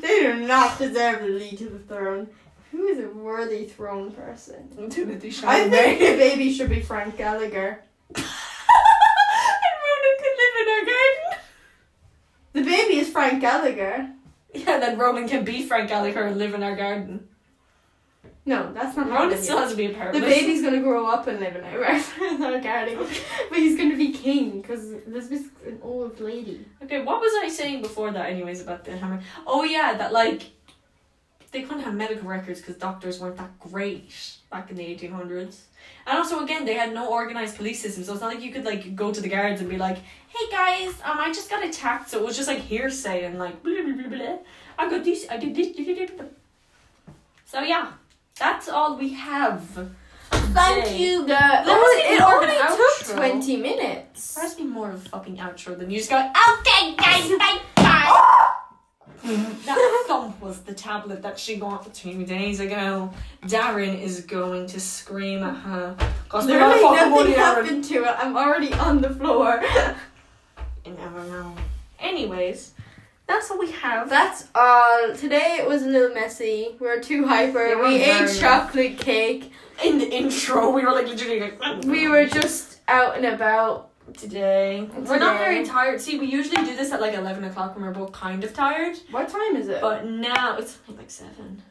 They 0.00 0.20
do 0.20 0.46
not 0.46 0.78
deserve 0.78 1.20
to 1.20 1.26
lead 1.26 1.58
to 1.58 1.68
the 1.68 1.78
throne. 1.78 2.28
Who 2.72 2.86
is 2.86 2.98
a 2.98 3.08
worthy 3.08 3.64
throne 3.64 4.12
person? 4.12 4.90
Timothy 4.90 5.32
I 5.44 5.68
think 5.68 5.98
the 5.98 6.16
baby 6.16 6.52
should 6.52 6.68
be 6.68 6.80
Frank 6.80 7.16
Gallagher. 7.16 7.82
and 8.14 8.24
Ronan 9.84 10.16
could 10.18 10.36
live 10.36 10.56
in 10.60 10.68
our 10.68 10.84
garden. 10.84 11.40
The 12.52 12.62
baby 12.62 12.98
is 12.98 13.08
Frank 13.08 13.40
Gallagher. 13.40 14.10
Yeah, 14.54 14.78
then 14.78 14.98
Ronan 14.98 15.28
can 15.28 15.44
be 15.44 15.66
Frank 15.66 15.88
Gallagher 15.88 16.22
and 16.22 16.38
live 16.38 16.54
in 16.54 16.62
our 16.62 16.76
garden. 16.76 17.28
No, 18.48 18.72
that's 18.72 18.96
not 18.96 19.10
Ronan 19.10 19.36
still 19.42 19.58
has 19.58 19.72
to 19.72 19.76
be 19.76 19.86
a 19.86 20.12
The 20.12 20.20
baby's 20.20 20.62
gonna 20.62 20.80
grow 20.80 21.08
up 21.08 21.26
and 21.26 21.40
live 21.40 21.56
in 21.56 21.64
it, 21.64 22.38
not 22.38 22.62
garden. 22.62 22.96
But 23.50 23.58
he's 23.58 23.76
gonna 23.76 23.96
be 23.96 24.12
king 24.12 24.60
because 24.60 24.88
this 25.04 25.32
is 25.32 25.48
an 25.66 25.80
old 25.82 26.20
lady. 26.20 26.64
Okay, 26.80 27.02
what 27.02 27.20
was 27.20 27.32
I 27.42 27.48
saying 27.48 27.82
before 27.82 28.12
that, 28.12 28.30
anyways, 28.30 28.62
about 28.62 28.84
the 28.84 28.96
hammer? 28.96 29.20
Oh, 29.48 29.64
yeah, 29.64 29.94
that 29.94 30.12
like 30.12 30.42
they 31.50 31.62
couldn't 31.62 31.82
have 31.82 31.94
medical 31.94 32.28
records 32.28 32.60
because 32.60 32.76
doctors 32.76 33.18
weren't 33.18 33.36
that 33.36 33.58
great 33.58 34.14
back 34.50 34.70
in 34.70 34.76
the 34.76 34.84
1800s. 34.84 35.62
And 36.06 36.16
also, 36.16 36.44
again, 36.44 36.64
they 36.64 36.74
had 36.74 36.94
no 36.94 37.10
organized 37.10 37.56
police 37.56 37.82
system, 37.82 38.04
so 38.04 38.12
it's 38.12 38.20
not 38.20 38.32
like 38.32 38.44
you 38.44 38.52
could 38.52 38.64
like 38.64 38.94
go 38.94 39.12
to 39.12 39.20
the 39.20 39.28
guards 39.28 39.60
and 39.60 39.68
be 39.68 39.76
like, 39.76 39.98
"Hey 40.28 40.48
guys, 40.52 40.94
um, 41.04 41.18
I 41.18 41.32
just 41.32 41.50
got 41.50 41.64
attacked." 41.64 42.10
So 42.10 42.18
it 42.20 42.24
was 42.24 42.36
just 42.36 42.46
like 42.46 42.58
hearsay 42.58 43.24
and 43.24 43.40
like, 43.40 43.60
blah, 43.64 43.82
blah, 43.82 43.92
blah, 43.92 44.08
blah. 44.08 44.38
I 44.78 44.88
got 44.88 45.02
this, 45.02 45.26
I 45.28 45.36
did 45.36 45.54
this, 45.56 45.74
blah, 45.74 45.94
blah, 45.94 46.06
blah. 46.16 46.26
So 47.44 47.60
yeah, 47.60 47.92
that's 48.38 48.68
all 48.68 48.96
we 48.96 49.10
have. 49.14 49.62
Thank 50.30 50.86
Yay. 50.86 50.98
you, 50.98 51.26
do 51.26 51.32
it 51.32 52.20
only 52.20 52.46
took 52.46 52.58
outro. 52.58 53.14
twenty 53.16 53.56
minutes. 53.56 54.34
There 54.34 54.44
has 54.44 54.54
to 54.54 54.62
be 54.62 54.68
more 54.68 54.90
of 54.90 55.04
a 55.06 55.08
fucking 55.08 55.36
outro 55.38 55.76
than 55.78 55.90
you 55.90 55.98
just 55.98 56.10
go, 56.10 56.16
okay 56.18 56.94
guys, 56.96 57.28
bye 57.38 57.58
bye. 57.76 58.52
that 59.24 60.04
thump 60.06 60.40
was 60.40 60.60
the 60.60 60.72
tablet 60.74 61.22
that 61.22 61.38
she 61.38 61.56
got 61.56 61.92
two 61.94 62.24
days 62.24 62.60
ago. 62.60 63.12
Darren 63.44 64.00
is 64.00 64.20
going 64.22 64.66
to 64.68 64.80
scream 64.80 65.42
at 65.42 65.54
her. 65.56 65.96
Cause 66.28 66.46
Literally 66.46 66.82
nothing 66.82 67.10
money, 67.10 67.32
Darren. 67.32 67.36
happened 67.36 67.84
to 67.84 68.04
it. 68.04 68.14
I'm 68.18 68.36
already 68.36 68.72
on 68.74 69.00
the 69.00 69.10
floor. 69.10 69.62
You 70.84 70.92
never 70.92 71.24
know. 71.24 71.54
Anyways, 71.98 72.72
that's 73.26 73.50
all 73.50 73.58
we 73.58 73.70
have. 73.72 74.08
That's 74.08 74.44
all. 74.54 75.14
Today 75.14 75.58
it 75.60 75.68
was 75.68 75.82
a 75.82 75.86
little 75.88 76.14
messy. 76.14 76.76
We 76.78 76.86
were 76.86 77.00
too 77.00 77.26
hyper. 77.26 77.66
Yeah, 77.66 77.82
we 77.88 77.96
ate 77.96 78.38
chocolate 78.38 78.98
cake. 78.98 79.52
In 79.84 79.98
the 79.98 80.08
intro, 80.08 80.70
we 80.70 80.84
were 80.84 80.92
like 80.92 81.06
literally 81.06 81.40
like, 81.40 81.84
We 81.84 82.08
were 82.08 82.24
just 82.26 82.80
out 82.88 83.16
and 83.16 83.26
about. 83.26 83.90
today. 84.16 84.88
We're 84.94 85.18
not 85.18 85.38
very 85.38 85.64
tired. 85.66 86.00
See, 86.00 86.18
we 86.18 86.26
usually 86.26 86.64
do 86.64 86.76
this 86.76 86.92
at 86.92 87.00
like 87.00 87.14
eleven 87.14 87.44
o'clock 87.44 87.74
when 87.74 87.84
we're 87.84 87.92
both 87.92 88.12
kind 88.12 88.42
of 88.44 88.54
tired. 88.54 88.96
What 89.10 89.28
time 89.28 89.56
is 89.56 89.68
it? 89.68 89.80
But 89.80 90.06
now 90.06 90.56
it's 90.56 90.78
like 90.88 91.10
seven. 91.10 91.62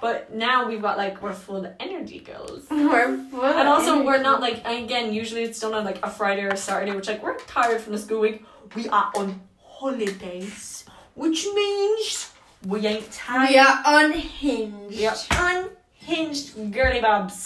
But 0.00 0.32
now 0.34 0.68
we've 0.68 0.82
got 0.82 0.98
like 0.98 1.22
we're 1.22 1.32
full 1.32 1.64
of 1.64 1.72
energy 1.80 2.18
girls. 2.20 2.66
we're 2.70 3.16
full. 3.30 3.44
And 3.44 3.68
also 3.68 4.00
of 4.00 4.04
we're 4.04 4.20
not 4.22 4.40
like 4.40 4.60
again, 4.66 5.12
usually 5.14 5.42
it's 5.44 5.60
done 5.60 5.72
on 5.74 5.84
like 5.84 6.04
a 6.04 6.10
Friday 6.10 6.42
or 6.42 6.48
a 6.48 6.56
Saturday, 6.56 6.92
which 6.92 7.08
like 7.08 7.22
we're 7.22 7.38
tired 7.38 7.80
from 7.80 7.92
the 7.92 7.98
school 7.98 8.20
week. 8.20 8.44
We 8.74 8.88
are 8.88 9.10
on 9.16 9.40
holidays. 9.62 10.84
Which 11.18 11.46
means 11.52 12.30
we 12.64 12.86
ain't 12.86 13.10
tired. 13.10 13.50
We 13.50 13.58
are 13.58 13.82
unhinged. 13.84 14.90
We 14.96 15.04
are 15.06 15.16
unhinged 15.32 16.72
girly 16.72 17.00
bobs. 17.00 17.42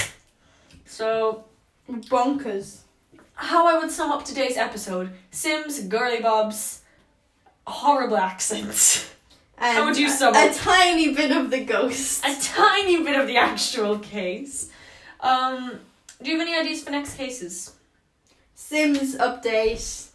So 0.84 1.44
Bonkers. 1.88 2.80
how 3.34 3.66
I 3.66 3.78
would 3.78 3.90
sum 3.90 4.12
up 4.12 4.24
today's 4.26 4.58
episode, 4.58 5.10
Sims, 5.30 5.80
girly 5.88 6.20
bobs, 6.20 6.82
horrible 7.66 8.18
accents. 8.18 9.10
And 9.56 9.76
How 9.78 9.84
would 9.86 9.96
you 9.96 10.08
a- 10.08 10.10
sum 10.10 10.34
a, 10.34 10.38
up? 10.38 10.54
tiny 10.54 11.14
bit 11.14 11.30
of 11.30 11.50
the 11.50 11.64
ghost. 11.64 12.24
a 12.26 12.36
tiny 12.42 13.02
bit 13.02 13.18
of 13.18 13.26
the 13.26 13.36
actual 13.38 13.98
case. 14.00 14.68
Um, 15.20 15.78
do 16.22 16.30
you 16.30 16.38
have 16.38 16.46
any 16.46 16.58
ideas 16.58 16.82
for 16.82 16.90
next 16.90 17.14
cases? 17.16 17.72
Sims 18.54 19.16
update. 19.16 20.08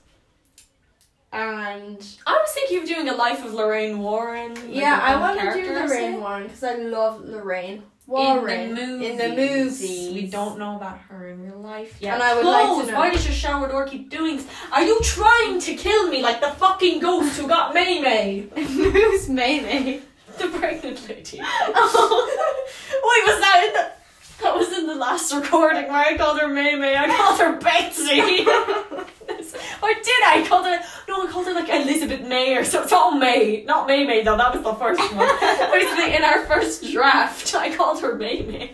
And 1.31 2.05
I 2.25 2.31
was 2.33 2.51
thinking 2.53 2.81
of 2.81 2.87
doing 2.87 3.09
a 3.09 3.15
life 3.15 3.43
of 3.43 3.53
Lorraine 3.53 3.99
Warren. 3.99 4.55
like 4.55 4.63
yeah, 4.69 4.99
I 5.01 5.19
want 5.19 5.39
to 5.39 5.61
do. 5.61 5.73
Lorraine 5.73 6.21
Warren 6.21 6.43
because 6.43 6.63
I 6.63 6.75
love 6.75 7.25
Lorraine 7.25 7.83
Warren 8.07 8.69
in 8.69 8.75
the 8.75 8.87
movies. 8.87 9.09
in 9.09 9.17
the 9.17 9.29
movies. 9.35 10.13
We 10.13 10.27
don't 10.27 10.57
know 10.57 10.77
about 10.77 10.99
her 10.99 11.27
in 11.27 11.43
real 11.43 11.59
life 11.59 12.01
yet. 12.01 12.13
And 12.13 12.23
I 12.23 12.33
would 12.35 12.45
like 12.45 12.85
to 12.85 12.91
know. 12.91 12.97
Why 12.97 13.09
does 13.11 13.25
your 13.25 13.35
shower 13.35 13.67
door 13.67 13.85
keep 13.85 14.09
doing 14.09 14.37
this? 14.37 14.47
Are 14.71 14.81
you 14.83 14.99
trying 15.03 15.59
to 15.59 15.75
kill 15.75 16.07
me 16.07 16.23
like 16.23 16.39
the 16.39 16.51
fucking 16.51 17.01
ghost 17.01 17.37
who 17.37 17.47
got 17.47 17.73
May 17.73 17.99
May? 17.99 18.47
Who's 18.55 19.27
Mayday? 19.27 20.01
The 20.37 20.47
pregnant 20.47 21.09
lady. 21.09 21.39
oh. 21.41 22.63
Wait, 22.91 23.33
was 23.33 23.41
that 23.41 23.63
in 23.67 23.73
the... 23.73 23.91
That 24.43 24.55
was 24.55 24.71
in 24.71 24.85
the 24.85 24.93
last 24.93 25.33
recording 25.33 25.87
where 25.87 26.05
I 26.05 26.15
called 26.15 26.39
her 26.39 26.47
May 26.47 26.75
May. 26.75 26.95
I 26.95 27.07
called 27.07 27.39
her 27.39 27.57
Betsy. 27.59 28.45
or 29.83 29.93
did 29.93 30.23
I? 30.23 30.43
I 30.43 30.47
called 30.47 30.65
her... 30.65 30.79
No, 31.07 31.27
I 31.27 31.31
called 31.31 31.47
her 31.47 31.53
like 31.53 31.69
Elizabeth 31.69 32.21
May 32.21 32.55
or 32.55 32.63
so. 32.63 32.83
It's 32.83 32.93
all 32.93 33.17
May. 33.17 33.63
Not 33.65 33.87
May 33.87 34.05
May 34.05 34.23
though. 34.23 34.37
That 34.37 34.53
was 34.53 34.63
the 34.63 34.73
first 34.75 34.99
one. 35.13 35.27
Basically, 35.71 36.15
in 36.15 36.23
our 36.23 36.45
first 36.45 36.91
draft, 36.91 37.55
I 37.55 37.75
called 37.75 38.01
her 38.01 38.15
May 38.15 38.41
May. 38.41 38.73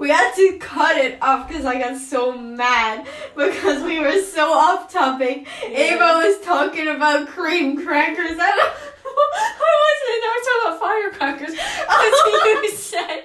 We 0.00 0.08
had 0.08 0.34
to 0.34 0.56
cut 0.58 0.96
it 0.96 1.18
off 1.20 1.46
because 1.46 1.66
I 1.66 1.78
got 1.78 1.98
so 1.98 2.32
mad 2.32 3.06
because 3.36 3.82
we 3.82 4.00
were 4.00 4.22
so 4.22 4.50
off 4.50 4.90
topic. 4.90 5.46
Ava 5.62 6.24
was 6.24 6.40
talking 6.40 6.88
about 6.88 7.28
cream 7.28 7.84
crackers. 7.84 8.38
I 8.40 8.50
don't. 8.50 8.74
I 9.04 9.74
wasn't. 9.84 10.24
I 10.24 10.32
was 10.36 10.46
talking 10.46 10.64
about 10.64 10.80
firecrackers. 10.80 11.54
What 11.86 12.62
did 12.64 12.64
you 12.64 12.70
say? 12.78 13.24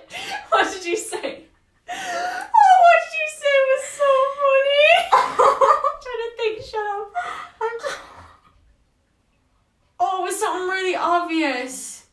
What 0.50 0.74
did 0.74 0.86
you 0.86 0.98
say? 0.98 1.44
Oh, 1.88 2.74
what 2.84 2.98
did 3.04 3.16
you 3.20 3.28
say 3.40 3.56
was 3.70 3.84
so 3.96 4.10
funny? 4.36 5.36
To. 6.46 6.62
Shut 6.62 6.80
up. 6.80 7.14
I'm 7.62 7.80
Oh, 10.00 10.22
it 10.22 10.28
was 10.28 10.40
something 10.40 10.68
really 10.68 10.96
obvious. 10.96 12.06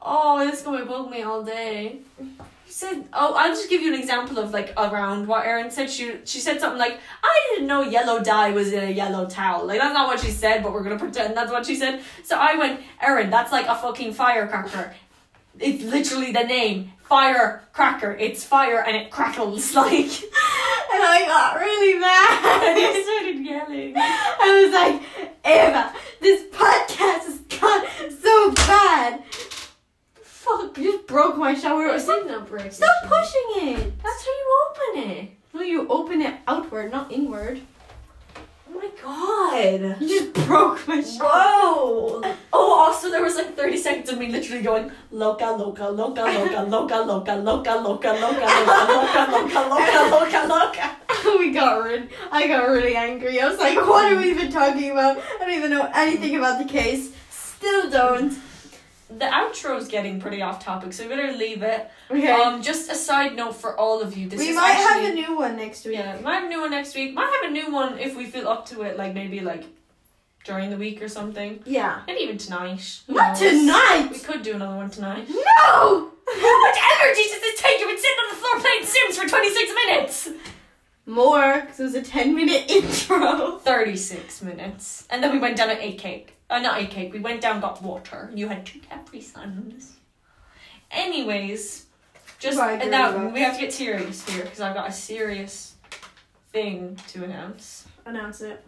Oh, 0.00 0.44
this 0.44 0.58
is 0.58 0.62
gonna 0.64 0.84
bug 0.84 1.10
me 1.10 1.22
all 1.22 1.42
day. 1.42 2.00
You 2.18 2.28
said, 2.66 3.04
oh, 3.12 3.34
I'll 3.34 3.50
just 3.54 3.70
give 3.70 3.80
you 3.80 3.94
an 3.94 4.00
example 4.00 4.38
of 4.38 4.50
like 4.52 4.72
around 4.76 5.28
what 5.28 5.46
Erin 5.46 5.70
said. 5.70 5.90
She 5.90 6.16
she 6.24 6.40
said 6.40 6.60
something 6.60 6.78
like, 6.78 6.98
I 7.22 7.48
didn't 7.50 7.68
know 7.68 7.82
yellow 7.82 8.22
dye 8.22 8.50
was 8.50 8.72
in 8.72 8.82
a 8.82 8.90
yellow 8.90 9.26
towel. 9.26 9.66
Like 9.66 9.78
that's 9.78 9.94
not 9.94 10.08
what 10.08 10.20
she 10.20 10.30
said, 10.30 10.62
but 10.62 10.72
we're 10.72 10.82
gonna 10.82 10.98
pretend 10.98 11.36
that's 11.36 11.52
what 11.52 11.64
she 11.64 11.76
said. 11.76 12.02
So 12.24 12.36
I 12.36 12.56
went, 12.56 12.80
Erin, 13.00 13.30
that's 13.30 13.52
like 13.52 13.66
a 13.66 13.76
fucking 13.76 14.12
firecracker. 14.14 14.94
It's 15.58 15.84
literally 15.84 16.32
the 16.32 16.44
name. 16.44 16.92
Firecracker. 17.12 18.12
It's 18.12 18.42
fire 18.42 18.82
and 18.82 18.96
it 18.96 19.10
crackles 19.10 19.74
like. 19.74 19.92
and 19.92 21.02
I 21.04 21.24
got 21.26 21.60
really 21.60 21.92
and 21.92 22.00
mad. 22.00 22.76
he 22.94 23.02
started 23.02 23.44
yelling. 23.44 23.92
I 23.94 24.62
was 24.64 24.72
like, 24.72 25.28
Ava, 25.44 25.92
this 26.22 26.44
podcast 26.44 27.26
has 27.28 27.38
gone 27.60 27.84
so 28.18 28.52
bad. 28.66 29.24
Fuck. 30.22 30.78
You 30.78 30.92
just 30.92 31.06
broke 31.06 31.36
my 31.36 31.54
shower. 31.54 31.94
Did 31.94 32.26
not 32.28 32.48
break. 32.48 32.72
stop 32.72 32.88
pushing 33.02 33.68
it. 33.68 34.02
That's 34.02 34.24
how 34.24 34.32
you 34.32 34.70
open 34.70 35.10
it. 35.10 35.30
No, 35.52 35.60
you 35.60 35.86
open 35.88 36.22
it 36.22 36.40
outward, 36.48 36.92
not 36.92 37.12
inward. 37.12 37.60
Oh 38.74 38.80
my 38.80 38.90
god. 39.02 40.00
You 40.00 40.08
just 40.08 40.32
broke 40.46 40.88
my 40.88 41.02
shower. 41.02 41.28
Whoa! 41.28 42.22
Oh, 42.52 42.80
also 42.80 43.10
there 43.10 43.22
was 43.22 43.36
like 43.36 43.54
30 43.54 43.76
seconds 43.76 44.10
of 44.10 44.18
me 44.18 44.28
literally 44.28 44.62
going 44.62 44.90
loca, 45.10 45.44
loca, 45.44 45.88
loca, 45.88 46.22
loca, 46.22 46.62
loca, 46.62 46.96
loca, 47.00 47.34
loca, 47.34 47.34
loca, 47.34 47.72
loca, 47.74 48.12
loca, 48.12 48.52
loca, 48.72 49.22
loca, 49.30 49.68
loca, 49.68 50.08
loca, 50.10 50.46
loca. 50.48 50.96
we 51.38 51.52
got 51.52 51.84
rid. 51.84 52.08
I 52.30 52.46
got 52.48 52.68
really 52.68 52.96
angry. 52.96 53.40
I 53.40 53.48
was 53.48 53.58
like, 53.58 53.76
"What 53.76 54.10
are 54.10 54.16
we 54.16 54.30
even 54.30 54.50
talking 54.50 54.90
about? 54.90 55.18
I 55.18 55.44
don't 55.44 55.50
even 55.50 55.70
know 55.70 55.90
anything 55.94 56.36
about 56.36 56.58
the 56.58 56.64
case. 56.64 57.12
Still 57.30 57.90
don't." 57.90 58.32
The 59.18 59.26
outro's 59.26 59.88
getting 59.88 60.20
pretty 60.20 60.42
off 60.42 60.64
topic, 60.64 60.92
so 60.92 61.04
we 61.04 61.08
better 61.10 61.32
leave 61.32 61.62
it. 61.62 61.90
Okay. 62.10 62.30
Um, 62.30 62.62
just 62.62 62.90
a 62.90 62.94
side 62.94 63.36
note 63.36 63.56
for 63.56 63.76
all 63.78 64.00
of 64.00 64.16
you. 64.16 64.28
This 64.28 64.38
we 64.40 64.54
might 64.54 64.70
actually, 64.74 65.04
have 65.04 65.12
a 65.12 65.14
new 65.14 65.36
one 65.36 65.56
next 65.56 65.84
week. 65.84 65.94
Yeah, 65.94 66.18
might 66.20 66.34
have 66.36 66.44
a 66.44 66.48
new 66.48 66.60
one 66.60 66.70
next 66.70 66.94
week. 66.94 67.14
Might 67.14 67.30
have 67.42 67.50
a 67.50 67.52
new 67.52 67.72
one 67.72 67.98
if 67.98 68.16
we 68.16 68.26
feel 68.26 68.48
up 68.48 68.66
to 68.66 68.82
it, 68.82 68.96
like 68.96 69.14
maybe 69.14 69.40
like 69.40 69.64
during 70.44 70.70
the 70.70 70.76
week 70.76 71.00
or 71.02 71.08
something. 71.08 71.60
Yeah. 71.64 72.02
Maybe 72.06 72.20
even 72.20 72.38
tonight. 72.38 73.00
Who 73.06 73.14
Not 73.14 73.40
knows? 73.40 73.50
tonight. 73.50 74.08
We 74.12 74.18
could 74.18 74.42
do 74.42 74.54
another 74.54 74.76
one 74.76 74.90
tonight. 74.90 75.28
No. 75.28 75.38
How 76.28 76.62
much 76.62 76.78
energy 77.00 77.22
does 77.30 77.40
this 77.40 77.60
take? 77.60 77.78
You've 77.80 77.88
been 77.88 77.98
sitting 77.98 78.16
on 78.24 78.30
the 78.30 78.36
floor 78.36 78.60
playing 78.60 78.84
Sims 78.84 79.18
for 79.18 79.28
26 79.28 79.72
minutes! 79.86 80.28
More, 81.04 81.60
because 81.62 81.80
it 81.80 81.82
was 81.82 81.94
a 81.96 82.02
ten 82.02 82.34
minute 82.34 82.64
intro. 82.70 83.58
36 83.58 84.40
minutes. 84.42 85.06
And 85.10 85.22
then 85.22 85.32
we 85.32 85.38
went 85.38 85.56
down 85.56 85.68
and 85.70 85.78
ate 85.80 85.98
cake. 85.98 86.36
Uh, 86.52 86.58
not 86.58 86.78
ate 86.80 86.90
cake, 86.90 87.12
we 87.14 87.18
went 87.18 87.40
down 87.40 87.60
got 87.60 87.80
water. 87.82 88.30
You 88.34 88.48
had 88.48 88.66
two 88.66 88.78
Capri 88.80 89.22
Suns. 89.22 89.96
Anyways, 90.90 91.86
just 92.38 92.58
and 92.58 92.90
now 92.90 93.12
girl. 93.12 93.30
we 93.30 93.40
have 93.40 93.54
to 93.54 93.60
get 93.60 93.72
serious 93.72 94.28
here 94.28 94.44
because 94.44 94.60
I've 94.60 94.74
got 94.74 94.90
a 94.90 94.92
serious 94.92 95.76
thing 96.52 96.98
to 97.08 97.24
announce. 97.24 97.86
Announce 98.04 98.42
it. 98.42 98.62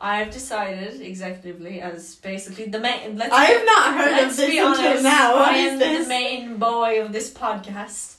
I've 0.00 0.30
decided 0.30 1.00
executively 1.00 1.80
as 1.80 2.14
basically 2.16 2.66
the 2.66 2.78
main. 2.78 3.16
Let's 3.16 3.32
I 3.34 3.44
have 3.46 3.66
not 3.66 3.94
heard 3.96 4.22
of 4.28 4.36
this 4.36 4.48
be 4.48 4.58
until 4.58 4.86
honest, 4.86 5.02
now. 5.02 5.34
What 5.34 5.48
I 5.54 5.56
is 5.56 5.72
am 5.72 5.78
this? 5.80 6.02
the 6.04 6.08
main 6.08 6.56
boy 6.58 7.02
of 7.02 7.12
this 7.12 7.32
podcast. 7.32 8.16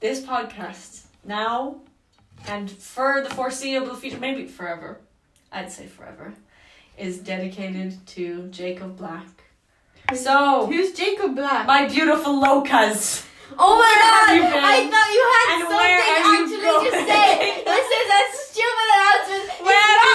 This 0.00 0.22
podcast 0.22 1.02
now 1.24 1.80
and 2.46 2.70
for 2.70 3.22
the 3.22 3.34
foreseeable 3.34 3.94
future, 3.94 4.18
maybe 4.18 4.46
forever, 4.46 5.00
I'd 5.52 5.72
say 5.72 5.86
forever, 5.86 6.34
is 6.98 7.18
dedicated 7.18 8.06
to 8.06 8.48
Jacob 8.48 8.96
Black. 8.96 9.26
So 10.14 10.66
who's 10.66 10.92
Jacob 10.92 11.34
Black? 11.34 11.66
My 11.66 11.86
beautiful 11.88 12.40
locas. 12.40 13.26
Oh 13.58 13.78
my 13.78 13.94
god! 13.98 14.28
I 14.30 14.88
thought 14.90 15.10
you 15.14 15.24
had 15.34 15.46
and 15.54 15.62
something 15.68 16.00
actually 16.24 16.90
to 16.90 16.96
say. 17.06 17.62
This 17.64 17.86
is 18.00 18.08
a 18.10 18.22
stupid 18.34 18.88
announcement. 18.94 19.66
Where 19.66 19.74
are 19.74 20.04
you 20.04 20.14